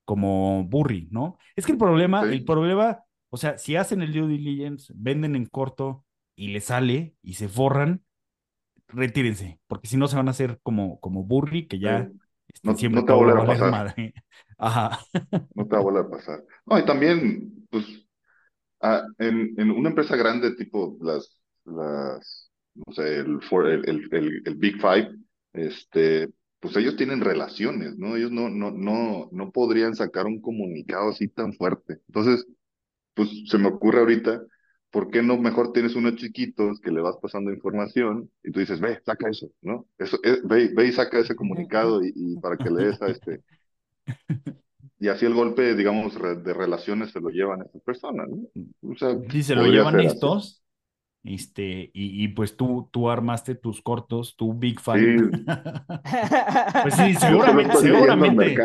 como 0.06 0.64
burri, 0.66 1.08
¿no? 1.12 1.38
Es 1.56 1.66
que 1.66 1.72
el 1.72 1.78
problema, 1.78 2.24
el 2.24 2.44
problema, 2.44 3.04
o 3.30 3.38
sea, 3.38 3.58
si 3.58 3.76
hacen 3.76 4.02
el 4.02 4.14
due 4.14 4.28
diligence, 4.28 4.94
venden 4.96 5.36
en 5.36 5.46
corto 5.46 6.06
y 6.40 6.48
le 6.48 6.62
sale 6.62 7.16
y 7.22 7.34
se 7.34 7.50
forran, 7.50 8.02
retírense, 8.88 9.60
porque 9.68 9.90
si 9.90 9.98
no 9.98 10.08
se 10.08 10.16
van 10.16 10.30
a 10.30 10.32
hacer 10.32 10.62
como, 10.64 10.98
como 11.02 11.26
burri, 11.26 11.68
que 11.68 11.80
ya 11.80 12.10
no, 12.64 12.78
siempre 12.78 13.02
no 13.02 13.06
te 13.06 13.12
va 13.12 13.18
a 13.18 13.22
volver 13.22 13.38
a 13.38 13.46
pasar. 13.46 13.96
Ajá. 14.58 15.00
No 15.54 15.68
te 15.68 15.76
va 15.76 15.80
a 15.80 15.84
volver 15.84 16.06
a 16.06 16.10
pasar. 16.10 16.46
No, 16.66 16.80
y 16.80 16.86
también 16.86 17.68
pues, 17.70 17.86
ah, 18.80 19.04
en, 19.18 19.54
en, 19.58 19.70
una 19.70 19.90
empresa 19.90 20.16
grande 20.16 20.56
tipo 20.56 20.98
las, 21.02 21.42
las 21.66 22.52
no 22.74 22.94
sé, 22.94 23.18
el, 23.18 23.40
el, 23.86 24.08
el, 24.10 24.42
el, 24.46 24.56
Big 24.56 24.78
Five, 24.80 25.14
este, 25.52 26.30
pues 26.62 26.74
ellos 26.78 26.96
tienen 26.96 27.20
relaciones, 27.20 27.98
¿no? 27.98 28.16
Ellos 28.16 28.32
no, 28.32 28.48
no, 28.48 28.72
no, 28.72 29.28
no 29.34 29.52
podrían 29.52 29.94
sacar 29.94 30.26
un 30.26 30.40
comunicado 30.40 31.10
así 31.10 31.28
tan 31.28 31.52
fuerte. 31.52 32.00
Entonces, 32.08 32.48
pues 33.14 33.30
se 33.46 33.58
me 33.58 33.68
ocurre 33.68 34.00
ahorita, 34.00 34.42
¿por 34.92 35.10
qué 35.12 35.22
no 35.22 35.38
mejor 35.38 35.72
tienes 35.72 35.96
unos 35.96 36.16
chiquitos 36.16 36.80
que 36.80 36.92
le 36.92 37.02
vas 37.02 37.18
pasando 37.22 37.54
información 37.54 38.30
y 38.44 38.52
tú 38.52 38.60
dices, 38.60 38.80
ve, 38.80 39.00
saca 39.06 39.30
eso, 39.30 39.50
¿no? 39.62 39.86
Eso, 39.98 40.18
eh, 40.24 40.40
ve, 40.44 40.72
ve 40.74 40.88
y 40.88 40.92
saca 40.92 41.20
ese 41.20 41.36
comunicado 41.36 42.04
y, 42.04 42.12
y 42.16 42.38
para 42.38 42.58
que 42.58 42.70
le 42.70 42.86
des 42.86 43.02
a 43.02 43.08
este, 43.08 43.42
y 45.00 45.08
así 45.08 45.26
el 45.26 45.34
golpe, 45.34 45.76
digamos, 45.76 46.16
de 46.16 46.54
relaciones 46.54 47.12
se 47.12 47.22
lo 47.22 47.30
llevan 47.30 47.62
estas 47.62 47.82
personas, 47.84 48.28
¿no? 48.30 48.92
O 48.92 48.96
sea, 48.96 49.18
sí, 49.30 49.44
se 49.44 49.56
lo 49.56 49.66
llevan 49.66 50.00
estos, 50.00 50.64
este, 51.24 51.92
y, 51.94 52.24
y, 52.24 52.28
pues 52.30 52.56
tú, 52.56 52.90
tú 52.92 53.10
armaste 53.10 53.56
tus 53.56 53.82
cortos, 53.82 54.36
tu 54.38 54.54
Big 54.54 54.80
Fan. 54.80 55.00
Sí. 55.00 55.44
pues 56.82 56.94
sí, 56.96 57.14
seguramente, 57.16 57.78
seguramente. 57.78 58.56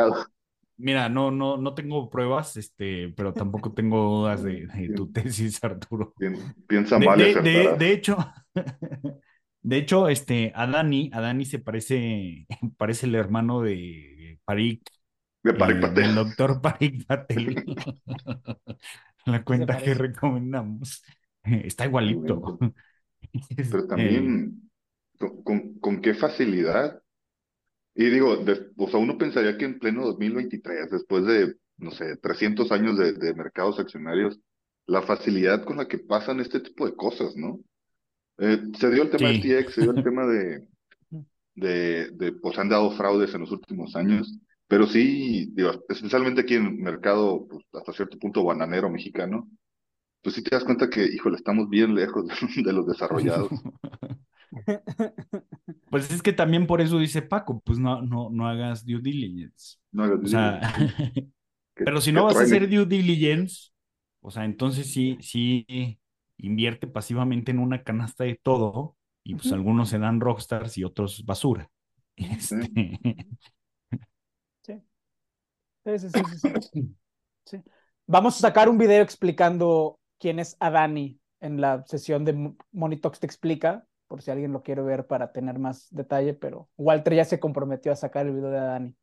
Mira, 0.76 1.08
no, 1.08 1.30
no, 1.30 1.56
no 1.56 1.74
tengo 1.74 2.10
pruebas, 2.10 2.56
este, 2.56 3.10
pero 3.10 3.32
tampoco 3.32 3.72
tengo 3.74 4.02
dudas 4.02 4.42
de, 4.42 4.68
tu 4.94 5.10
tesis, 5.12 5.58
Arturo. 5.64 6.14
Piensa 6.66 6.98
mal. 6.98 7.18
De, 7.18 7.34
de, 7.34 7.76
de, 7.78 7.92
hecho, 7.92 8.16
de 9.62 9.76
hecho, 9.76 10.08
este, 10.08 10.52
a 10.54 10.66
Dani, 10.66 11.10
a 11.12 11.20
Dani 11.20 11.44
se 11.44 11.58
parece, 11.58 12.46
parece 12.76 13.06
el 13.06 13.14
hermano 13.14 13.62
de 13.62 14.38
Parik 14.44 14.82
de 15.44 15.52
Parik 15.52 15.80
Patel. 15.80 16.04
El 16.04 16.14
doctor 16.14 16.60
Parik 16.60 17.06
Patel. 17.06 17.64
La 19.26 19.44
cuenta 19.44 19.76
que 19.76 19.94
recomendamos. 19.94 21.04
Está 21.42 21.84
igualito. 21.84 22.58
Pero 23.56 23.86
también, 23.86 24.70
con, 25.18 25.78
con, 25.78 26.00
qué 26.00 26.14
facilidad. 26.14 27.02
Y 27.94 28.10
digo, 28.10 28.44
o 28.76 28.88
sea, 28.88 28.98
uno 28.98 29.16
pensaría 29.16 29.56
que 29.56 29.64
en 29.64 29.78
pleno 29.78 30.04
2023, 30.06 30.90
después 30.90 31.24
de, 31.26 31.54
no 31.76 31.90
sé, 31.92 32.16
300 32.16 32.70
años 32.72 32.98
de, 32.98 33.12
de 33.12 33.34
mercados 33.34 33.78
accionarios, 33.78 34.40
la 34.86 35.02
facilidad 35.02 35.64
con 35.64 35.76
la 35.76 35.86
que 35.86 35.98
pasan 35.98 36.40
este 36.40 36.60
tipo 36.60 36.86
de 36.86 36.94
cosas, 36.94 37.36
¿no? 37.36 37.60
Eh, 38.38 38.60
se 38.78 38.90
dio 38.90 39.04
el 39.04 39.10
tema 39.10 39.28
de 39.28 39.38
TX, 39.38 39.74
se 39.74 39.82
dio 39.82 39.92
el 39.92 40.02
tema 40.02 40.26
de, 40.26 40.66
de, 41.54 42.10
de, 42.10 42.32
pues 42.32 42.58
han 42.58 42.68
dado 42.68 42.90
fraudes 42.92 43.34
en 43.34 43.42
los 43.42 43.52
últimos 43.52 43.94
años. 43.96 44.38
Pero 44.66 44.86
sí, 44.86 45.52
digo, 45.54 45.70
especialmente 45.88 46.40
aquí 46.40 46.54
en 46.54 46.66
el 46.66 46.74
mercado, 46.74 47.46
pues, 47.48 47.64
hasta 47.72 47.92
cierto 47.92 48.18
punto 48.18 48.44
bananero 48.44 48.90
mexicano, 48.90 49.48
pues 50.22 50.34
sí 50.34 50.42
te 50.42 50.56
das 50.56 50.64
cuenta 50.64 50.88
que, 50.88 51.04
híjole, 51.04 51.36
estamos 51.36 51.68
bien 51.68 51.94
lejos 51.94 52.26
de, 52.56 52.72
los 52.72 52.86
desarrollados. 52.86 53.50
Pues 55.90 56.10
es 56.10 56.22
que 56.22 56.32
también 56.32 56.66
por 56.66 56.80
eso 56.80 56.98
dice 56.98 57.22
Paco, 57.22 57.60
pues 57.64 57.78
no, 57.78 58.02
no, 58.02 58.28
no 58.30 58.48
hagas 58.48 58.84
due 58.84 59.00
diligence. 59.00 59.78
No 59.92 60.04
hagas 60.04 60.20
due 60.20 60.26
o 60.26 60.30
sea, 60.30 60.60
pero 61.74 62.00
si 62.00 62.12
no 62.12 62.24
vas 62.24 62.36
a 62.36 62.42
hacer 62.42 62.68
due 62.68 62.84
diligence, 62.84 63.70
o 64.20 64.30
sea, 64.30 64.44
entonces 64.44 64.92
sí, 64.92 65.16
sí 65.20 65.98
invierte 66.38 66.86
pasivamente 66.86 67.52
en 67.52 67.60
una 67.60 67.82
canasta 67.82 68.24
de 68.24 68.38
todo, 68.42 68.96
y 69.22 69.34
pues 69.36 69.52
algunos 69.52 69.88
se 69.88 69.98
dan 69.98 70.20
rockstars 70.20 70.76
y 70.78 70.84
otros 70.84 71.24
basura. 71.24 71.70
Este, 72.16 72.70
Sí, 75.84 75.98
sí, 75.98 76.08
sí, 76.08 76.96
sí, 77.44 77.62
Vamos 78.06 78.36
a 78.36 78.40
sacar 78.40 78.68
un 78.68 78.78
video 78.78 79.02
explicando 79.02 79.98
quién 80.18 80.38
es 80.38 80.56
Adani 80.60 81.20
en 81.40 81.60
la 81.60 81.84
sesión 81.86 82.24
de 82.24 82.54
Monitox 82.72 83.20
Te 83.20 83.26
Explica, 83.26 83.86
por 84.08 84.22
si 84.22 84.30
alguien 84.30 84.52
lo 84.52 84.62
quiere 84.62 84.82
ver 84.82 85.06
para 85.06 85.32
tener 85.32 85.58
más 85.58 85.88
detalle, 85.90 86.34
pero 86.34 86.68
Walter 86.76 87.14
ya 87.14 87.24
se 87.24 87.40
comprometió 87.40 87.92
a 87.92 87.96
sacar 87.96 88.26
el 88.26 88.34
video 88.34 88.50
de 88.50 88.58
Adani. 88.58 88.94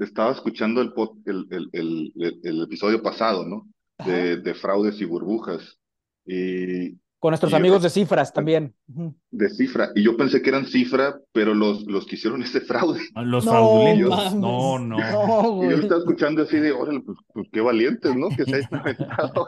Estaba 0.00 0.32
escuchando 0.32 0.80
el, 0.80 0.92
el, 1.26 1.68
el, 1.72 2.40
el, 2.42 2.62
episodio 2.62 3.02
pasado, 3.02 3.44
¿no? 3.46 3.68
De, 4.04 4.38
de, 4.38 4.54
fraudes 4.54 5.00
y 5.00 5.04
burbujas. 5.04 5.78
Y 6.24 6.98
con 7.18 7.32
nuestros 7.32 7.52
amigos 7.52 7.82
de 7.82 7.90
cifras 7.90 8.32
también. 8.32 8.74
De 9.30 9.50
cifra. 9.50 9.90
Y 9.94 10.04
yo 10.04 10.16
pensé 10.16 10.40
que 10.40 10.50
eran 10.50 10.66
cifra, 10.66 11.18
pero 11.32 11.52
los, 11.54 11.84
los 11.86 12.06
que 12.06 12.16
hicieron 12.16 12.42
ese 12.42 12.60
fraude. 12.60 13.00
Ah, 13.14 13.22
los 13.22 13.44
fraudulentos. 13.44 14.34
No, 14.36 14.78
no. 14.78 15.64
y 15.64 15.70
yo 15.70 15.76
estaba 15.76 16.00
escuchando 16.00 16.42
así 16.42 16.58
de, 16.58 16.72
órale, 16.72 17.00
pues, 17.00 17.18
pues, 17.32 17.48
qué 17.52 17.60
valientes, 17.60 18.14
¿no? 18.14 18.28
Que 18.28 18.44
se 18.44 18.56
hayan 18.56 18.74
aventado 18.74 19.46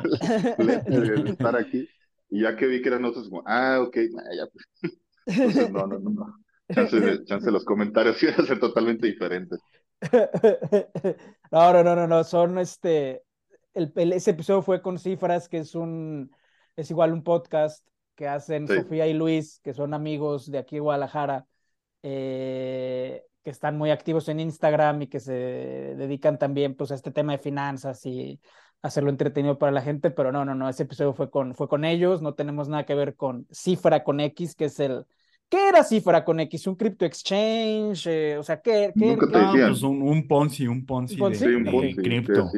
el, 0.58 1.28
estar 1.28 1.56
aquí. 1.56 1.88
Y 2.28 2.42
ya 2.42 2.56
que 2.56 2.66
vi 2.66 2.82
que 2.82 2.88
eran 2.88 3.04
otros, 3.04 3.28
como, 3.28 3.42
ah, 3.46 3.80
ok, 3.80 3.96
ya 3.96 4.46
pues. 4.52 4.98
Entonces, 5.26 5.70
no, 5.70 5.86
no, 5.86 5.98
no, 5.98 6.10
no. 6.10 6.34
Chance, 6.72 7.24
chance 7.24 7.50
los 7.50 7.64
comentarios 7.64 8.22
iban 8.22 8.40
a 8.40 8.46
ser 8.46 8.58
totalmente 8.58 9.06
diferentes. 9.06 9.60
No, 11.52 11.72
no, 11.72 11.82
no, 11.82 11.96
no, 11.96 12.06
no. 12.06 12.22
Son 12.22 12.58
este. 12.58 13.22
El, 13.74 14.12
ese 14.12 14.30
episodio 14.30 14.62
fue 14.62 14.80
con 14.80 15.00
cifras, 15.00 15.48
que 15.48 15.58
es 15.58 15.74
un 15.74 16.30
es 16.76 16.90
igual 16.90 17.12
un 17.12 17.22
podcast 17.22 17.86
que 18.14 18.28
hacen 18.28 18.66
Sofía 18.68 19.06
y 19.06 19.14
Luis, 19.14 19.60
que 19.62 19.72
son 19.74 19.94
amigos 19.94 20.50
de 20.50 20.58
aquí 20.58 20.76
de 20.76 20.80
Guadalajara, 20.80 21.46
eh, 22.02 23.22
que 23.42 23.50
están 23.50 23.78
muy 23.78 23.90
activos 23.90 24.28
en 24.28 24.40
Instagram 24.40 25.02
y 25.02 25.06
que 25.06 25.20
se 25.20 25.32
dedican 25.32 26.38
también 26.38 26.74
pues, 26.74 26.90
a 26.90 26.94
este 26.94 27.10
tema 27.10 27.32
de 27.32 27.38
finanzas 27.38 28.04
y 28.04 28.40
hacerlo 28.82 29.10
entretenido 29.10 29.58
para 29.58 29.72
la 29.72 29.82
gente, 29.82 30.10
pero 30.10 30.32
no, 30.32 30.44
no, 30.44 30.54
no, 30.54 30.68
ese 30.68 30.82
episodio 30.84 31.12
fue 31.14 31.30
con, 31.30 31.54
fue 31.54 31.68
con 31.68 31.84
ellos, 31.84 32.22
no 32.22 32.34
tenemos 32.34 32.68
nada 32.68 32.84
que 32.84 32.94
ver 32.94 33.14
con 33.14 33.46
Cifra 33.50 34.02
con 34.04 34.20
X, 34.20 34.54
que 34.54 34.66
es 34.66 34.80
el, 34.80 35.04
¿Qué 35.48 35.68
era 35.68 35.82
Cifra 35.82 36.24
con 36.24 36.38
X? 36.38 36.68
¿Un 36.68 36.76
crypto 36.76 37.04
exchange? 37.04 38.06
Eh, 38.06 38.38
o 38.38 38.42
sea, 38.44 38.60
¿qué? 38.60 38.92
qué, 38.96 39.04
Nunca 39.06 39.26
qué- 39.26 39.32
te 39.32 39.38
decían. 39.40 39.68
pues 39.70 39.82
un, 39.82 40.00
un 40.02 40.28
Ponzi, 40.28 40.66
un 40.68 40.86
Ponzi, 40.86 41.14
¿Un 41.14 41.18
Ponzi? 41.18 41.40
de, 41.44 41.50
Sí, 41.50 41.54
un 41.56 41.64
de 41.64 41.70
Ponzi, 41.72 41.94
te 41.96 42.02
cripto. 42.02 42.50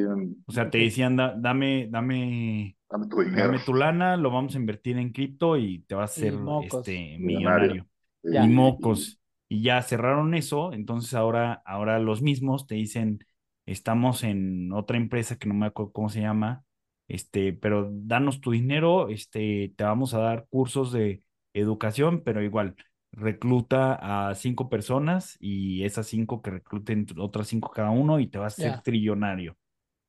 O 0.47 0.53
sea, 0.53 0.69
te 0.69 0.77
decían, 0.79 1.17
"Da- 1.17 1.35
dame, 1.35 1.89
dame, 1.91 2.77
dame 2.93 3.07
tu 3.09 3.21
dinero. 3.23 3.47
dame 3.47 3.59
tu 3.65 3.75
lana, 3.75 4.17
lo 4.17 4.31
vamos 4.31 4.55
a 4.55 4.59
invertir 4.59 4.99
en 4.99 5.13
cripto 5.13 5.57
y 5.57 5.81
te 5.81 5.95
vas 5.95 6.11
a 6.11 6.13
hacer 6.13 6.35
este 6.65 7.17
Millonario. 7.19 7.87
Ya. 8.23 8.45
Y 8.45 8.49
mocos. 8.49 9.19
Y 9.49 9.63
ya 9.63 9.83
cerraron 9.83 10.35
eso, 10.35 10.73
entonces 10.73 11.15
ahora, 11.15 11.63
ahora 11.67 11.99
los 11.99 12.23
mismos 12.23 12.67
te 12.67 12.75
dicen, 12.75 13.19
estamos 13.67 14.25
en 14.25 14.73
otra 14.73 14.97
empresa 14.97 15.37
que 15.37 15.49
no 15.49 15.55
me 15.55 15.67
acuerdo 15.67 15.93
cómo 15.93 16.09
se 16.09 16.21
llama, 16.21 16.65
este, 17.09 17.53
pero 17.53 17.91
danos 17.93 18.41
tu 18.41 18.53
dinero, 18.53 19.09
este, 19.09 19.75
te 19.77 19.85
vamos 19.85 20.15
a 20.15 20.21
dar 20.21 20.47
cursos 20.49 20.93
de 20.93 21.23
educación, 21.53 22.23
pero 22.25 22.43
igual, 22.43 22.77
recluta 23.11 24.29
a 24.31 24.35
cinco 24.35 24.71
personas 24.71 25.37
y 25.39 25.85
esas 25.85 26.07
cinco 26.07 26.41
que 26.41 26.53
recluten 26.53 27.07
otras 27.19 27.49
cinco 27.49 27.71
cada 27.71 27.91
uno 27.91 28.21
y 28.21 28.29
te 28.29 28.39
vas 28.39 28.59
a 28.59 28.63
ser 28.63 28.81
trillonario. 28.81 29.59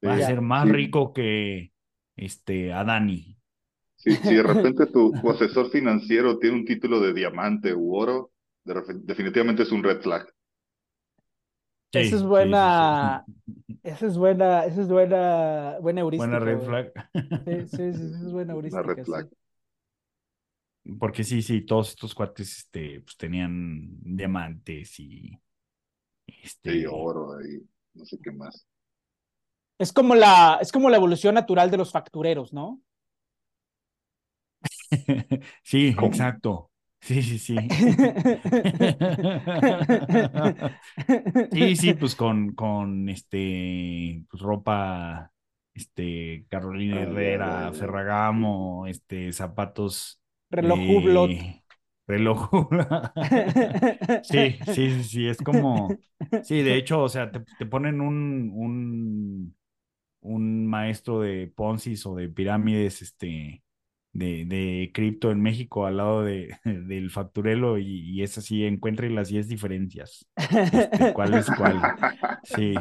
Vas 0.01 0.21
a 0.21 0.27
ser 0.27 0.41
más 0.41 0.67
sí. 0.67 0.71
rico 0.71 1.11
que 1.11 1.72
este 2.16 2.74
Adani. 2.74 3.38
Si, 3.95 4.18
si 4.24 4.36
de 4.36 4.43
repente 4.43 4.88
tu, 4.88 5.20
tu 5.20 5.30
asesor 5.32 5.72
financiero 5.72 6.38
tiene 6.39 6.57
un 6.57 6.66
título 6.66 6.99
de 7.01 7.14
diamante 7.14 7.74
u 7.74 7.95
oro, 7.95 8.32
de 8.66 8.76
definitivamente 9.03 9.64
es 9.64 9.72
un 9.72 9.84
red 9.84 10.01
flag. 10.01 10.28
Sí, 11.93 11.99
Esa 12.01 12.16
es 12.16 12.24
sí, 12.38 12.55
sí, 12.55 12.82
buena, 12.84 13.26
sí. 13.26 13.34
esa 13.84 14.07
es 14.07 14.18
buena, 14.18 14.66
esa 14.66 14.82
es 14.82 14.89
buena, 14.89 15.78
buena 15.82 16.01
heurística. 16.01 16.28
Buena 16.28 16.39
red 16.39 16.59
flag. 16.61 16.91
Sí, 17.45 17.68
sí, 17.68 17.93
sí, 17.93 18.03
esa 18.05 18.26
es 18.28 18.32
buena 18.34 18.53
heurística. 18.53 18.84
red 18.84 18.99
sí. 19.03 19.03
flag. 19.03 19.30
Porque 20.99 21.24
sí, 21.24 21.41
sí, 21.41 21.61
todos 21.61 21.89
estos 21.89 22.14
cuates 22.14 22.57
este, 22.59 23.01
pues, 23.01 23.16
tenían 23.18 23.88
diamantes 24.01 24.99
y 24.99 25.32
este, 26.28 26.72
Sí, 26.72 26.86
oro 26.86 27.39
y 27.41 27.66
no 27.93 28.05
sé 28.05 28.20
qué 28.22 28.32
más. 28.32 28.66
Es 29.80 29.91
como 29.93 30.15
la, 30.15 30.57
es 30.61 30.71
como 30.71 30.89
la 30.89 30.97
evolución 30.97 31.36
natural 31.36 31.71
de 31.71 31.78
los 31.78 31.91
factureros, 31.91 32.53
¿no? 32.53 32.82
sí, 35.63 35.93
¿Cómo? 35.95 36.07
exacto. 36.07 36.69
Sí, 37.01 37.21
sí, 37.21 37.38
sí. 37.38 37.57
Sí, 41.51 41.76
sí, 41.76 41.93
pues 41.93 42.15
con, 42.15 42.53
con 42.53 43.09
este, 43.09 44.24
pues 44.30 44.41
ropa, 44.41 45.32
este, 45.74 46.45
Carolina 46.49 47.01
Herrera. 47.01 47.71
Ferragamo, 47.74 48.88
este, 48.88 49.32
zapatos. 49.34 50.21
Reloj 50.49 50.80
eh, 50.80 50.97
Hublot. 50.97 51.32
Reloj 52.07 52.53
Hublot. 52.53 53.11
Sí, 54.24 54.57
sí, 54.65 54.91
sí, 54.91 55.03
sí, 55.03 55.28
es 55.28 55.38
como, 55.38 55.89
sí, 56.43 56.61
de 56.61 56.76
hecho, 56.78 57.01
o 57.03 57.09
sea, 57.09 57.32
te, 57.32 57.41
te 57.57 57.65
ponen 57.65 58.01
un, 58.01 58.51
un, 58.53 59.55
un 60.24 60.67
maestro 60.67 61.21
de 61.21 61.51
Ponzi 61.55 61.95
o 62.05 62.15
de 62.15 62.30
pirámides, 62.30 63.01
este, 63.01 63.63
de, 64.13 64.45
de 64.45 64.91
cripto 64.93 65.32
en 65.32 65.41
México 65.41 65.86
al 65.86 65.97
lado 65.97 66.24
de, 66.24 66.55
del 66.63 67.09
facturelo 67.11 67.78
y, 67.78 68.11
y 68.11 68.24
es 68.24 68.38
así, 68.38 68.63
encuentre 68.65 69.09
las 69.09 69.30
10 69.30 69.47
diferencias. 69.47 70.26
Este, 70.38 71.13
¿cuál 71.13 71.34
es 71.34 71.47
cuál? 71.57 71.82
Sí, 72.43 72.74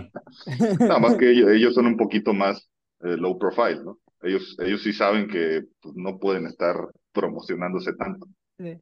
Nada 0.80 0.98
más 0.98 1.16
que 1.16 1.30
ellos, 1.30 1.50
ellos 1.50 1.74
son 1.74 1.86
un 1.86 1.96
poquito 1.96 2.32
más 2.32 2.68
eh, 3.00 3.16
low 3.16 3.38
profile, 3.38 3.82
¿no? 3.84 3.98
Ellos, 4.22 4.56
ellos 4.60 4.82
sí 4.82 4.92
saben 4.92 5.26
que 5.28 5.64
pues, 5.80 5.94
no 5.96 6.18
pueden 6.18 6.46
estar 6.46 6.76
promocionándose 7.12 7.92
tanto. 7.94 8.26
Eh, 8.58 8.80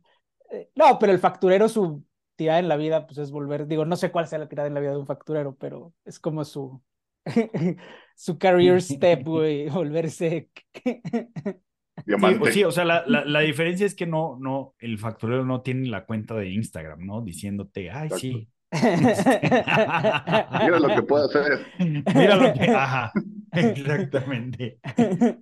No, 0.74 0.98
pero 0.98 1.12
el 1.12 1.18
facturero, 1.18 1.68
su 1.68 2.04
tirada 2.36 2.58
en 2.58 2.68
la 2.68 2.76
vida, 2.76 3.06
pues 3.06 3.18
es 3.18 3.30
volver, 3.30 3.66
digo, 3.66 3.84
no 3.84 3.96
sé 3.96 4.10
cuál 4.10 4.26
sea 4.26 4.38
la 4.38 4.48
tirada 4.48 4.68
en 4.68 4.74
la 4.74 4.80
vida 4.80 4.92
de 4.92 4.98
un 4.98 5.06
facturero, 5.06 5.56
pero 5.56 5.92
es 6.04 6.18
como 6.18 6.44
su, 6.44 6.82
su 8.16 8.38
career 8.38 8.82
step, 8.90 9.24
güey, 9.24 9.68
volverse. 9.68 10.50
Sí, 11.96 12.04
Diamante. 12.06 12.48
o, 12.48 12.52
sí, 12.52 12.64
o 12.64 12.70
sea, 12.70 12.84
la, 12.86 13.04
la, 13.06 13.26
la 13.26 13.40
diferencia 13.40 13.84
es 13.84 13.94
que 13.94 14.06
no, 14.06 14.38
no, 14.40 14.74
el 14.78 14.98
facturero 14.98 15.44
no 15.44 15.60
tiene 15.60 15.86
la 15.88 16.06
cuenta 16.06 16.34
de 16.34 16.48
Instagram, 16.48 17.04
¿no? 17.04 17.20
Diciéndote, 17.20 17.90
ay, 17.90 18.08
sí. 18.16 18.48
Mira 18.72 20.78
lo 20.78 20.88
que 20.94 21.02
puedo 21.02 21.26
hacer. 21.26 21.66
Mira 21.78 22.36
lo 22.36 22.52
que, 22.54 22.70
ajá, 22.70 23.12
exactamente. 23.52 24.78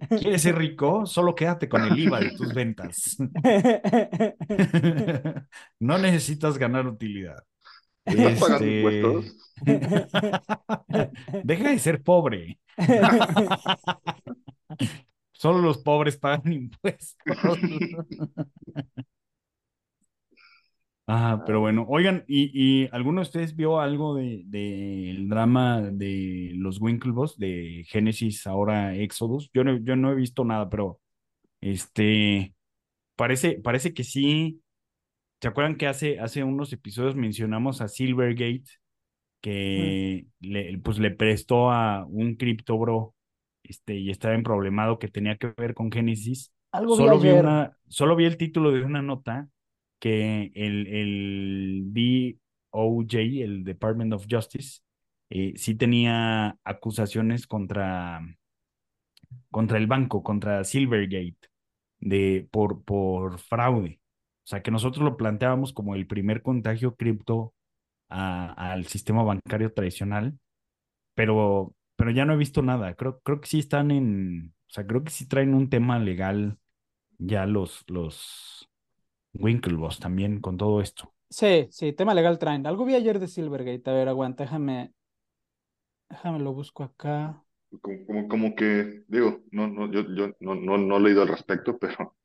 ¿Quieres 0.09 0.43
ser 0.43 0.57
rico? 0.57 1.07
Solo 1.07 1.35
quédate 1.35 1.69
con 1.69 1.85
el 1.85 1.99
IVA 1.99 2.21
de 2.21 2.31
tus 2.33 2.53
ventas. 2.55 3.17
No 5.79 5.99
necesitas 5.99 6.59
ganar 6.59 6.87
utilidad. 6.87 7.45
¿Estás 8.09 8.35
pagando 8.35 8.69
Este, 8.69 8.71
impuestos? 8.71 9.37
Deja 11.43 11.71
de 11.71 11.79
ser 11.79 12.03
pobre. 12.03 12.59
Solo 15.33 15.61
los 15.61 15.79
pobres 15.79 16.17
pagan 16.19 16.53
impuestos. 16.53 17.17
Ah, 21.11 21.43
pero 21.47 21.61
bueno, 21.61 21.87
oigan, 21.89 22.25
¿y, 22.29 22.51
y 22.85 22.89
alguno 22.93 23.23
de 23.23 23.27
ustedes 23.29 23.57
vio 23.57 23.81
algo 23.81 24.15
de, 24.15 24.43
de 24.45 25.11
el 25.11 25.29
drama 25.31 25.81
de 25.81 26.53
los 26.55 26.81
Winklevoss, 26.83 27.39
de 27.39 27.85
Génesis, 27.89 28.47
ahora 28.47 28.95
Exodus? 28.95 29.51
Yo 29.55 29.65
no, 29.65 29.79
yo 29.79 29.97
no 29.97 30.13
he 30.13 30.15
visto 30.15 30.45
nada, 30.45 30.69
pero 30.69 31.01
este, 31.61 32.55
parece, 33.17 33.61
parece 33.63 33.95
que 33.95 34.05
sí. 34.05 34.63
¿Se 35.41 35.49
acuerdan 35.49 35.77
que 35.77 35.87
hace, 35.87 36.19
hace 36.19 36.43
unos 36.43 36.73
episodios 36.73 37.15
mencionamos 37.15 37.81
a 37.81 37.89
Silvergate, 37.89 38.65
que 39.41 40.27
le, 40.41 40.79
pues 40.79 40.99
le 40.99 41.13
prestó 41.13 41.71
a 41.71 42.05
un 42.07 42.35
criptobro 42.35 43.15
este, 43.63 43.97
y 43.97 44.11
estaba 44.11 44.35
en 44.35 44.43
problemado 44.43 44.99
que 44.99 45.09
tenía 45.09 45.37
que 45.37 45.53
ver 45.57 45.75
con 45.75 45.93
Génesis? 45.93 46.53
Algo 46.73 46.97
Solo 46.97 47.19
vi, 47.19 47.31
una, 47.31 47.77
solo 47.89 48.17
vi 48.17 48.25
el 48.25 48.37
título 48.37 48.73
de 48.73 48.83
una 48.83 49.01
nota 49.01 49.49
que 50.01 50.51
el, 50.55 50.87
el 50.89 51.93
DOJ, 52.73 53.15
el 53.43 53.65
Department 53.65 54.13
of 54.13 54.27
Justice, 54.29 54.81
eh, 55.31 55.53
sí 55.57 55.75
tenía 55.75 56.57
acusaciones 56.65 57.47
contra, 57.47 58.21
contra 59.51 59.79
el 59.79 59.87
banco, 59.87 60.23
contra 60.23 60.65
Silvergate, 60.65 61.49
de, 62.01 62.49
por, 62.51 62.83
por 62.85 63.39
fraude. 63.39 64.01
O 64.49 64.51
sea, 64.51 64.63
que 64.63 64.71
nosotros 64.71 65.05
lo 65.05 65.19
planteábamos 65.19 65.75
como 65.75 65.95
el 65.95 66.07
primer 66.07 66.41
contagio 66.41 66.95
cripto 66.95 67.53
al 68.09 68.87
sistema 68.87 69.23
bancario 69.23 69.75
tradicional, 69.75 70.39
pero, 71.15 71.75
pero 71.97 72.13
ya 72.13 72.25
no 72.25 72.33
he 72.33 72.39
visto 72.39 72.63
nada. 72.63 72.95
Creo, 72.95 73.21
creo 73.21 73.43
que 73.43 73.47
sí 73.47 73.59
están 73.59 73.91
en, 73.91 74.55
o 74.69 74.71
sea, 74.71 74.87
creo 74.87 75.05
que 75.05 75.11
sí 75.11 75.29
traen 75.29 75.53
un 75.53 75.69
tema 75.69 75.99
legal 75.99 76.57
ya 77.19 77.45
los, 77.45 77.85
los 77.89 78.71
Winklevoss 79.35 80.01
también 80.01 80.41
con 80.41 80.57
todo 80.57 80.81
esto. 80.81 81.13
Sí, 81.29 81.69
sí, 81.71 81.93
tema 81.93 82.15
legal 82.15 82.39
traen. 82.39 82.67
Algo 82.67 82.87
vi 82.87 82.95
ayer 82.95 83.19
de 83.19 83.29
Silvergate. 83.29 83.91
A 83.91 83.93
ver, 83.93 84.09
aguanta, 84.09 84.45
déjame. 84.45 84.95
Déjame 86.09 86.39
lo 86.39 86.55
busco 86.55 86.85
acá. 86.85 87.45
Como, 87.83 88.07
como, 88.07 88.29
como 88.29 88.55
que, 88.55 89.05
digo, 89.09 89.43
no, 89.51 89.69
no, 89.69 89.93
yo, 89.93 90.07
yo 90.15 90.35
no, 90.41 90.55
no, 90.55 90.79
no 90.79 90.97
he 90.97 91.01
leído 91.01 91.21
al 91.21 91.29
respecto, 91.29 91.79
pero 91.79 92.17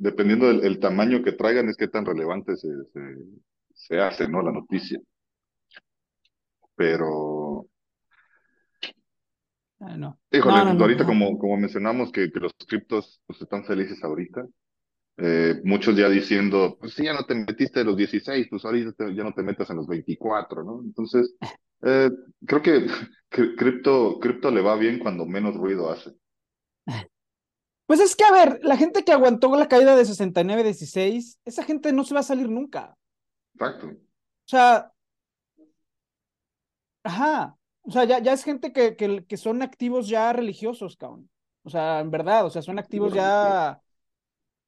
dependiendo 0.00 0.48
del 0.48 0.64
el 0.64 0.80
tamaño 0.80 1.22
que 1.22 1.32
traigan 1.32 1.68
es 1.68 1.76
qué 1.76 1.88
tan 1.88 2.06
relevante 2.06 2.56
se, 2.56 2.68
se, 2.92 3.00
se 3.74 4.00
hace, 4.00 4.28
¿no? 4.28 4.42
La 4.42 4.52
noticia. 4.52 5.00
Pero, 6.78 7.68
Ah, 9.80 9.96
no. 9.96 10.18
híjole, 10.32 10.64
No, 10.64 10.82
ahorita 10.84 11.04
como, 11.06 11.38
como 11.38 11.56
mencionamos 11.56 12.12
que, 12.12 12.30
que 12.30 12.40
los 12.40 12.52
criptos 12.68 13.20
pues, 13.26 13.40
están 13.42 13.64
felices 13.64 14.02
ahorita, 14.02 14.46
eh, 15.18 15.60
muchos 15.64 15.96
ya 15.96 16.08
diciendo, 16.08 16.78
pues 16.80 16.94
sí, 16.94 17.04
ya 17.04 17.14
no 17.14 17.24
te 17.26 17.34
metiste 17.36 17.80
en 17.82 17.88
los 17.88 17.96
16, 17.98 18.48
pues 18.50 18.64
ahorita 18.64 18.92
te- 18.94 19.14
ya 19.14 19.24
no 19.24 19.34
te 19.34 19.42
metas 19.44 19.70
en 19.70 19.76
los 19.78 19.88
24, 19.88 20.64
¿no? 20.64 20.82
Entonces, 20.84 21.34
eh, 21.82 22.10
creo 22.46 22.62
que 22.62 22.86
cri- 23.30 23.56
cripto, 23.56 24.18
cripto 24.20 24.50
le 24.52 24.62
va 24.62 24.76
bien 24.76 24.98
cuando 25.00 25.26
menos 25.26 25.56
ruido 25.56 25.90
hace. 25.90 26.12
Pues 27.90 28.00
es 28.00 28.14
que, 28.16 28.24
a 28.24 28.30
ver, 28.32 28.60
la 28.62 28.76
gente 28.76 29.04
que 29.04 29.12
aguantó 29.12 29.54
la 29.56 29.68
caída 29.68 29.96
de 29.96 30.04
69-16, 30.04 31.40
esa 31.44 31.64
gente 31.64 31.92
no 31.92 32.04
se 32.04 32.14
va 32.14 32.20
a 32.20 32.22
salir 32.22 32.48
nunca. 32.48 32.96
Exacto. 33.54 33.86
O 34.46 34.50
sea, 34.50 34.92
ajá. 37.02 37.56
O 37.82 37.90
sea, 37.92 38.04
ya, 38.04 38.18
ya 38.20 38.32
es 38.32 38.44
gente 38.44 38.72
que, 38.72 38.96
que, 38.96 39.24
que 39.26 39.36
son 39.36 39.62
activos 39.62 40.08
ya 40.08 40.32
religiosos, 40.32 40.96
cabrón. 40.96 41.30
O 41.62 41.70
sea, 41.70 42.00
en 42.00 42.10
verdad, 42.10 42.46
o 42.46 42.50
sea, 42.50 42.62
son 42.62 42.78
activos 42.78 43.12
ya. 43.12 43.80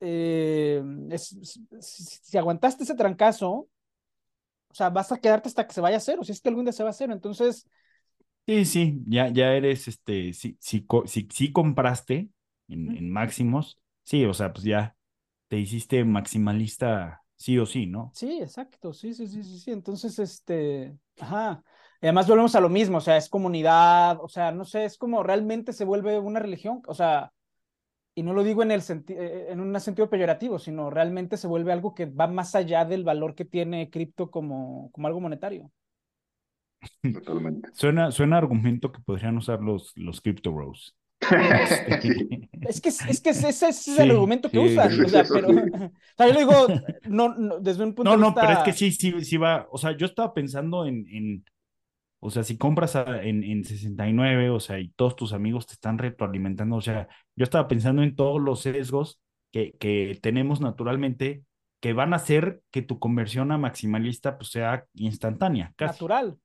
eh, 0.00 0.82
es- 1.10 1.32
es- 1.34 1.60
si, 1.80 2.04
si 2.22 2.38
aguantaste 2.38 2.84
ese 2.84 2.94
trancazo, 2.96 3.68
o 4.70 4.74
sea, 4.74 4.90
vas 4.90 5.12
a 5.12 5.18
quedarte 5.18 5.48
hasta 5.48 5.66
que 5.66 5.74
se 5.74 5.80
vaya 5.80 5.98
a 5.98 6.00
cero, 6.00 6.24
si 6.24 6.32
es 6.32 6.40
que 6.40 6.48
algún 6.48 6.64
día 6.64 6.72
se 6.72 6.84
va 6.84 6.90
a 6.90 6.92
cero. 6.92 7.12
Entonces, 7.12 7.66
Sí, 8.46 8.64
sí, 8.64 9.00
ya, 9.06 9.28
ya 9.28 9.54
eres, 9.54 9.86
este, 9.86 10.32
si, 10.32 10.56
si, 10.60 10.84
co- 10.84 11.06
si, 11.06 11.28
si 11.32 11.52
compraste 11.52 12.28
en, 12.68 13.10
máximos, 13.10 13.78
sí, 14.04 14.24
o 14.24 14.34
sea, 14.34 14.52
pues 14.52 14.64
ya 14.64 14.96
te 15.48 15.58
hiciste 15.58 16.04
maximalista 16.04 17.22
sí 17.36 17.58
o 17.58 17.66
sí, 17.66 17.86
¿no? 17.86 18.10
Sí, 18.14 18.40
exacto, 18.40 18.92
sí, 18.92 19.12
sí, 19.14 19.26
sí, 19.26 19.42
sí, 19.42 19.58
sí. 19.58 19.70
Entonces, 19.72 20.18
este, 20.18 20.96
ajá. 21.20 21.62
Y 22.00 22.06
además 22.06 22.26
volvemos 22.26 22.54
a 22.54 22.60
lo 22.60 22.68
mismo, 22.68 22.98
o 22.98 23.00
sea, 23.00 23.16
es 23.16 23.28
comunidad, 23.28 24.18
o 24.20 24.28
sea, 24.28 24.50
no 24.52 24.64
sé, 24.64 24.84
es 24.84 24.98
como 24.98 25.22
realmente 25.22 25.72
se 25.72 25.84
vuelve 25.84 26.18
una 26.18 26.40
religión, 26.40 26.82
o 26.86 26.94
sea, 26.94 27.32
y 28.14 28.22
no 28.22 28.34
lo 28.34 28.44
digo 28.44 28.62
en 28.62 28.70
el 28.70 28.82
eh, 29.08 29.46
en 29.50 29.60
un 29.60 29.78
sentido 29.80 30.10
peyorativo, 30.10 30.58
sino 30.58 30.90
realmente 30.90 31.36
se 31.36 31.46
vuelve 31.46 31.72
algo 31.72 31.94
que 31.94 32.06
va 32.06 32.26
más 32.26 32.54
allá 32.54 32.84
del 32.84 33.04
valor 33.04 33.34
que 33.34 33.44
tiene 33.44 33.88
cripto 33.88 34.30
como, 34.30 34.90
como 34.92 35.06
algo 35.06 35.20
monetario. 35.20 35.70
Totalmente. 37.14 37.70
Suena, 37.72 38.10
suena 38.10 38.38
argumento 38.38 38.92
que 38.92 39.00
podrían 39.00 39.36
usar 39.36 39.60
los, 39.60 39.92
los 39.96 40.20
crypto 40.20 40.52
bros. 40.52 40.96
Es 42.62 42.80
que, 42.80 42.88
es 42.90 43.20
que 43.20 43.30
ese, 43.30 43.48
es 43.48 43.88
el 43.98 44.10
argumento 44.10 44.50
que 44.50 44.58
usan. 44.58 45.04
O 45.04 45.08
sea, 45.08 45.24
pero, 45.24 45.48
o 45.48 45.90
sea, 46.16 46.28
yo 46.28 46.38
digo, 46.38 46.66
no, 47.08 47.58
desde 47.60 47.84
un 47.84 47.94
punto 47.94 48.16
no, 48.16 48.18
de 48.18 48.26
vista. 48.26 48.42
No, 48.42 48.48
pero 48.48 48.58
es 48.58 48.64
que 48.64 48.72
sí, 48.72 48.92
sí, 48.92 49.24
sí 49.24 49.36
va. 49.36 49.66
O 49.70 49.78
sea, 49.78 49.96
yo 49.96 50.06
estaba 50.06 50.32
pensando 50.32 50.86
en, 50.86 51.06
en 51.08 51.44
o 52.20 52.30
sea, 52.30 52.44
si 52.44 52.56
compras 52.56 52.94
en, 52.94 53.42
en 53.42 53.64
69, 53.64 54.50
o 54.50 54.60
sea, 54.60 54.78
y 54.78 54.90
todos 54.90 55.16
tus 55.16 55.32
amigos 55.32 55.66
te 55.66 55.72
están 55.72 55.98
retroalimentando, 55.98 56.76
o 56.76 56.80
sea, 56.80 57.08
yo 57.34 57.42
estaba 57.42 57.66
pensando 57.66 58.02
en 58.02 58.14
todos 58.14 58.40
los 58.40 58.60
sesgos 58.60 59.20
que, 59.50 59.72
que 59.80 60.18
tenemos 60.22 60.60
naturalmente 60.60 61.42
que 61.80 61.92
van 61.92 62.12
a 62.12 62.16
hacer 62.16 62.62
que 62.70 62.80
tu 62.82 63.00
conversión 63.00 63.50
a 63.50 63.58
maximalista 63.58 64.38
pues, 64.38 64.50
sea 64.50 64.84
instantánea. 64.94 65.72
Casi. 65.74 65.94
Natural. 65.94 66.38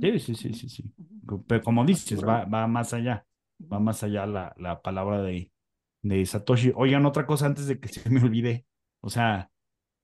Sí, 0.00 0.18
sí, 0.18 0.34
sí, 0.34 0.54
sí, 0.54 0.68
sí. 0.68 0.92
Pero 1.46 1.62
como 1.62 1.84
dices, 1.84 2.20
va, 2.24 2.44
va 2.44 2.66
más 2.66 2.92
allá, 2.92 3.24
va 3.60 3.80
más 3.80 4.02
allá 4.02 4.26
la, 4.26 4.54
la 4.58 4.82
palabra 4.82 5.22
de, 5.22 5.52
de 6.02 6.24
Satoshi. 6.26 6.72
Oigan, 6.74 7.06
otra 7.06 7.26
cosa 7.26 7.46
antes 7.46 7.66
de 7.66 7.80
que 7.80 7.88
se 7.90 8.08
me 8.10 8.22
olvide, 8.22 8.66
o 9.00 9.10
sea, 9.10 9.50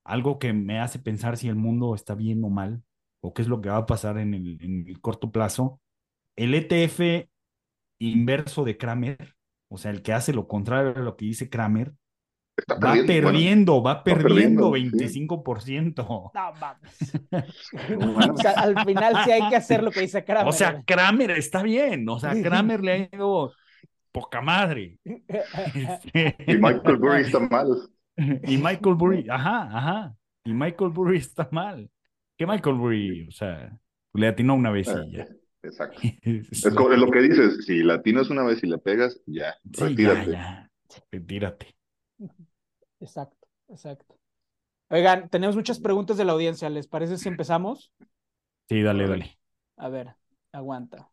algo 0.05 0.39
que 0.39 0.53
me 0.53 0.81
hace 0.81 0.99
pensar 0.99 1.37
si 1.37 1.49
el 1.49 1.57
mundo 1.57 1.95
está 1.95 2.15
bien 2.15 2.45
o 2.45 2.51
mal, 2.51 2.83
o 3.21 3.35
qué 3.35 3.43
es 3.43 3.49
lo 3.49 3.61
que 3.61 3.69
va 3.69 3.79
a 3.79 3.87
pasar 3.87 4.19
en 4.19 4.35
el, 4.35 4.59
en 4.63 4.89
el 4.89 5.01
corto 5.01 5.31
plazo. 5.31 5.81
El 6.37 6.55
ETF 6.55 7.29
inverso 8.01 8.65
de 8.65 8.77
Kramer, 8.77 9.37
o 9.69 9.79
sea, 9.79 9.91
el 9.91 10.03
que 10.03 10.13
hace 10.13 10.33
lo 10.33 10.49
contrario 10.49 10.95
de 10.95 11.03
lo 11.03 11.17
que 11.17 11.27
dice 11.27 11.51
Kramer, 11.51 11.95
va 12.71 12.95
perdiendo, 13.07 13.83
va 13.83 14.05
perdiendo, 14.05 14.71
25%. 14.73 16.07
No 17.95 18.33
o 18.33 18.37
sea, 18.37 18.53
al 18.53 18.85
final 18.85 19.17
sí 19.25 19.31
hay 19.31 19.49
que 19.49 19.57
hacer 19.57 19.83
lo 19.83 19.91
que 19.91 20.01
dice 20.01 20.25
Kramer. 20.25 20.49
O 20.49 20.53
sea, 20.53 20.83
Kramer 20.85 21.31
está 21.33 21.63
bien, 21.63 22.09
o 22.09 22.19
sea, 22.19 22.35
Kramer 22.41 22.83
le 22.83 22.93
ha 22.93 23.17
ido 23.17 23.53
poca 24.13 24.41
madre. 24.41 24.99
y 25.05 26.57
Michael 26.57 26.97
Burry 26.97 27.23
está 27.23 27.41
mal. 27.51 27.69
Y 28.17 28.59
Michael 28.59 28.95
Burry, 28.95 29.27
ajá, 29.29 29.63
ajá. 29.73 30.15
Y 30.45 30.53
Michael 30.53 30.91
Burry 30.91 31.19
está 31.19 31.49
mal. 31.51 31.91
¿Qué 32.37 32.47
Michael 32.47 32.77
Burry, 32.77 33.27
o 33.27 33.31
sea, 33.31 33.79
le 34.13 34.27
atinó 34.27 34.55
una 34.55 34.71
vez 34.71 34.89
y 34.89 35.17
ya. 35.17 35.27
Exacto. 35.63 36.01
es, 36.23 36.75
lo 36.75 37.11
que 37.11 37.21
dices, 37.21 37.65
si 37.65 37.83
latinas 37.83 38.31
una 38.31 38.43
vez 38.43 38.63
y 38.63 38.67
le 38.67 38.79
pegas, 38.79 39.21
ya, 39.27 39.57
retírate. 39.65 40.33
Ya, 40.33 40.71
Retírate. 41.11 41.75
Exacto, 43.01 43.49
exacto. 43.69 44.19
Oigan, 44.91 45.29
tenemos 45.29 45.57
muchas 45.57 45.81
preguntas 45.81 46.17
de 46.17 46.25
la 46.25 46.33
audiencia. 46.33 46.69
¿Les 46.69 46.87
parece 46.87 47.19
si 47.19 47.29
empezamos? 47.29 47.93
Sí, 48.69 48.83
dale, 48.83 49.09
dale. 49.09 49.39
A 49.77 49.89
ver, 49.89 50.15
aguanta. 50.53 51.11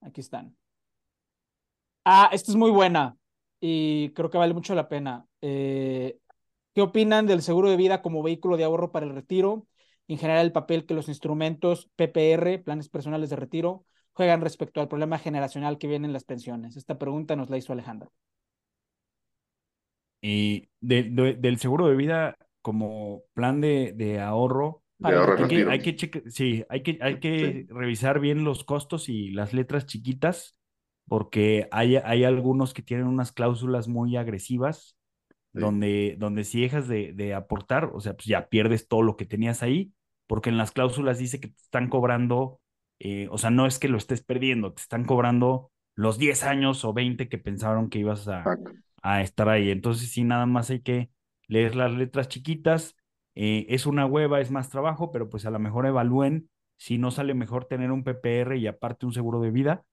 aquí 0.00 0.20
están. 0.20 0.56
Ah, 2.04 2.28
esta 2.32 2.52
es 2.52 2.56
muy 2.56 2.70
buena 2.70 3.16
y 3.60 4.10
creo 4.10 4.30
que 4.30 4.38
vale 4.38 4.54
mucho 4.54 4.74
la 4.74 4.88
pena. 4.88 5.26
Eh, 5.40 6.18
¿Qué 6.74 6.82
opinan 6.82 7.26
del 7.26 7.42
seguro 7.42 7.70
de 7.70 7.76
vida 7.76 8.02
como 8.02 8.22
vehículo 8.22 8.56
de 8.56 8.64
ahorro 8.64 8.92
para 8.92 9.06
el 9.06 9.14
retiro? 9.14 9.66
En 10.08 10.18
general, 10.18 10.46
el 10.46 10.52
papel 10.52 10.86
que 10.86 10.94
los 10.94 11.08
instrumentos 11.08 11.90
PPR, 11.96 12.58
planes 12.58 12.88
personales 12.88 13.30
de 13.30 13.36
retiro, 13.36 13.84
juegan 14.16 14.40
respecto 14.40 14.80
al 14.80 14.88
problema 14.88 15.18
generacional 15.18 15.76
que 15.76 15.88
viene 15.88 16.06
en 16.06 16.14
las 16.14 16.24
pensiones. 16.24 16.78
Esta 16.78 16.98
pregunta 16.98 17.36
nos 17.36 17.50
la 17.50 17.58
hizo 17.58 17.74
Alejandra. 17.74 18.08
Y 20.22 20.70
del 20.80 21.58
seguro 21.58 21.86
de 21.86 21.96
vida 21.96 22.38
como 22.62 23.24
plan 23.34 23.60
de, 23.60 24.18
ahorro, 24.18 24.82
hay, 25.02 25.48
que, 25.48 25.66
hay 25.70 25.78
que 25.80 26.30
sí, 26.30 26.64
hay 26.70 26.82
que, 26.82 26.98
hay 27.02 27.20
que 27.20 27.66
revisar 27.68 28.18
bien 28.18 28.42
los 28.42 28.64
costos 28.64 29.10
y 29.10 29.32
las 29.32 29.52
letras 29.52 29.84
chiquitas, 29.84 30.58
porque 31.06 31.68
hay, 31.70 31.96
hay 31.96 32.24
algunos 32.24 32.72
que 32.72 32.82
tienen 32.82 33.06
unas 33.06 33.32
cláusulas 33.32 33.86
muy 33.86 34.16
agresivas, 34.16 34.96
donde, 35.52 36.16
donde 36.18 36.44
si 36.44 36.62
dejas 36.62 36.88
de, 36.88 37.12
de, 37.12 37.34
aportar, 37.34 37.90
o 37.92 38.00
sea, 38.00 38.14
pues 38.14 38.26
ya 38.26 38.48
pierdes 38.48 38.88
todo 38.88 39.02
lo 39.02 39.16
que 39.16 39.26
tenías 39.26 39.62
ahí, 39.62 39.92
porque 40.26 40.48
en 40.48 40.56
las 40.56 40.72
cláusulas 40.72 41.18
dice 41.18 41.38
que 41.38 41.48
te 41.48 41.62
están 41.62 41.90
cobrando, 41.90 42.60
eh, 42.98 43.28
o 43.30 43.38
sea, 43.38 43.50
no 43.50 43.66
es 43.66 43.78
que 43.78 43.88
lo 43.88 43.98
estés 43.98 44.22
perdiendo, 44.22 44.72
te 44.72 44.82
están 44.82 45.04
cobrando 45.04 45.70
los 45.94 46.18
10 46.18 46.44
años 46.44 46.84
o 46.84 46.92
20 46.92 47.28
que 47.28 47.38
pensaron 47.38 47.90
que 47.90 47.98
ibas 47.98 48.28
a, 48.28 48.54
a 49.02 49.22
estar 49.22 49.48
ahí. 49.48 49.70
Entonces, 49.70 50.10
sí, 50.10 50.24
nada 50.24 50.46
más 50.46 50.70
hay 50.70 50.80
que 50.80 51.10
leer 51.48 51.74
las 51.76 51.92
letras 51.92 52.28
chiquitas. 52.28 52.96
Eh, 53.34 53.66
es 53.68 53.86
una 53.86 54.06
hueva, 54.06 54.40
es 54.40 54.50
más 54.50 54.70
trabajo, 54.70 55.10
pero 55.12 55.28
pues 55.28 55.46
a 55.46 55.50
lo 55.50 55.58
mejor 55.58 55.86
evalúen 55.86 56.50
si 56.78 56.98
no 56.98 57.10
sale 57.10 57.34
mejor 57.34 57.66
tener 57.66 57.90
un 57.92 58.04
PPR 58.04 58.56
y 58.58 58.66
aparte 58.66 59.06
un 59.06 59.12
seguro 59.12 59.40
de 59.40 59.50
vida. 59.50 59.84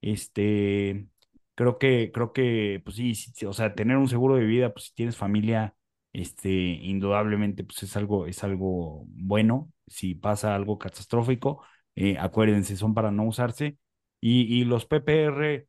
Este, 0.00 1.06
creo 1.54 1.78
que, 1.78 2.10
creo 2.12 2.32
que, 2.32 2.80
pues 2.84 2.96
sí, 2.96 3.14
o 3.46 3.52
sea, 3.52 3.74
tener 3.74 3.96
un 3.96 4.08
seguro 4.08 4.36
de 4.36 4.44
vida, 4.44 4.72
pues 4.72 4.86
si 4.86 4.94
tienes 4.94 5.16
familia, 5.16 5.74
este, 6.12 6.50
indudablemente, 6.50 7.64
pues 7.64 7.82
es 7.84 7.96
algo, 7.96 8.26
es 8.26 8.42
algo 8.44 9.04
bueno. 9.08 9.72
Si 9.86 10.14
pasa 10.14 10.54
algo 10.54 10.78
catastrófico, 10.78 11.62
eh, 11.96 12.16
acuérdense, 12.18 12.76
son 12.76 12.94
para 12.94 13.10
no 13.10 13.24
usarse. 13.24 13.76
Y, 14.20 14.60
y 14.60 14.64
los 14.64 14.86
PPR, 14.86 15.66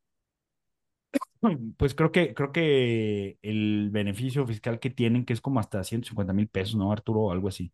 pues 1.77 1.95
creo 1.95 2.11
que, 2.11 2.33
creo 2.33 2.51
que 2.51 3.37
el 3.41 3.89
beneficio 3.91 4.45
fiscal 4.45 4.79
que 4.79 4.89
tienen, 4.89 5.25
que 5.25 5.33
es 5.33 5.41
como 5.41 5.59
hasta 5.59 5.83
150 5.83 6.33
mil 6.33 6.47
pesos, 6.47 6.75
¿no, 6.75 6.91
Arturo? 6.91 7.31
algo 7.31 7.47
así 7.47 7.71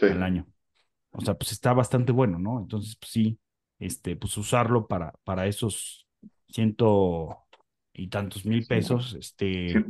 al 0.00 0.22
año. 0.22 0.46
O 1.12 1.20
sea, 1.20 1.34
pues 1.34 1.52
está 1.52 1.72
bastante 1.72 2.12
bueno, 2.12 2.38
¿no? 2.38 2.58
Entonces, 2.60 2.96
pues 2.96 3.10
sí, 3.10 3.38
este, 3.78 4.16
pues 4.16 4.36
usarlo 4.36 4.86
para, 4.86 5.12
para 5.24 5.46
esos 5.46 6.06
ciento 6.48 7.46
y 7.92 8.08
tantos 8.08 8.44
mil 8.44 8.66
pesos, 8.66 9.16
este, 9.18 9.82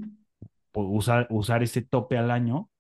usar, 0.73 1.27
usar 1.31 1.63
ese 1.63 1.83
tope 1.83 2.17
al 2.17 2.31
año, 2.31 2.71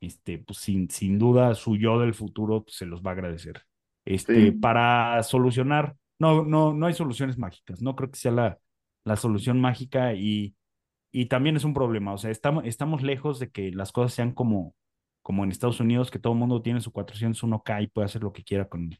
este, 0.00 0.38
pues 0.38 0.58
sin, 0.58 0.90
sin 0.90 1.18
duda 1.18 1.54
su 1.54 1.76
yo 1.76 2.00
del 2.00 2.14
futuro 2.14 2.64
pues, 2.64 2.76
se 2.76 2.86
los 2.86 3.02
va 3.02 3.10
a 3.10 3.14
agradecer. 3.14 3.62
Este, 4.04 4.52
para 4.52 5.22
solucionar, 5.22 5.96
no, 6.18 6.44
no, 6.44 6.74
no 6.74 6.86
hay 6.86 6.94
soluciones 6.94 7.38
mágicas, 7.38 7.82
no 7.82 7.94
creo 7.94 8.10
que 8.10 8.18
sea 8.18 8.32
la, 8.32 8.58
la 9.04 9.16
solución 9.16 9.60
mágica 9.60 10.14
y, 10.14 10.54
y 11.12 11.26
también 11.26 11.56
es 11.56 11.64
un 11.64 11.74
problema. 11.74 12.12
O 12.12 12.18
sea, 12.18 12.30
estamos, 12.30 12.64
estamos 12.66 13.02
lejos 13.02 13.38
de 13.38 13.50
que 13.50 13.70
las 13.70 13.92
cosas 13.92 14.14
sean 14.14 14.32
como, 14.32 14.74
como 15.22 15.44
en 15.44 15.50
Estados 15.50 15.80
Unidos, 15.80 16.10
que 16.10 16.18
todo 16.18 16.32
el 16.32 16.38
mundo 16.38 16.62
tiene 16.62 16.80
su 16.80 16.90
401k 16.90 17.84
y 17.84 17.86
puede 17.88 18.06
hacer 18.06 18.22
lo 18.22 18.32
que 18.32 18.44
quiera 18.44 18.68
con 18.68 18.92
él. 18.92 18.98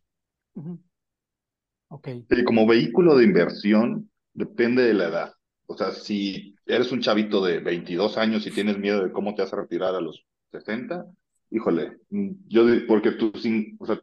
Sí, 2.31 2.45
como 2.45 2.67
vehículo 2.67 3.17
de 3.17 3.25
inversión, 3.25 4.11
depende 4.33 4.83
de 4.83 4.95
la 4.95 5.09
edad. 5.09 5.33
O 5.67 5.77
sea, 5.77 5.93
si 5.93 6.55
eres 6.67 6.93
un 6.93 7.01
chavito 7.01 7.45
de 7.45 7.61
22 7.61 8.19
años 8.19 8.47
y 8.47 8.51
tienes 8.51 8.79
miedo 8.79 9.03
de 9.03 9.13
cómo 9.13 9.35
te 9.35 9.43
vas 9.43 9.53
a 9.53 9.57
retirar 9.57 9.95
a 9.95 10.01
los 10.01 10.25
60, 10.53 11.07
híjole, 11.51 11.99
yo, 12.49 12.65
porque 12.87 13.13
tú, 13.13 13.33
o 13.79 13.87
sea, 13.87 14.01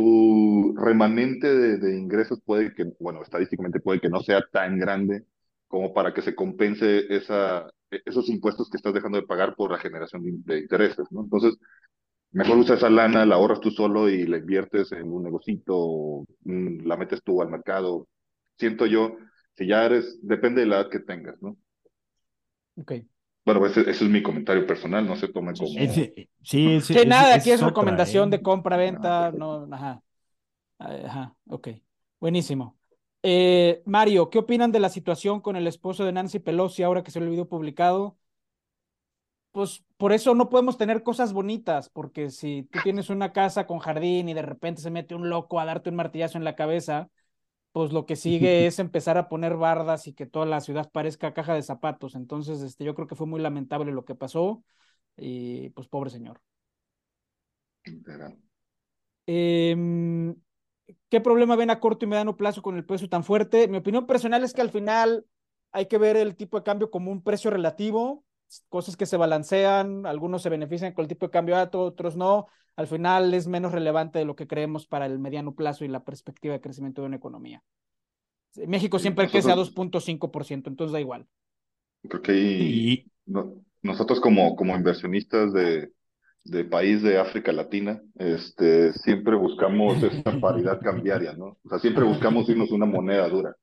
tu 0.00 0.74
remanente 0.78 1.46
de, 1.78 1.98
ingresos 1.98 2.40
puede 2.42 2.74
que, 2.74 2.84
bueno, 2.98 3.22
estadísticamente 3.22 3.80
puede 3.80 4.00
que 4.00 4.08
no 4.08 4.20
sea 4.22 4.42
tan 4.50 4.78
grande 4.78 5.26
como 5.68 5.92
para 5.92 6.14
que 6.14 6.22
se 6.22 6.34
compense 6.34 7.04
esa, 7.14 7.70
esos 7.90 8.30
impuestos 8.30 8.70
que 8.70 8.78
estás 8.78 8.94
dejando 8.94 9.20
de 9.20 9.26
pagar 9.26 9.54
por 9.56 9.70
la 9.70 9.78
generación 9.78 10.22
de, 10.44 10.60
intereses, 10.60 11.06
¿no? 11.10 11.22
Entonces, 11.24 11.58
mejor 12.32 12.56
usa 12.56 12.76
esa 12.76 12.88
lana, 12.88 13.26
la 13.26 13.34
ahorras 13.34 13.60
tú 13.60 13.70
solo 13.70 14.08
y 14.08 14.26
la 14.26 14.38
inviertes 14.38 14.90
en 14.92 15.12
un 15.12 15.22
negocito, 15.24 16.24
la 16.44 16.96
metes 16.96 17.22
tú 17.22 17.42
al 17.42 17.50
mercado. 17.50 18.08
Siento 18.58 18.86
yo, 18.86 19.16
si 19.54 19.66
ya 19.66 19.84
eres, 19.84 20.18
depende 20.22 20.62
de 20.62 20.66
la 20.66 20.80
edad 20.80 20.90
que 20.90 21.00
tengas, 21.00 21.40
¿no? 21.42 21.58
Ok. 22.76 22.92
Bueno, 23.44 23.66
ese, 23.66 23.80
ese 23.82 24.04
es 24.04 24.10
mi 24.10 24.22
comentario 24.22 24.66
personal, 24.66 25.06
no 25.06 25.16
se 25.16 25.28
tome 25.28 25.52
como... 25.54 25.68
Sí, 25.68 26.12
sí, 26.42 26.80
sí, 26.80 26.94
nada, 27.06 27.34
aquí 27.34 27.50
es, 27.50 27.60
recomendación 27.60 28.28
¿eh? 28.28 28.36
de 28.36 28.42
compra-venta, 28.42 29.32
no, 29.32 29.66
ajá. 29.72 30.02
Ajá, 30.78 31.34
ok. 31.48 31.68
Buenísimo. 32.18 32.78
Eh, 33.22 33.82
Mario, 33.84 34.30
¿qué 34.30 34.38
opinan 34.38 34.72
de 34.72 34.80
la 34.80 34.88
situación 34.88 35.40
con 35.40 35.56
el 35.56 35.66
esposo 35.66 36.04
de 36.04 36.12
Nancy 36.12 36.38
Pelosi 36.38 36.82
ahora 36.82 37.02
que 37.02 37.10
se 37.10 37.20
le 37.20 37.28
video 37.28 37.48
publicado? 37.48 38.16
Pues 39.52 39.84
por 39.96 40.12
eso 40.12 40.34
no 40.34 40.48
podemos 40.48 40.78
tener 40.78 41.02
cosas 41.02 41.32
bonitas, 41.32 41.90
porque 41.90 42.30
si 42.30 42.62
tú 42.70 42.78
tienes 42.82 43.10
una 43.10 43.32
casa 43.32 43.66
con 43.66 43.78
jardín 43.78 44.28
y 44.28 44.34
de 44.34 44.42
repente 44.42 44.80
se 44.80 44.90
mete 44.90 45.14
un 45.14 45.28
loco 45.28 45.60
a 45.60 45.64
darte 45.64 45.90
un 45.90 45.96
martillazo 45.96 46.38
en 46.38 46.44
la 46.44 46.56
cabeza, 46.56 47.10
pues 47.72 47.92
lo 47.92 48.06
que 48.06 48.16
sigue 48.16 48.66
es 48.66 48.78
empezar 48.78 49.18
a 49.18 49.28
poner 49.28 49.56
bardas 49.56 50.06
y 50.06 50.14
que 50.14 50.26
toda 50.26 50.46
la 50.46 50.60
ciudad 50.60 50.90
parezca 50.90 51.34
caja 51.34 51.54
de 51.54 51.62
zapatos. 51.62 52.14
Entonces, 52.14 52.60
este, 52.62 52.84
yo 52.84 52.94
creo 52.94 53.06
que 53.06 53.14
fue 53.14 53.26
muy 53.26 53.40
lamentable 53.40 53.92
lo 53.92 54.04
que 54.04 54.14
pasó 54.14 54.64
y 55.16 55.70
pues 55.70 55.88
pobre 55.88 56.10
señor. 56.10 56.40
Eh, 59.26 60.34
¿Qué 61.08 61.20
problema 61.20 61.56
ven 61.56 61.70
a 61.70 61.80
corto 61.80 62.04
y 62.04 62.08
mediano 62.08 62.36
plazo 62.36 62.62
con 62.62 62.76
el 62.76 62.84
precio 62.84 63.08
tan 63.08 63.24
fuerte? 63.24 63.68
Mi 63.68 63.78
opinión 63.78 64.06
personal 64.06 64.44
es 64.44 64.52
que 64.52 64.60
al 64.60 64.70
final 64.70 65.26
hay 65.72 65.86
que 65.86 65.98
ver 65.98 66.16
el 66.16 66.36
tipo 66.36 66.56
de 66.56 66.64
cambio 66.64 66.90
como 66.90 67.10
un 67.10 67.22
precio 67.22 67.50
relativo, 67.50 68.24
cosas 68.68 68.96
que 68.96 69.06
se 69.06 69.16
balancean, 69.16 70.06
algunos 70.06 70.42
se 70.42 70.48
benefician 70.48 70.92
con 70.92 71.04
el 71.04 71.08
tipo 71.08 71.26
de 71.26 71.30
cambio 71.30 71.56
alto, 71.56 71.80
otros 71.82 72.16
no. 72.16 72.46
Al 72.80 72.86
final 72.86 73.34
es 73.34 73.46
menos 73.46 73.72
relevante 73.72 74.18
de 74.18 74.24
lo 74.24 74.34
que 74.36 74.46
creemos 74.46 74.86
para 74.86 75.04
el 75.04 75.18
mediano 75.18 75.54
plazo 75.54 75.84
y 75.84 75.88
la 75.88 76.02
perspectiva 76.02 76.54
de 76.54 76.62
crecimiento 76.62 77.02
de 77.02 77.08
una 77.08 77.16
economía. 77.16 77.62
México 78.66 78.98
siempre 78.98 79.28
crece 79.28 79.52
a 79.52 79.54
2.5%, 79.54 80.66
entonces 80.66 80.90
da 80.90 80.98
igual. 80.98 81.26
Creo 82.08 82.22
que 82.22 83.04
nosotros 83.82 84.18
como, 84.18 84.56
como 84.56 84.74
inversionistas 84.74 85.52
de, 85.52 85.92
de 86.46 86.64
país 86.64 87.02
de 87.02 87.18
África 87.18 87.52
Latina, 87.52 88.00
este, 88.14 88.94
siempre 88.94 89.36
buscamos 89.36 90.02
esta 90.02 90.40
paridad 90.40 90.80
cambiaria, 90.82 91.34
¿no? 91.34 91.58
O 91.62 91.68
sea, 91.68 91.80
siempre 91.80 92.04
buscamos 92.04 92.48
irnos 92.48 92.70
una 92.70 92.86
moneda 92.86 93.28
dura. 93.28 93.54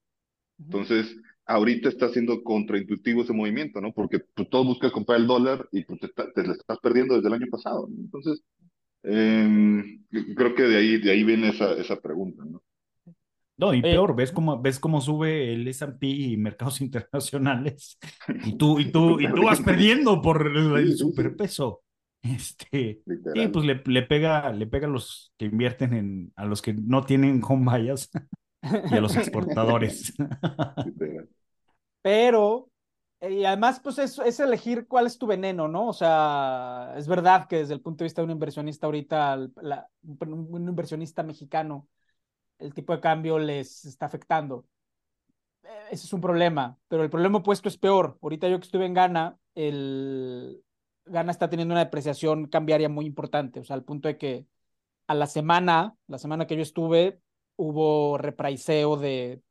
Entonces, 0.60 1.18
ahorita 1.48 1.90
está 1.90 2.10
siendo 2.10 2.44
contraintuitivo 2.44 3.24
ese 3.24 3.34
movimiento, 3.34 3.82
¿no? 3.82 3.94
Porque 3.94 4.20
tú 4.20 4.26
pues, 4.36 4.50
todos 4.50 4.68
buscas 4.68 4.92
comprar 4.92 5.20
el 5.20 5.28
dólar 5.28 5.68
y 5.72 5.86
pues, 5.86 6.00
te, 6.02 6.10
te, 6.10 6.44
lo 6.44 6.54
estás 6.54 6.78
perdiendo 6.80 7.16
desde 7.16 7.30
el 7.30 7.34
año 7.34 7.48
pasado. 7.50 7.88
¿no? 7.90 7.96
Entonces, 8.00 8.44
eh, 9.04 10.00
creo 10.36 10.56
que 10.56 10.64
de 10.64 10.78
ahí, 10.78 10.98
de 10.98 11.12
ahí 11.12 11.24
viene 11.24 11.50
esa, 11.50 11.74
esa 11.74 12.00
pregunta, 12.00 12.44
¿no? 12.46 12.62
No, 13.60 13.74
y 13.74 13.82
peor, 13.82 14.16
ves 14.16 14.32
cómo, 14.32 14.62
ves 14.62 14.80
cómo 14.80 15.02
sube 15.02 15.52
el 15.54 15.68
S&P 15.68 16.06
y 16.08 16.38
mercados 16.38 16.80
internacionales 16.82 17.98
y 18.46 18.56
tú, 18.56 18.80
y 18.80 18.92
tú, 18.92 19.20
y 19.20 19.28
tú 19.34 19.44
vas 19.44 19.62
perdiendo 19.66 20.22
por 20.22 20.46
el 20.78 20.96
superpeso. 20.96 21.82
Este, 22.22 23.02
y 23.36 23.48
pues 23.48 23.66
le, 23.66 23.82
le, 23.86 24.02
pega, 24.04 24.52
le 24.52 24.68
pega 24.68 24.88
a 24.88 24.90
los 24.90 25.34
que 25.38 25.46
invierten 25.46 25.94
en, 25.94 26.34
a 26.36 26.46
los 26.46 26.62
que 26.62 26.74
no 26.74 27.04
tienen 27.04 27.42
home 27.48 27.80
bias 27.80 28.10
y 28.92 28.94
a 28.94 29.02
los 29.02 29.16
exportadores. 29.16 30.14
Pero, 32.02 32.70
y 33.22 33.46
además, 33.46 33.80
pues 33.82 33.98
es, 33.98 34.20
es, 34.20 34.40
elegir 34.40 34.88
cuál 34.88 35.08
es 35.08 35.18
tu 35.18 35.26
veneno, 35.26 35.68
¿no? 35.68 35.88
O 35.88 35.94
sea, 35.94 36.94
es 36.98 37.08
verdad 37.08 37.48
que 37.48 37.58
desde 37.58 37.74
el 37.74 37.82
punto 37.82 38.04
de 38.04 38.06
vista 38.06 38.22
de 38.22 38.26
un 38.26 38.32
inversionista 38.32 38.86
ahorita, 38.86 39.38
un 40.04 40.68
inversionista 40.70 41.24
mexicano, 41.24 41.88
el 42.60 42.74
tipo 42.74 42.94
de 42.94 43.00
cambio 43.02 43.40
les 43.40 43.86
está 43.86 44.06
afectando. 44.06 44.66
Ese 45.92 46.06
es 46.06 46.14
un 46.14 46.22
problema, 46.22 46.78
pero 46.88 47.04
el 47.04 47.10
problema 47.10 47.40
opuesto 47.40 47.70
es 47.70 47.78
peor. 47.78 48.18
Ahorita 48.22 48.48
yo 48.48 48.60
que 48.60 48.66
estuve 48.66 48.86
en 48.86 48.94
Ghana, 48.94 49.38
el, 49.56 50.64
Ghana 51.06 51.32
está 51.32 51.50
teniendo 51.50 51.74
una 51.74 51.84
depreciación 51.84 52.48
cambiaria 52.48 52.90
muy 52.90 53.06
importante, 53.06 53.60
o 53.60 53.64
sea, 53.64 53.76
al 53.76 53.84
punto 53.84 54.08
de 54.08 54.18
que 54.18 54.46
a 55.08 55.16
la 55.16 55.28
semana, 55.28 55.96
la 56.08 56.18
semana 56.20 56.48
que 56.48 56.56
yo 56.56 56.62
estuve, 56.62 57.22
hubo 57.56 58.18
repraiseo 58.18 58.98
de 58.98 59.42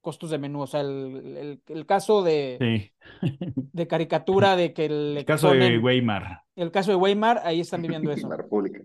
costos 0.00 0.30
de 0.30 0.38
menú, 0.38 0.62
o 0.62 0.66
sea, 0.66 0.80
el, 0.80 1.60
el, 1.66 1.86
caso 1.86 2.22
de, 2.22 2.92
de 3.72 3.86
caricatura 3.86 4.56
de 4.56 4.72
que 4.72 4.86
el, 4.86 5.16
el 5.18 5.24
caso 5.24 5.52
de 5.52 5.78
Weimar. 5.78 6.42
El 6.56 6.70
caso 6.70 6.90
de 6.90 6.96
Weimar, 6.96 7.42
ahí 7.44 7.60
están 7.60 7.82
viviendo 7.82 8.10
eso. 8.10 8.28
La 8.28 8.36
República. 8.36 8.80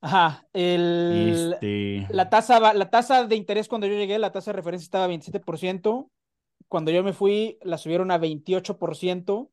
Ajá, 0.00 0.46
el, 0.52 1.54
este... 1.54 2.06
la, 2.14 2.30
tasa, 2.30 2.72
la 2.72 2.90
tasa 2.90 3.26
de 3.26 3.34
interés 3.34 3.66
cuando 3.66 3.86
yo 3.86 3.94
llegué, 3.94 4.18
la 4.18 4.30
tasa 4.30 4.52
de 4.52 4.56
referencia 4.56 4.84
estaba 4.84 5.06
a 5.06 5.08
27%, 5.08 6.08
cuando 6.68 6.90
yo 6.92 7.02
me 7.02 7.12
fui 7.12 7.58
la 7.62 7.78
subieron 7.78 8.10
a 8.10 8.20
28%, 8.20 9.48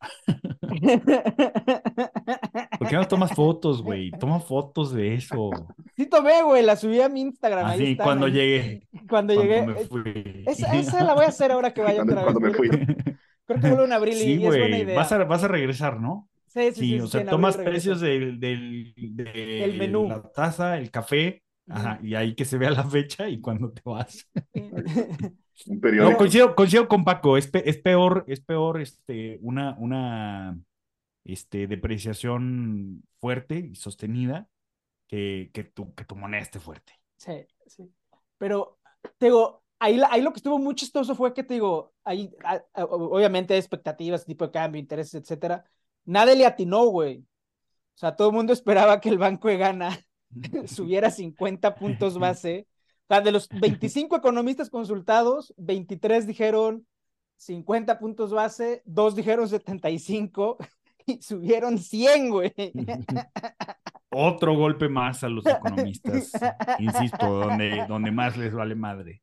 ¿Por 2.78 2.88
qué 2.88 2.96
no 2.96 3.08
tomas 3.08 3.32
fotos, 3.32 3.82
güey? 3.82 4.10
Toma 4.12 4.40
fotos 4.40 4.92
de 4.92 5.14
eso. 5.14 5.50
Sí 5.96 6.06
tomé, 6.06 6.42
güey, 6.42 6.62
la 6.62 6.76
subí 6.76 7.00
a 7.00 7.08
mi 7.08 7.22
Instagram. 7.22 7.66
Así, 7.66 7.96
ah, 7.98 8.04
cuando 8.04 8.28
llegué. 8.28 8.86
Cuando, 9.08 9.34
llegué. 9.34 9.66
Me 9.66 9.74
fui. 9.74 10.44
Esa, 10.46 11.02
la 11.02 11.14
voy 11.14 11.24
a 11.24 11.28
hacer 11.28 11.52
ahora 11.52 11.72
que 11.72 11.82
vaya 11.82 12.02
otra 12.02 12.24
vez. 12.24 12.34
Me 12.40 12.52
fui. 12.52 12.68
Creo 12.68 13.60
que 13.60 13.68
vuelvo 13.68 13.84
en 13.84 13.92
abril 13.92 14.14
sí, 14.14 14.34
y 14.34 14.44
es 14.44 14.56
buena 14.56 14.78
idea. 14.78 14.96
Vas 14.96 15.12
a, 15.12 15.24
vas 15.24 15.44
a 15.44 15.48
regresar, 15.48 16.00
¿no? 16.00 16.28
Sí, 16.46 16.72
sí, 16.72 16.80
sí. 16.80 17.00
o 17.00 17.06
sea, 17.06 17.24
tomas 17.24 17.56
precios 17.56 18.00
del, 18.00 18.40
del, 18.40 18.92
del 18.96 19.78
menú. 19.78 20.08
La 20.08 20.22
taza, 20.22 20.78
el 20.78 20.90
café, 20.90 21.42
ajá, 21.68 21.98
y 22.02 22.14
ahí 22.14 22.34
que 22.34 22.44
se 22.44 22.58
vea 22.58 22.70
la 22.70 22.84
fecha 22.84 23.28
y 23.28 23.40
cuando 23.40 23.70
te 23.70 23.82
vas. 23.84 24.28
Un 25.66 25.80
periodo. 25.80 26.10
No, 26.10 26.16
coincido, 26.16 26.54
coincido, 26.54 26.88
con 26.88 27.04
Paco, 27.04 27.36
es, 27.36 27.50
es 27.52 27.78
peor, 27.78 28.24
es 28.28 28.40
peor 28.40 28.80
este, 28.80 29.38
una, 29.40 29.76
una 29.78 30.58
este, 31.24 31.66
depreciación 31.66 33.02
fuerte 33.20 33.58
y 33.58 33.74
sostenida 33.74 34.48
que, 35.08 35.50
que, 35.52 35.64
tu, 35.64 35.94
que 35.94 36.04
tu 36.04 36.16
moneda 36.16 36.42
esté 36.42 36.60
fuerte. 36.60 36.92
Sí, 37.16 37.46
sí. 37.66 37.90
Pero, 38.38 38.78
te 39.18 39.26
digo, 39.26 39.62
ahí, 39.78 40.00
ahí 40.10 40.22
lo 40.22 40.32
que 40.32 40.38
estuvo 40.38 40.58
muy 40.58 40.74
chistoso 40.74 41.14
fue 41.14 41.32
que, 41.32 41.42
te 41.42 41.54
digo, 41.54 41.94
ahí, 42.04 42.30
obviamente 42.74 43.54
hay 43.54 43.60
expectativas, 43.60 44.24
tipo 44.24 44.46
de 44.46 44.52
cambio, 44.52 44.80
intereses, 44.80 45.14
etcétera. 45.14 45.64
Nadie 46.04 46.36
le 46.36 46.46
atinó, 46.46 46.86
güey. 46.86 47.24
O 47.94 47.98
sea, 47.98 48.14
todo 48.14 48.28
el 48.28 48.34
mundo 48.34 48.52
esperaba 48.52 49.00
que 49.00 49.08
el 49.08 49.18
Banco 49.18 49.48
de 49.48 49.56
Gana 49.56 49.98
subiera 50.66 51.10
50 51.10 51.74
puntos 51.76 52.18
base 52.18 52.66
sea, 53.08 53.20
de 53.20 53.32
los 53.32 53.48
25 53.48 54.16
economistas 54.16 54.70
consultados, 54.70 55.54
23 55.56 56.26
dijeron 56.26 56.86
50 57.36 57.98
puntos 57.98 58.30
base, 58.32 58.82
dos 58.84 59.14
dijeron 59.14 59.48
75 59.48 60.56
y 61.06 61.22
subieron 61.22 61.78
100, 61.78 62.30
güey. 62.30 62.52
Otro 64.10 64.56
golpe 64.56 64.88
más 64.88 65.22
a 65.24 65.28
los 65.28 65.44
economistas, 65.44 66.32
insisto, 66.78 67.26
donde, 67.26 67.84
donde 67.86 68.10
más 68.10 68.36
les 68.36 68.54
vale 68.54 68.74
madre. 68.74 69.20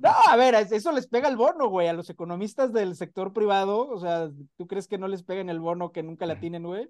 No, 0.00 0.10
a 0.28 0.36
ver, 0.36 0.54
eso 0.54 0.92
les 0.92 1.08
pega 1.08 1.28
el 1.28 1.36
bono, 1.36 1.68
güey, 1.68 1.88
a 1.88 1.92
los 1.92 2.08
economistas 2.08 2.72
del 2.72 2.96
sector 2.96 3.32
privado. 3.32 3.88
O 3.88 3.98
sea, 3.98 4.30
¿tú 4.56 4.66
crees 4.66 4.88
que 4.88 4.98
no 4.98 5.08
les 5.08 5.24
peguen 5.24 5.50
el 5.50 5.60
bono 5.60 5.92
que 5.92 6.02
nunca 6.02 6.26
la 6.26 6.40
tienen, 6.40 6.62
güey? 6.62 6.88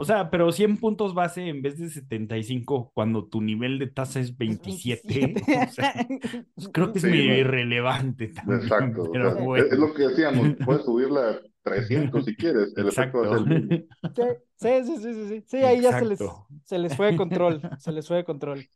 O 0.00 0.04
sea, 0.04 0.30
pero 0.30 0.52
100 0.52 0.76
puntos 0.76 1.12
base 1.12 1.48
en 1.48 1.60
vez 1.60 1.76
de 1.76 1.90
75 1.90 2.92
cuando 2.94 3.26
tu 3.26 3.40
nivel 3.40 3.80
de 3.80 3.88
tasa 3.88 4.20
es 4.20 4.36
27. 4.36 5.34
O 5.68 5.72
sea, 5.72 5.92
pues 6.54 6.68
creo 6.72 6.92
que 6.92 6.98
es 7.00 7.04
muy 7.04 7.18
irrelevante 7.18 8.28
también. 8.28 8.60
Exacto. 8.60 9.12
Es 9.56 9.76
lo 9.76 9.92
que 9.92 10.04
decíamos, 10.04 10.50
puedes 10.64 10.84
subirla 10.84 11.30
a 11.30 11.40
300 11.64 12.24
si 12.24 12.36
quieres. 12.36 12.72
El 12.76 12.86
Exacto. 12.86 13.24
efecto 13.24 14.24
Sí, 14.60 14.68
sí, 14.84 14.96
sí, 14.98 15.14
sí, 15.14 15.28
sí. 15.28 15.44
Sí, 15.48 15.56
ahí 15.58 15.80
ya 15.80 15.98
se 15.98 16.04
les, 16.04 16.20
se 16.64 16.78
les 16.78 16.96
fue 16.96 17.06
de 17.10 17.16
control. 17.16 17.60
se 17.80 17.90
les 17.90 18.06
fue 18.06 18.18
de 18.18 18.24
control. 18.24 18.68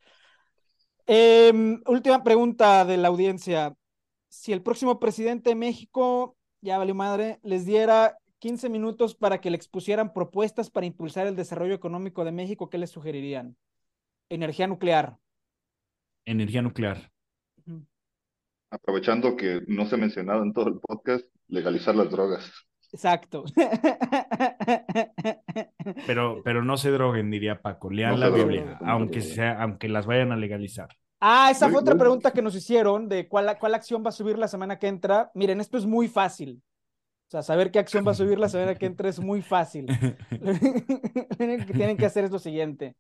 Eh, 1.06 1.52
última 1.86 2.24
pregunta 2.24 2.84
de 2.84 2.96
la 2.96 3.08
audiencia. 3.08 3.76
Si 4.28 4.52
el 4.52 4.62
próximo 4.62 4.98
presidente 4.98 5.50
de 5.50 5.56
México, 5.56 6.36
ya 6.60 6.78
valió 6.78 6.94
madre, 6.96 7.38
les 7.44 7.64
diera 7.64 8.16
15 8.43 8.68
minutos 8.70 9.14
para 9.14 9.40
que 9.40 9.51
le 9.51 9.57
expusieran 9.57 10.12
propuestas 10.12 10.68
para 10.68 10.84
impulsar 10.84 11.28
el 11.28 11.36
desarrollo 11.36 11.74
económico 11.74 12.24
de 12.24 12.32
México, 12.32 12.68
¿qué 12.68 12.76
les 12.76 12.90
sugerirían? 12.90 13.57
Energía 14.28 14.66
nuclear. 14.66 15.16
Energía 16.24 16.61
nuclear. 16.61 17.12
Aprovechando 18.68 19.36
que 19.36 19.61
no 19.68 19.86
se 19.86 19.95
ha 19.95 19.99
mencionado 19.99 20.43
en 20.43 20.53
todo 20.53 20.66
el 20.66 20.80
podcast, 20.80 21.24
legalizar 21.47 21.95
las 21.95 22.11
drogas. 22.11 22.53
Exacto. 22.90 23.45
Pero, 26.07 26.43
pero 26.45 26.64
no 26.64 26.76
se 26.76 26.90
droguen, 26.90 27.30
diría 27.30 27.61
Paco. 27.61 27.90
Lean 27.90 28.18
la 28.18 28.28
Biblia, 28.28 28.78
aunque, 28.84 29.20
sea, 29.20 29.61
aunque 29.62 29.88
las 29.88 30.07
vayan 30.07 30.32
a 30.32 30.36
legalizar. 30.36 30.88
Ah, 31.20 31.49
esa 31.51 31.68
fue 31.68 31.80
otra 31.80 31.97
pregunta 31.97 32.32
que 32.32 32.43
nos 32.43 32.55
hicieron 32.55 33.09
de 33.09 33.28
cuál, 33.28 33.57
cuál 33.59 33.74
acción 33.74 34.03
va 34.05 34.09
a 34.09 34.12
subir 34.12 34.38
la 34.38 34.49
semana 34.49 34.78
que 34.78 34.88
entra. 34.88 35.30
Miren, 35.34 35.61
esto 35.61 35.78
es 35.78 35.86
muy 35.86 36.09
fácil. 36.09 36.62
O 37.33 37.35
sea, 37.35 37.43
saber 37.43 37.70
qué 37.70 37.78
acción 37.78 38.07
va 38.07 38.11
a 38.11 38.14
subir 38.14 38.39
la 38.39 38.49
semana 38.51 38.74
que 38.74 38.85
entra 38.85 39.09
es 39.09 39.18
muy 39.18 39.41
fácil. 39.41 39.87
lo 40.30 41.66
que 41.66 41.72
tienen 41.72 41.97
que 41.97 42.05
hacer 42.05 42.24
es 42.24 42.30
lo 42.30 42.39
siguiente. 42.39 42.95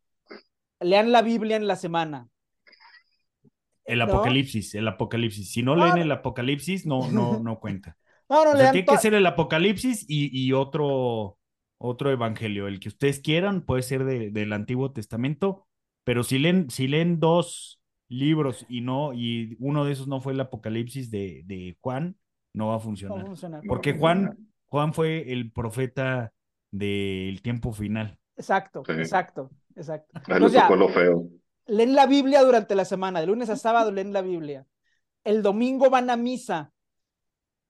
Lean 0.80 1.12
la 1.12 1.20
Biblia 1.20 1.56
en 1.56 1.66
la 1.66 1.76
semana. 1.76 2.28
El 3.84 4.00
Apocalipsis, 4.00 4.74
el 4.74 4.88
Apocalipsis. 4.88 5.52
Si 5.52 5.62
no 5.62 5.76
leen 5.76 5.98
el 5.98 6.10
Apocalipsis, 6.10 6.86
no, 6.86 7.10
no, 7.10 7.40
no 7.40 7.60
cuenta. 7.60 7.98
No, 8.30 8.44
no, 8.44 8.52
o 8.52 8.56
sea, 8.56 8.72
tiene 8.72 8.86
que 8.86 8.96
ser 8.96 9.12
el 9.12 9.26
Apocalipsis 9.26 10.06
y, 10.08 10.30
y, 10.32 10.52
otro, 10.54 11.36
otro 11.76 12.10
evangelio. 12.10 12.68
El 12.68 12.80
que 12.80 12.88
ustedes 12.88 13.20
quieran 13.20 13.60
puede 13.60 13.82
ser 13.82 14.04
de, 14.04 14.30
del 14.30 14.54
Antiguo 14.54 14.92
Testamento, 14.92 15.66
pero 16.04 16.22
si 16.22 16.38
leen, 16.38 16.70
si 16.70 16.88
leen 16.88 17.20
dos 17.20 17.82
libros 18.08 18.64
y 18.68 18.80
no, 18.80 19.12
y 19.12 19.56
uno 19.60 19.84
de 19.84 19.92
esos 19.92 20.08
no 20.08 20.20
fue 20.22 20.32
el 20.32 20.40
Apocalipsis 20.40 21.10
de, 21.10 21.42
de 21.44 21.76
Juan, 21.80 22.16
no 22.54 22.68
va 22.68 22.76
a 22.76 22.80
funcionar. 22.80 23.62
Porque 23.66 23.94
Juan, 23.94 24.36
Juan 24.66 24.92
fue 24.92 25.32
el 25.32 25.52
profeta 25.52 26.32
del 26.70 27.42
tiempo 27.42 27.72
final. 27.72 28.18
Exacto, 28.36 28.82
exacto, 28.88 29.50
exacto. 29.76 30.76
lo 30.76 30.88
feo. 30.88 31.28
leen 31.66 31.94
la 31.94 32.06
Biblia 32.06 32.42
durante 32.42 32.74
la 32.74 32.84
semana, 32.84 33.20
de 33.20 33.26
lunes 33.26 33.50
a 33.50 33.56
sábado 33.56 33.92
leen 33.92 34.12
la 34.12 34.22
Biblia. 34.22 34.66
El 35.24 35.42
domingo 35.42 35.90
van 35.90 36.10
a 36.10 36.16
misa. 36.16 36.72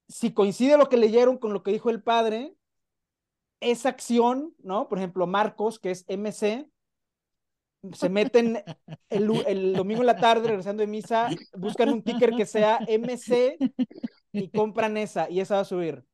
Si 0.08 0.32
coincide 0.32 0.78
lo 0.78 0.88
que 0.88 0.96
leyeron 0.96 1.38
con 1.38 1.52
lo 1.52 1.62
que 1.62 1.72
dijo 1.72 1.90
el 1.90 2.02
padre, 2.02 2.54
esa 3.60 3.88
acción, 3.88 4.54
¿no? 4.62 4.88
Por 4.88 4.98
ejemplo, 4.98 5.26
Marcos, 5.26 5.78
que 5.78 5.90
es 5.90 6.04
MC, 6.08 6.68
se 7.92 8.08
meten 8.08 8.62
el, 9.10 9.44
el, 9.46 9.72
domingo 9.74 10.00
en 10.02 10.06
la 10.06 10.16
tarde 10.16 10.48
regresando 10.48 10.82
de 10.82 10.86
misa, 10.86 11.28
buscan 11.56 11.90
un 11.90 12.02
ticker 12.02 12.30
que 12.36 12.46
sea 12.46 12.78
MC 12.86 13.56
y 14.32 14.48
compran 14.48 14.96
esa 14.96 15.30
y 15.30 15.40
esa 15.40 15.56
va 15.56 15.60
a 15.60 15.64
subir. 15.64 16.04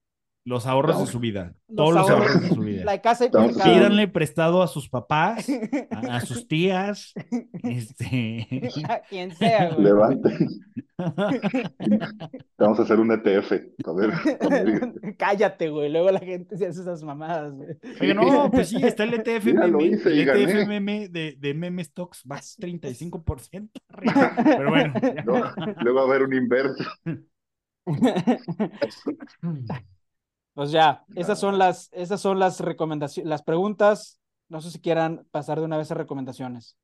Los 0.49 0.67
ahorros 0.67 0.99
de 0.99 1.07
su 1.07 1.21
vida. 1.21 1.55
Todos 1.77 1.93
los 1.93 2.09
ahorros 2.09 2.41
de 2.41 2.49
su 2.49 2.61
vida. 2.63 2.83
La 2.87 3.03
casa 3.03 3.27
y 3.27 3.29
Pídanle 3.29 4.09
prestado 4.09 4.63
a 4.63 4.67
sus 4.67 4.89
papás, 4.89 5.47
a, 5.91 6.21
sus 6.21 6.49
tías, 6.49 7.13
este... 7.63 8.49
A 8.89 9.01
quien 9.01 9.31
sea, 9.37 9.75
güey. 9.75 9.85
Levanten. 9.85 10.49
Vamos 12.59 12.79
a 12.79 12.83
hacer 12.83 12.99
un 12.99 13.13
ETF. 13.13 13.53
A 13.85 13.93
ver, 13.93 15.17
Cállate, 15.19 15.69
güey. 15.69 15.93
Luego 15.93 16.11
la 16.11 16.21
gente 16.21 16.57
se 16.57 16.67
hace 16.67 16.81
esas 16.81 17.05
mamadas, 17.05 17.53
güey. 17.53 17.77
Oye, 18.01 18.15
no, 18.15 18.51
pues 18.51 18.71
sí, 18.71 18.79
está 18.83 19.05
el 19.05 19.15
ETF 19.15 19.45
Mira, 19.45 19.67
lo 19.67 19.79
meme. 19.79 19.97
hice 19.97 20.09
el 20.09 20.29
ETF 20.31 20.47
gané. 20.47 20.67
meme 20.67 21.09
de, 21.11 21.37
de 21.39 21.53
meme 21.53 21.85
stocks 21.85 22.25
va 22.25 22.37
35% 22.37 23.69
arriba. 23.89 24.33
Pero 24.43 24.71
bueno. 24.71 24.95
luego 25.83 25.99
va 25.99 26.05
a 26.05 26.07
haber 26.07 26.23
un 26.23 26.33
inverso. 26.33 26.85
Pues 30.55 30.73
ya, 30.73 31.05
esas 31.15 31.39
son 31.39 31.57
las, 31.57 31.89
esas 31.93 32.21
son 32.21 32.41
las 32.41 32.59
recomendaciones, 32.59 33.29
las 33.29 33.43
preguntas. 33.43 34.21
No 34.49 34.61
sé 34.61 34.73
si 34.73 34.81
quieran 34.81 35.25
pasar 35.31 35.61
de 35.61 35.67
una 35.67 35.77
vez 35.77 35.93
a 35.93 35.95
recomendaciones. 35.95 36.77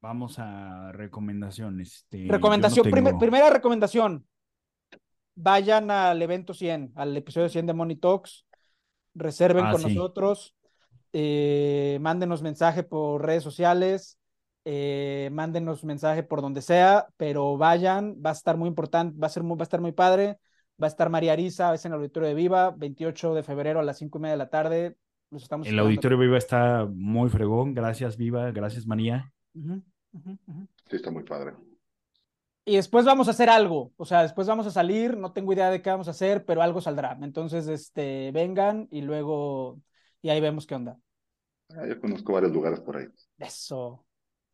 Vamos 0.00 0.38
a 0.38 0.92
recomendaciones. 0.92 1.94
Este, 2.12 2.26
Recomendación, 2.28 2.88
no 2.88 2.94
tengo- 2.94 3.18
primera 3.18 3.50
recomendación. 3.50 4.24
Vayan 5.34 5.90
al 5.90 6.22
evento 6.22 6.54
100, 6.54 6.92
al 6.94 7.16
episodio 7.16 7.48
100 7.48 7.66
de 7.66 7.72
Money 7.72 7.96
Talks. 7.96 8.46
Reserven 9.14 9.66
Ah, 9.66 9.72
con 9.72 9.80
sí. 9.82 9.94
nosotros. 9.94 10.54
eh, 11.16 11.96
mándenos 12.00 12.42
mensaje 12.42 12.82
por 12.82 13.24
redes 13.24 13.44
sociales. 13.44 14.18
Eh, 14.64 15.28
mándenos 15.32 15.84
mensaje 15.84 16.22
por 16.22 16.42
donde 16.42 16.62
sea, 16.62 17.06
pero 17.16 17.56
vayan. 17.56 18.16
Va 18.24 18.30
a 18.30 18.32
estar 18.32 18.56
muy 18.56 18.68
importante, 18.68 19.18
va 19.18 19.26
a, 19.26 19.30
ser 19.30 19.42
muy, 19.42 19.56
va 19.56 19.62
a 19.62 19.64
estar 19.64 19.80
muy 19.80 19.92
padre. 19.92 20.38
Va 20.82 20.86
a 20.86 20.90
estar 20.90 21.08
María 21.08 21.32
Arisa, 21.32 21.72
es 21.72 21.84
en 21.84 21.92
el 21.92 21.98
Auditorio 21.98 22.28
de 22.28 22.34
Viva, 22.34 22.72
28 22.72 23.34
de 23.34 23.42
febrero 23.44 23.78
a 23.78 23.84
las 23.84 23.98
5 23.98 24.18
y 24.18 24.20
media 24.22 24.32
de 24.32 24.38
la 24.38 24.50
tarde. 24.50 24.96
Los 25.30 25.42
estamos 25.42 25.66
El 25.66 25.74
esperando. 25.74 25.88
auditorio 25.88 26.18
Viva 26.18 26.38
está 26.38 26.86
muy 26.90 27.28
fregón. 27.30 27.74
Gracias, 27.74 28.16
Viva. 28.16 28.50
Gracias, 28.50 28.86
María. 28.86 29.32
Sí, 29.54 30.96
está 30.96 31.10
muy 31.10 31.22
padre. 31.22 31.52
Y 32.66 32.76
después 32.76 33.04
vamos 33.04 33.28
a 33.28 33.32
hacer 33.32 33.50
algo, 33.50 33.92
o 33.96 34.06
sea, 34.06 34.22
después 34.22 34.46
vamos 34.46 34.66
a 34.66 34.70
salir, 34.70 35.18
no 35.18 35.32
tengo 35.32 35.52
idea 35.52 35.68
de 35.70 35.82
qué 35.82 35.90
vamos 35.90 36.08
a 36.08 36.12
hacer, 36.12 36.46
pero 36.46 36.62
algo 36.62 36.80
saldrá. 36.80 37.18
Entonces, 37.20 37.68
este, 37.68 38.30
vengan 38.32 38.88
y 38.90 39.02
luego, 39.02 39.82
y 40.22 40.30
ahí 40.30 40.40
vemos 40.40 40.66
qué 40.66 40.74
onda. 40.74 40.98
Ah, 41.76 41.86
yo 41.86 42.00
conozco 42.00 42.32
varios 42.32 42.52
lugares 42.52 42.80
por 42.80 42.96
ahí. 42.96 43.06
Eso. 43.38 44.03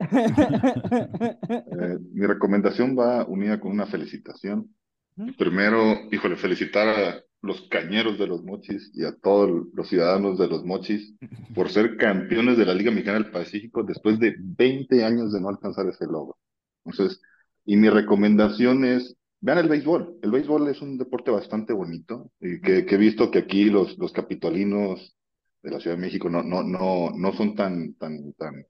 Eh, 0.00 1.98
mi 2.12 2.26
recomendación 2.26 2.96
va 2.98 3.24
unida 3.26 3.60
con 3.60 3.72
una 3.72 3.86
felicitación. 3.86 4.74
Ujú. 5.16 5.32
Primero, 5.36 6.08
híjole, 6.10 6.36
felicitar 6.36 6.88
a 6.88 7.22
los 7.42 7.62
cañeros 7.68 8.18
de 8.18 8.26
los 8.26 8.42
mochis 8.42 8.90
y 8.94 9.04
a 9.04 9.16
todos 9.16 9.66
los 9.72 9.88
ciudadanos 9.88 10.38
de 10.38 10.48
los 10.48 10.64
mochis 10.64 11.14
por 11.54 11.70
ser 11.70 11.96
campeones 11.96 12.58
de 12.58 12.66
la 12.66 12.74
Liga 12.74 12.90
Mexicana 12.90 13.18
del 13.18 13.30
Pacífico 13.30 13.82
después 13.82 14.18
de 14.18 14.34
20 14.38 15.04
años 15.04 15.32
de 15.32 15.40
no 15.40 15.48
alcanzar 15.48 15.86
ese 15.86 16.04
logro. 16.04 16.36
Entonces, 16.84 17.20
y 17.64 17.76
mi 17.76 17.88
recomendación 17.88 18.84
es, 18.84 19.16
vean 19.40 19.58
el 19.58 19.68
béisbol. 19.68 20.18
El 20.22 20.30
béisbol 20.30 20.68
es 20.68 20.82
un 20.82 20.98
deporte 20.98 21.30
bastante 21.30 21.72
bonito 21.72 22.30
y 22.40 22.60
que, 22.60 22.84
que 22.84 22.94
he 22.94 22.98
visto 22.98 23.30
que 23.30 23.38
aquí 23.40 23.64
los, 23.64 23.96
los 23.98 24.12
capitolinos 24.12 25.16
de 25.62 25.70
la 25.70 25.80
Ciudad 25.80 25.96
de 25.96 26.02
México 26.02 26.28
no, 26.28 26.42
no, 26.42 26.62
no, 26.62 27.10
no 27.16 27.32
son 27.32 27.54
tan, 27.54 27.94
tan, 27.94 28.32
tan, 28.34 28.66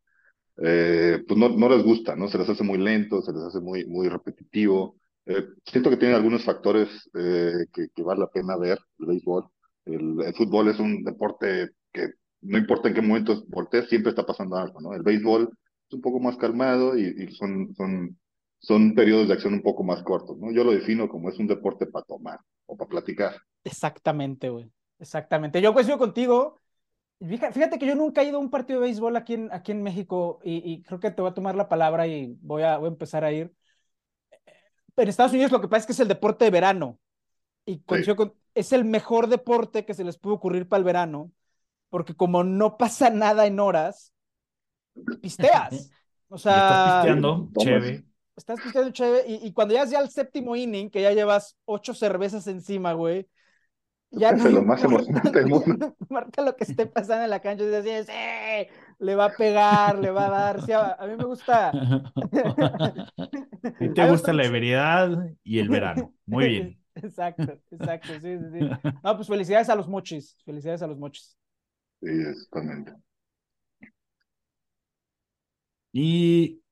eh, 0.63 1.25
pues 1.27 1.39
no, 1.39 1.49
no 1.49 1.69
les 1.69 1.83
gusta, 1.83 2.15
¿no? 2.15 2.29
Se 2.29 2.39
les 2.39 2.49
hace 2.49 2.63
muy 2.63 2.79
lento, 2.79 3.23
se 3.23 3.33
les 3.33 3.43
hace 3.43 3.61
muy, 3.61 3.87
muy 3.87 4.09
repetitivo. 4.09 4.97
Eh, 5.25 5.47
siento 5.65 5.89
que 5.89 5.97
tiene 5.97 6.15
algunos 6.15 6.45
factores 6.45 6.89
eh, 7.15 7.67
que, 7.73 7.89
que 7.95 8.03
vale 8.03 8.21
la 8.21 8.31
pena 8.31 8.57
ver, 8.57 8.79
el 8.99 9.07
béisbol. 9.07 9.49
El, 9.87 10.35
fútbol 10.35 10.69
es 10.69 10.79
un 10.79 11.03
deporte 11.03 11.71
que 11.93 12.11
no 12.43 12.59
importa 12.59 12.89
en 12.89 12.95
qué 12.95 13.03
momentos 13.03 13.49
voltees, 13.49 13.89
siempre 13.89 14.11
está 14.11 14.27
pasando 14.27 14.57
algo, 14.57 14.81
¿no? 14.81 14.93
El 14.93 15.03
béisbol 15.03 15.49
es 15.89 15.95
un 15.95 16.01
poco 16.03 16.21
más 16.21 16.37
calmado 16.37 16.97
y, 16.97 17.05
y 17.05 17.35
son, 17.35 17.75
son, 17.75 18.19
son 18.59 18.95
periodos 18.95 19.29
de 19.29 19.35
acción 19.35 19.55
un 19.55 19.63
poco 19.63 19.83
más 19.83 20.03
cortos, 20.03 20.39
¿no? 20.39 20.53
Yo 20.53 20.65
lo 20.65 20.73
defino 20.73 21.09
como 21.09 21.31
es 21.31 21.39
un 21.39 21.47
deporte 21.47 21.87
para 21.87 22.05
tomar 22.05 22.39
o 22.67 22.77
para 22.77 22.89
platicar. 22.89 23.35
Exactamente, 23.65 24.51
güey. 24.51 24.71
Exactamente. 24.99 25.63
Yo 25.63 25.73
coincido 25.73 25.99
contigo. 25.99 26.61
Fíjate, 27.29 27.79
que 27.79 27.87
yo 27.87 27.95
nunca 27.95 28.23
he 28.23 28.25
ido 28.29 28.39
a 28.39 28.41
un 28.41 28.49
partido 28.51 28.81
de 28.81 28.87
béisbol 28.87 29.15
aquí 29.17 29.35
en, 29.35 29.53
aquí 29.53 29.73
en 29.73 29.83
México 29.83 30.41
y, 30.43 30.57
y 30.73 30.83
creo 30.83 31.01
que 31.01 31.11
te 31.11 31.21
voy 31.21 31.31
a 31.31 31.35
tomar 31.35 31.55
la 31.55 31.69
palabra 31.69 32.07
y 32.07 32.39
voy 32.41 32.63
a, 32.63 32.79
voy 32.79 32.87
a 32.87 32.89
empezar 32.93 33.25
a 33.25 33.33
ir. 33.33 33.55
En 34.97 35.09
Estados 35.09 35.33
Unidos 35.33 35.53
lo 35.53 35.61
que 35.61 35.69
pasa 35.69 35.81
es 35.81 35.87
que 35.87 35.93
es 35.93 36.01
el 36.01 36.09
deporte 36.09 36.45
de 36.45 36.51
verano 36.51 36.99
y 37.67 37.81
con- 37.83 38.05
es 38.55 38.73
el 38.73 38.85
mejor 38.85 39.29
deporte 39.29 39.85
que 39.87 39.95
se 39.95 40.05
les 40.05 40.19
puede 40.19 40.37
ocurrir 40.37 40.69
para 40.69 40.79
el 40.81 40.85
verano 40.85 41.33
porque 41.91 42.15
como 42.17 42.45
no 42.45 42.79
pasa 42.79 43.11
nada 43.11 43.47
en 43.47 43.61
horas, 43.61 44.15
pisteas. 45.21 45.93
O 46.29 46.39
Y 46.47 46.59
estás 46.59 46.81
sea, 46.81 46.83
pisteando, 46.83 47.51
chévere. 47.57 48.05
estás 48.37 48.61
pisteando 48.61 48.93
chévere 48.93 49.25
y, 49.29 49.47
y 49.47 49.53
cuando 49.53 49.75
llegas 49.75 49.91
ya 49.91 49.99
al 49.99 50.11
séptimo 50.11 50.57
inning, 50.57 50.91
que 50.91 51.03
ya 51.03 51.13
llevas 51.13 51.57
ocho 51.65 51.95
cervezas 51.95 52.47
encima, 52.47 52.93
güey, 52.95 53.29
ya 54.11 54.33
Es 54.33 54.43
no 54.43 54.49
lo 54.49 54.63
más 54.65 54.83
emocionante 54.85 55.39
del 55.41 55.49
mundo. 55.49 55.81
importa 56.01 56.43
lo 56.43 56.57
que 56.57 56.65
esté 56.65 56.87
pasando 56.87 57.25
en 57.25 57.31
la 57.31 57.41
cancha, 57.41 57.65
es 57.65 57.85
decir, 57.85 58.07
le 58.99 59.15
va 59.15 59.27
a 59.27 59.37
pegar, 59.37 59.99
le 59.99 60.11
va 60.11 60.27
a 60.27 60.31
dar, 60.31 60.63
sí, 60.63 60.73
a, 60.73 60.93
a 60.93 61.07
mí 61.07 61.17
me 61.17 61.25
gusta. 61.25 61.79
A 63.65 63.73
ti 63.79 63.89
A 63.89 63.95
te 63.95 64.05
gusta 64.05 64.33
la 64.33 64.45
ebriedad 64.45 65.29
y 65.43 65.59
el 65.59 65.69
verano. 65.69 66.15
Muy 66.27 66.47
bien. 66.49 66.77
Exacto, 66.95 67.59
exacto, 67.71 68.19
sí, 68.21 68.39
sí, 68.39 68.51
sí. 68.53 68.71
No, 69.03 69.17
pues 69.17 69.29
felicidades 69.29 69.69
a 69.71 69.77
los 69.77 69.89
mochis, 69.89 70.37
felicidades 70.45 70.83
a 70.83 70.87
los 70.87 70.99
mochis. 70.99 71.37
Sí, 72.01 72.09
totalmente. 72.51 72.93
Y 75.93 76.63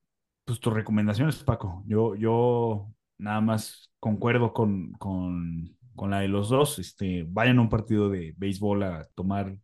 pues 0.47 0.61
tus 0.61 0.74
recomendaciones, 0.74 1.45
Paco. 1.45 1.84
Yo, 1.86 2.16
yo 2.16 2.93
nada 3.18 3.43
más 3.43 3.91
concuerdo 4.01 4.55
con, 4.55 4.93
con, 4.95 5.78
con 5.99 6.11
la 6.13 6.21
de 6.21 6.29
los 6.29 6.49
dos. 6.49 6.79
Este, 6.79 7.27
vayan 7.29 7.59
a 7.59 7.63
un 7.63 7.69
partido 7.69 8.09
de 8.09 8.35
béisbol 8.39 8.83
a 8.85 9.05
tomar 9.15 9.55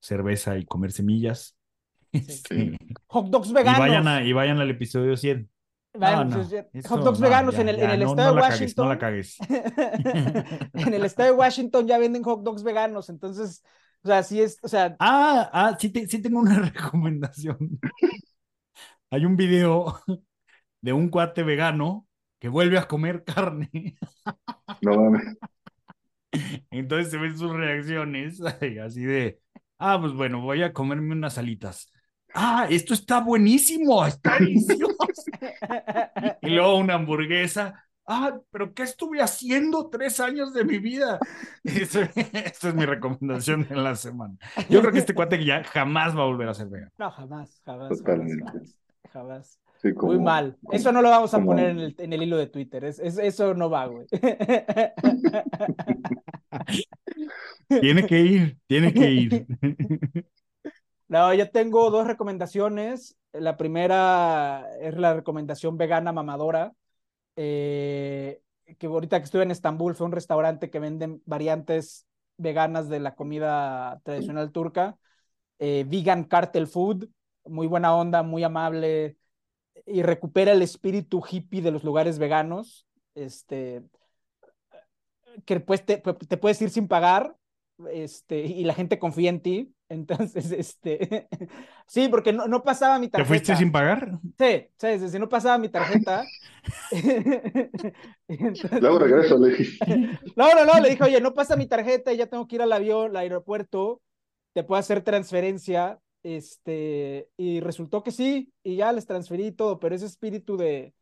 cerveza 0.00 0.58
y 0.58 0.66
comer 0.66 0.92
semillas. 0.92 1.56
Este, 2.12 2.76
Hot 3.08 3.28
dogs 3.30 3.50
y, 3.50 3.54
veganos. 3.54 3.80
vayan 3.80 4.08
a, 4.08 4.22
y 4.24 4.32
vayan 4.34 4.58
al 4.60 4.70
episodio 4.70 5.16
100. 5.16 5.50
Vayan, 5.94 6.30
No, 6.30 6.36
no, 6.38 6.48
pues, 6.48 6.66
eso 6.74 6.88
hot 6.88 7.02
dogs 7.04 7.18
no, 7.20 7.24
veganos 7.26 7.54
ya, 7.54 7.60
en 7.62 7.68
el, 7.70 7.76
ya, 7.78 7.84
en 7.84 7.90
el 7.92 8.00
no- 8.00 8.10
estado 8.10 8.34
de 8.34 8.40
cagues, 8.42 8.60
Washington. 8.60 8.84
no 8.84 8.92
la 8.92 8.98
cagues. 8.98 9.38
en 10.74 10.94
el 10.94 11.04
estado 11.04 11.32
de 11.32 11.36
Washington 11.38 11.86
ya 11.86 11.98
venden 11.98 12.22
hot 12.22 12.42
dogs 12.42 12.62
veganos, 12.62 13.08
entonces, 13.08 13.62
o 14.02 14.08
sea, 14.08 14.22
sí 14.22 14.40
es, 14.40 14.58
o 14.62 14.68
sea, 14.68 14.96
Ah, 15.00 15.50
ah, 15.52 15.76
sí, 15.78 15.90
te- 15.90 16.06
sí 16.06 16.20
tengo 16.22 16.40
una 16.40 16.58
recomendación. 16.72 17.78
Hay 19.10 19.24
un 19.24 19.36
video 19.36 20.00
de 20.80 20.92
un 20.92 21.08
cuate 21.08 21.42
vegano 21.42 22.06
que 22.38 22.48
vuelve 22.48 22.78
a 22.78 22.86
comer 22.86 23.24
carne. 23.24 23.96
No 24.82 24.96
mames. 24.96 25.36
Entonces 26.70 27.10
se 27.10 27.18
ven 27.18 27.36
sus 27.36 27.52
reacciones 27.52 28.40
así 28.84 29.04
de, 29.04 29.40
ah, 29.78 29.98
pues 30.00 30.12
bueno, 30.12 30.40
voy 30.40 30.62
a 30.62 30.72
comerme 30.72 31.14
unas 31.14 31.38
alitas. 31.38 31.90
Ah, 32.34 32.66
esto 32.68 32.94
está 32.94 33.20
buenísimo, 33.20 34.04
está 34.06 34.38
delicioso. 34.38 34.94
Y 36.42 36.50
luego 36.50 36.76
una 36.78 36.94
hamburguesa. 36.94 37.84
Ah, 38.06 38.38
pero 38.50 38.72
¿qué 38.72 38.84
estuve 38.84 39.20
haciendo 39.20 39.88
tres 39.90 40.18
años 40.20 40.52
de 40.54 40.64
mi 40.64 40.78
vida? 40.78 41.18
Eso, 41.62 42.00
esa 42.00 42.68
es 42.68 42.74
mi 42.74 42.86
recomendación 42.86 43.66
en 43.68 43.84
la 43.84 43.94
semana. 43.96 44.36
Yo 44.68 44.80
creo 44.80 44.92
que 44.92 44.98
este 45.00 45.14
cuate 45.14 45.44
ya 45.44 45.62
jamás 45.64 46.16
va 46.16 46.22
a 46.22 46.26
volver 46.26 46.48
a 46.48 46.54
ser 46.54 46.68
vegano. 46.68 46.90
no, 46.96 47.10
jamás, 47.10 47.60
jamás, 47.64 48.02
jamás, 48.02 48.02
Totalmente. 48.02 48.44
jamás, 48.44 48.78
jamás. 49.12 49.60
Sí, 49.80 49.94
como- 49.94 50.12
Muy 50.12 50.20
mal. 50.22 50.56
como- 50.64 50.76
Eso 50.76 50.90
no 50.92 51.02
lo 51.02 51.10
vamos 51.10 51.32
a 51.34 51.38
como- 51.38 51.50
poner 51.50 51.70
en 51.70 51.78
el, 51.78 51.94
en 51.98 52.12
el 52.12 52.22
hilo 52.22 52.36
de 52.36 52.46
Twitter. 52.48 52.84
Es, 52.84 52.98
es- 52.98 53.18
eso 53.18 53.54
no 53.54 53.70
va, 53.70 53.86
güey. 53.86 54.06
Tiene 57.68 58.06
que 58.06 58.20
ir, 58.20 58.58
tiene 58.66 58.92
que 58.92 59.10
ir. 59.10 59.46
No, 61.10 61.32
yo 61.32 61.50
tengo 61.50 61.90
dos 61.90 62.06
recomendaciones. 62.06 63.16
La 63.32 63.56
primera 63.56 64.66
es 64.78 64.94
la 64.98 65.14
recomendación 65.14 65.78
vegana 65.78 66.12
mamadora. 66.12 66.74
eh, 67.34 68.42
que 68.78 68.86
ahorita 68.88 69.18
que 69.18 69.24
estuve 69.24 69.42
en 69.44 69.50
Estambul 69.50 69.94
fue 69.94 70.04
un 70.06 70.12
restaurante 70.12 70.68
que 70.68 70.78
venden 70.78 71.22
variantes 71.24 72.06
veganas 72.36 72.90
de 72.90 73.00
la 73.00 73.14
comida 73.14 73.98
tradicional 74.04 74.52
turca. 74.52 74.98
eh, 75.58 75.86
vegan 75.88 76.24
Cartel 76.24 76.66
Food, 76.66 77.08
muy 77.46 77.66
buena 77.66 77.96
onda, 77.96 78.22
muy 78.22 78.44
amable. 78.44 79.16
Y 79.90 80.02
recupera 80.02 80.52
el 80.52 80.62
espíritu 80.62 81.22
hippie 81.28 81.62
de 81.62 81.70
los 81.70 81.84
lugares 81.84 82.18
veganos, 82.18 82.86
este, 83.14 83.82
que 85.44 85.60
pues 85.60 85.84
te, 85.84 85.98
te 85.98 86.36
puedes 86.36 86.60
ir 86.62 86.70
sin 86.70 86.88
pagar, 86.88 87.36
este, 87.90 88.40
y 88.40 88.64
la 88.64 88.74
gente 88.74 88.98
confía 88.98 89.30
en 89.30 89.40
ti. 89.40 89.74
Entonces, 89.88 90.52
este, 90.52 91.28
sí, 91.86 92.08
porque 92.08 92.32
no, 92.32 92.46
no 92.46 92.62
pasaba 92.62 92.98
mi 92.98 93.08
tarjeta. 93.08 93.24
¿Te 93.24 93.28
fuiste 93.28 93.56
sin 93.56 93.72
pagar? 93.72 94.18
Sí, 94.38 94.68
sí, 94.76 95.08
sí, 95.08 95.18
no 95.18 95.28
pasaba 95.28 95.56
mi 95.56 95.70
tarjeta. 95.70 96.24
Luego 98.80 98.98
regreso, 98.98 99.38
le 99.38 99.56
dije. 99.56 99.78
No, 100.36 100.52
no, 100.54 100.66
no, 100.66 100.78
le 100.80 100.90
dije, 100.90 101.04
oye, 101.04 101.20
no 101.20 101.32
pasa 101.32 101.56
mi 101.56 101.66
tarjeta 101.66 102.12
y 102.12 102.18
ya 102.18 102.26
tengo 102.26 102.46
que 102.46 102.56
ir 102.56 102.62
al 102.62 102.72
avión, 102.72 103.10
al 103.10 103.16
aeropuerto, 103.16 104.02
te 104.52 104.62
puedo 104.62 104.78
hacer 104.78 105.00
transferencia, 105.00 105.98
este, 106.36 107.28
y 107.36 107.60
resultó 107.60 108.02
que 108.02 108.10
sí, 108.10 108.52
y 108.62 108.76
ya 108.76 108.92
les 108.92 109.06
transferí 109.06 109.52
todo, 109.52 109.78
pero 109.78 109.94
ese 109.94 110.06
espíritu 110.06 110.56
de, 110.56 110.94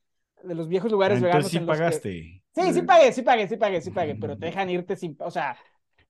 de 0.43 0.55
los 0.55 0.68
viejos 0.68 0.91
lugares 0.91 1.18
Ah, 1.18 1.24
veganos. 1.24 1.47
Entonces 1.47 1.53
sí 1.53 1.59
en 1.59 1.66
los 1.66 1.77
que- 1.77 1.83
pagaste. 1.85 2.43
Sí, 2.55 2.72
sí 2.72 2.83
pagué, 2.83 3.12
sí 3.12 3.22
pagué, 3.22 3.49
sí 3.49 3.57
pagué, 3.57 3.81
sí 3.83 3.91
pagué, 3.91 4.14
pero 4.14 4.39
te 4.39 4.47
dejan 4.47 4.70
irte 4.70 4.97
sin, 4.97 5.16
o 5.20 5.31
sea, 5.31 5.59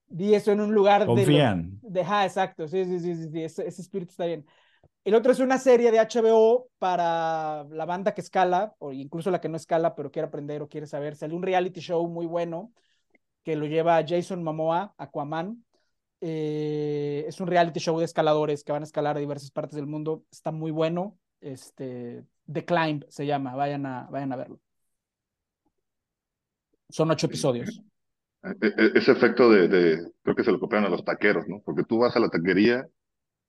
di 0.09 0.35
eso 0.35 0.53
en 0.53 0.61
un 0.61 0.73
lugar 0.73 1.01
de... 1.01 1.07
Confían. 1.07 1.79
de, 1.83 2.01
ajá, 2.03 2.25
exacto, 2.25 2.69
sí, 2.69 2.85
sí, 2.85 3.01
sí, 3.01 3.15
sí, 3.17 3.29
sí, 3.31 3.43
ese, 3.43 3.67
ese 3.67 3.83
espíritu 3.83 4.11
está 4.13 4.27
bien. 4.27 4.47
El 5.05 5.15
otro 5.15 5.33
es 5.33 5.41
una 5.41 5.59
serie 5.59 5.91
de 5.93 6.01
HBO 6.01 6.69
para 6.79 7.65
la 7.71 7.85
banda 7.85 8.15
que 8.15 8.21
escala, 8.21 8.75
o 8.79 8.93
incluso 8.93 9.31
la 9.31 9.41
que 9.41 9.49
no 9.49 9.57
escala, 9.57 9.95
pero 9.95 10.11
quiere 10.11 10.29
aprender 10.29 10.63
o 10.63 10.69
quiere 10.69 10.87
saber. 10.87 11.17
Salió 11.17 11.37
un 11.37 11.43
reality 11.43 11.81
show 11.81 12.07
muy 12.09 12.27
bueno 12.27 12.73
que 13.45 13.57
lo 13.57 13.67
lleva 13.67 14.05
Jason 14.07 14.43
Momoa, 14.43 14.95
Aquaman. 14.99 15.65
Eh, 16.21 17.25
es 17.29 17.41
un 17.41 17.47
reality 17.49 17.81
show 17.81 17.99
de 17.99 18.05
escaladores 18.05 18.65
que 18.65 18.73
van 18.73 18.83
a 18.83 18.87
escalar 18.87 19.17
a 19.17 19.21
diversas 19.21 19.51
partes 19.51 19.77
del 19.77 19.87
mundo. 19.87 20.25
Está 20.31 20.53
muy 20.53 20.71
bueno. 20.71 21.19
Este, 21.41 22.25
The 22.53 22.65
Climb 22.65 23.05
se 23.09 23.27
llama, 23.27 23.55
vayan 23.55 23.87
a, 23.87 24.09
vayan 24.11 24.33
a 24.33 24.37
verlo. 24.37 24.61
Son 26.89 27.11
ocho 27.13 27.27
episodios. 27.27 27.81
E- 28.67 28.75
e- 28.85 28.93
Ese 28.99 29.13
efecto 29.13 29.51
de, 29.51 29.69
de, 29.69 30.13
creo 30.23 30.37
que 30.37 30.45
se 30.45 30.53
lo 30.53 30.61
copiaron 30.61 30.87
a 30.87 30.91
los 30.95 31.05
taqueros, 31.05 31.47
¿no? 31.49 31.61
Porque 31.65 31.85
tú 31.85 31.99
vas 31.99 32.15
a 32.17 32.21
la 32.21 32.29
taquería 32.29 32.87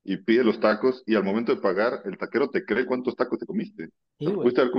y 0.04 0.18
pides 0.18 0.46
los 0.46 0.60
tacos 0.60 1.04
y 1.08 1.16
al 1.16 1.24
momento 1.26 1.56
de 1.56 1.62
pagar, 1.62 2.02
el 2.06 2.18
taquero 2.18 2.50
te 2.50 2.66
cree 2.66 2.86
cuántos 2.86 3.16
tacos 3.16 3.40
te 3.40 3.46
comiste. 3.48 3.90
Sí, 4.20 4.34
güey. 4.34 4.50
pudiste 4.50 4.62
haber, 4.62 4.74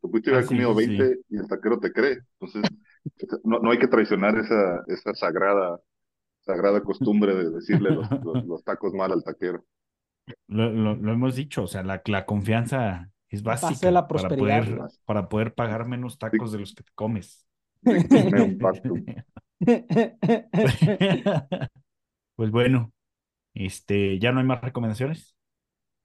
pudiste 0.00 0.32
Ah, 0.32 0.42
sí, 0.42 0.48
comido 0.48 0.74
sí, 0.74 0.74
sí. 0.76 0.82
20 0.86 1.20
y 1.30 1.38
el 1.38 1.48
taquero 1.48 1.78
te 1.80 1.92
cree. 1.92 2.18
Entonces, 2.40 2.72
no, 3.44 3.60
no 3.60 3.70
hay 3.72 3.78
que 3.78 3.88
traicionar 3.88 4.38
esa, 4.38 4.84
esa 4.88 5.14
sagrada, 5.14 5.80
sagrada 6.46 6.82
costumbre 6.82 7.34
de 7.34 7.50
decirle 7.50 7.90
los, 7.92 8.08
los, 8.24 8.44
los 8.46 8.64
tacos 8.64 8.94
mal 8.94 9.12
al 9.12 9.24
taquero. 9.24 9.64
Lo, 10.48 10.70
lo- 10.70 10.96
lo 10.96 11.12
hemos 11.12 11.36
dicho, 11.36 11.64
o 11.64 11.66
sea, 11.66 11.82
la, 11.82 12.02
la 12.06 12.26
confianza 12.26 13.10
es 13.28 13.42
básica 13.42 13.90
la 13.90 14.06
para 14.08 14.36
poder, 14.36 14.86
para 15.04 15.28
poder 15.28 15.54
pagar 15.54 15.86
menos 15.86 16.18
tacos 16.18 16.52
de 16.52 16.58
los 16.60 16.74
que 16.74 16.82
te 16.84 16.92
comes. 16.94 17.46
Pues 22.36 22.50
bueno, 22.50 22.92
este, 23.54 24.18
¿ya 24.20 24.32
no 24.32 24.40
hay 24.40 24.46
más 24.46 24.62
recomendaciones? 24.62 25.36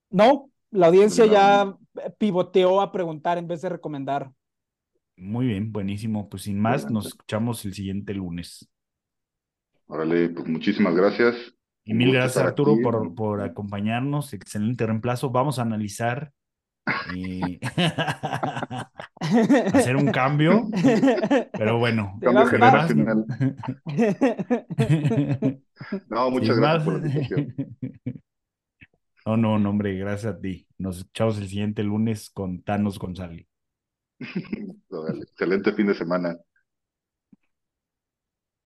No, 0.09 0.49
la 0.71 0.87
audiencia 0.87 1.25
No. 1.25 1.33
ya 1.33 1.77
pivoteó 2.17 2.81
a 2.81 2.91
preguntar 2.91 3.37
en 3.37 3.47
vez 3.47 3.61
de 3.61 3.69
recomendar. 3.69 4.31
Muy 5.15 5.47
bien, 5.47 5.71
buenísimo. 5.71 6.27
Pues 6.29 6.43
sin 6.43 6.59
más, 6.59 6.89
nos 6.89 7.07
escuchamos 7.07 7.63
el 7.65 7.73
siguiente 7.73 8.13
lunes. 8.13 8.69
Órale, 9.91 10.29
pues 10.29 10.47
muchísimas 10.47 10.95
gracias. 10.95 11.35
Y 11.83 11.93
mil 11.93 12.13
gracias, 12.13 12.45
Arturo, 12.45 12.75
aquí. 12.75 12.81
por, 12.81 13.13
por 13.13 13.41
acompañarnos. 13.41 14.33
Excelente 14.33 14.85
reemplazo. 14.85 15.31
Vamos 15.31 15.59
a 15.59 15.63
analizar, 15.63 16.31
eh, 17.13 17.59
hacer 19.73 19.97
un 19.97 20.09
cambio, 20.13 20.69
pero 21.51 21.77
bueno, 21.77 22.17
Cambio 22.21 22.45
generacional. 22.45 23.25
No, 26.09 26.25
muchas 26.31 26.57
gracias 26.57 26.59
más. 26.59 26.83
por 26.85 26.93
la 26.93 26.99
invitación. 27.07 27.53
No, 29.25 29.35
no, 29.35 29.59
no, 29.59 29.71
hombre, 29.71 29.97
gracias 29.97 30.35
a 30.35 30.39
ti. 30.39 30.69
Nos 30.77 30.99
escuchamos 30.99 31.37
el 31.37 31.49
siguiente 31.49 31.83
lunes 31.83 32.29
con 32.29 32.63
Thanos 32.63 32.97
González. 32.97 33.45
Excelente 34.19 35.73
fin 35.73 35.87
de 35.87 35.95
semana. 35.95 36.37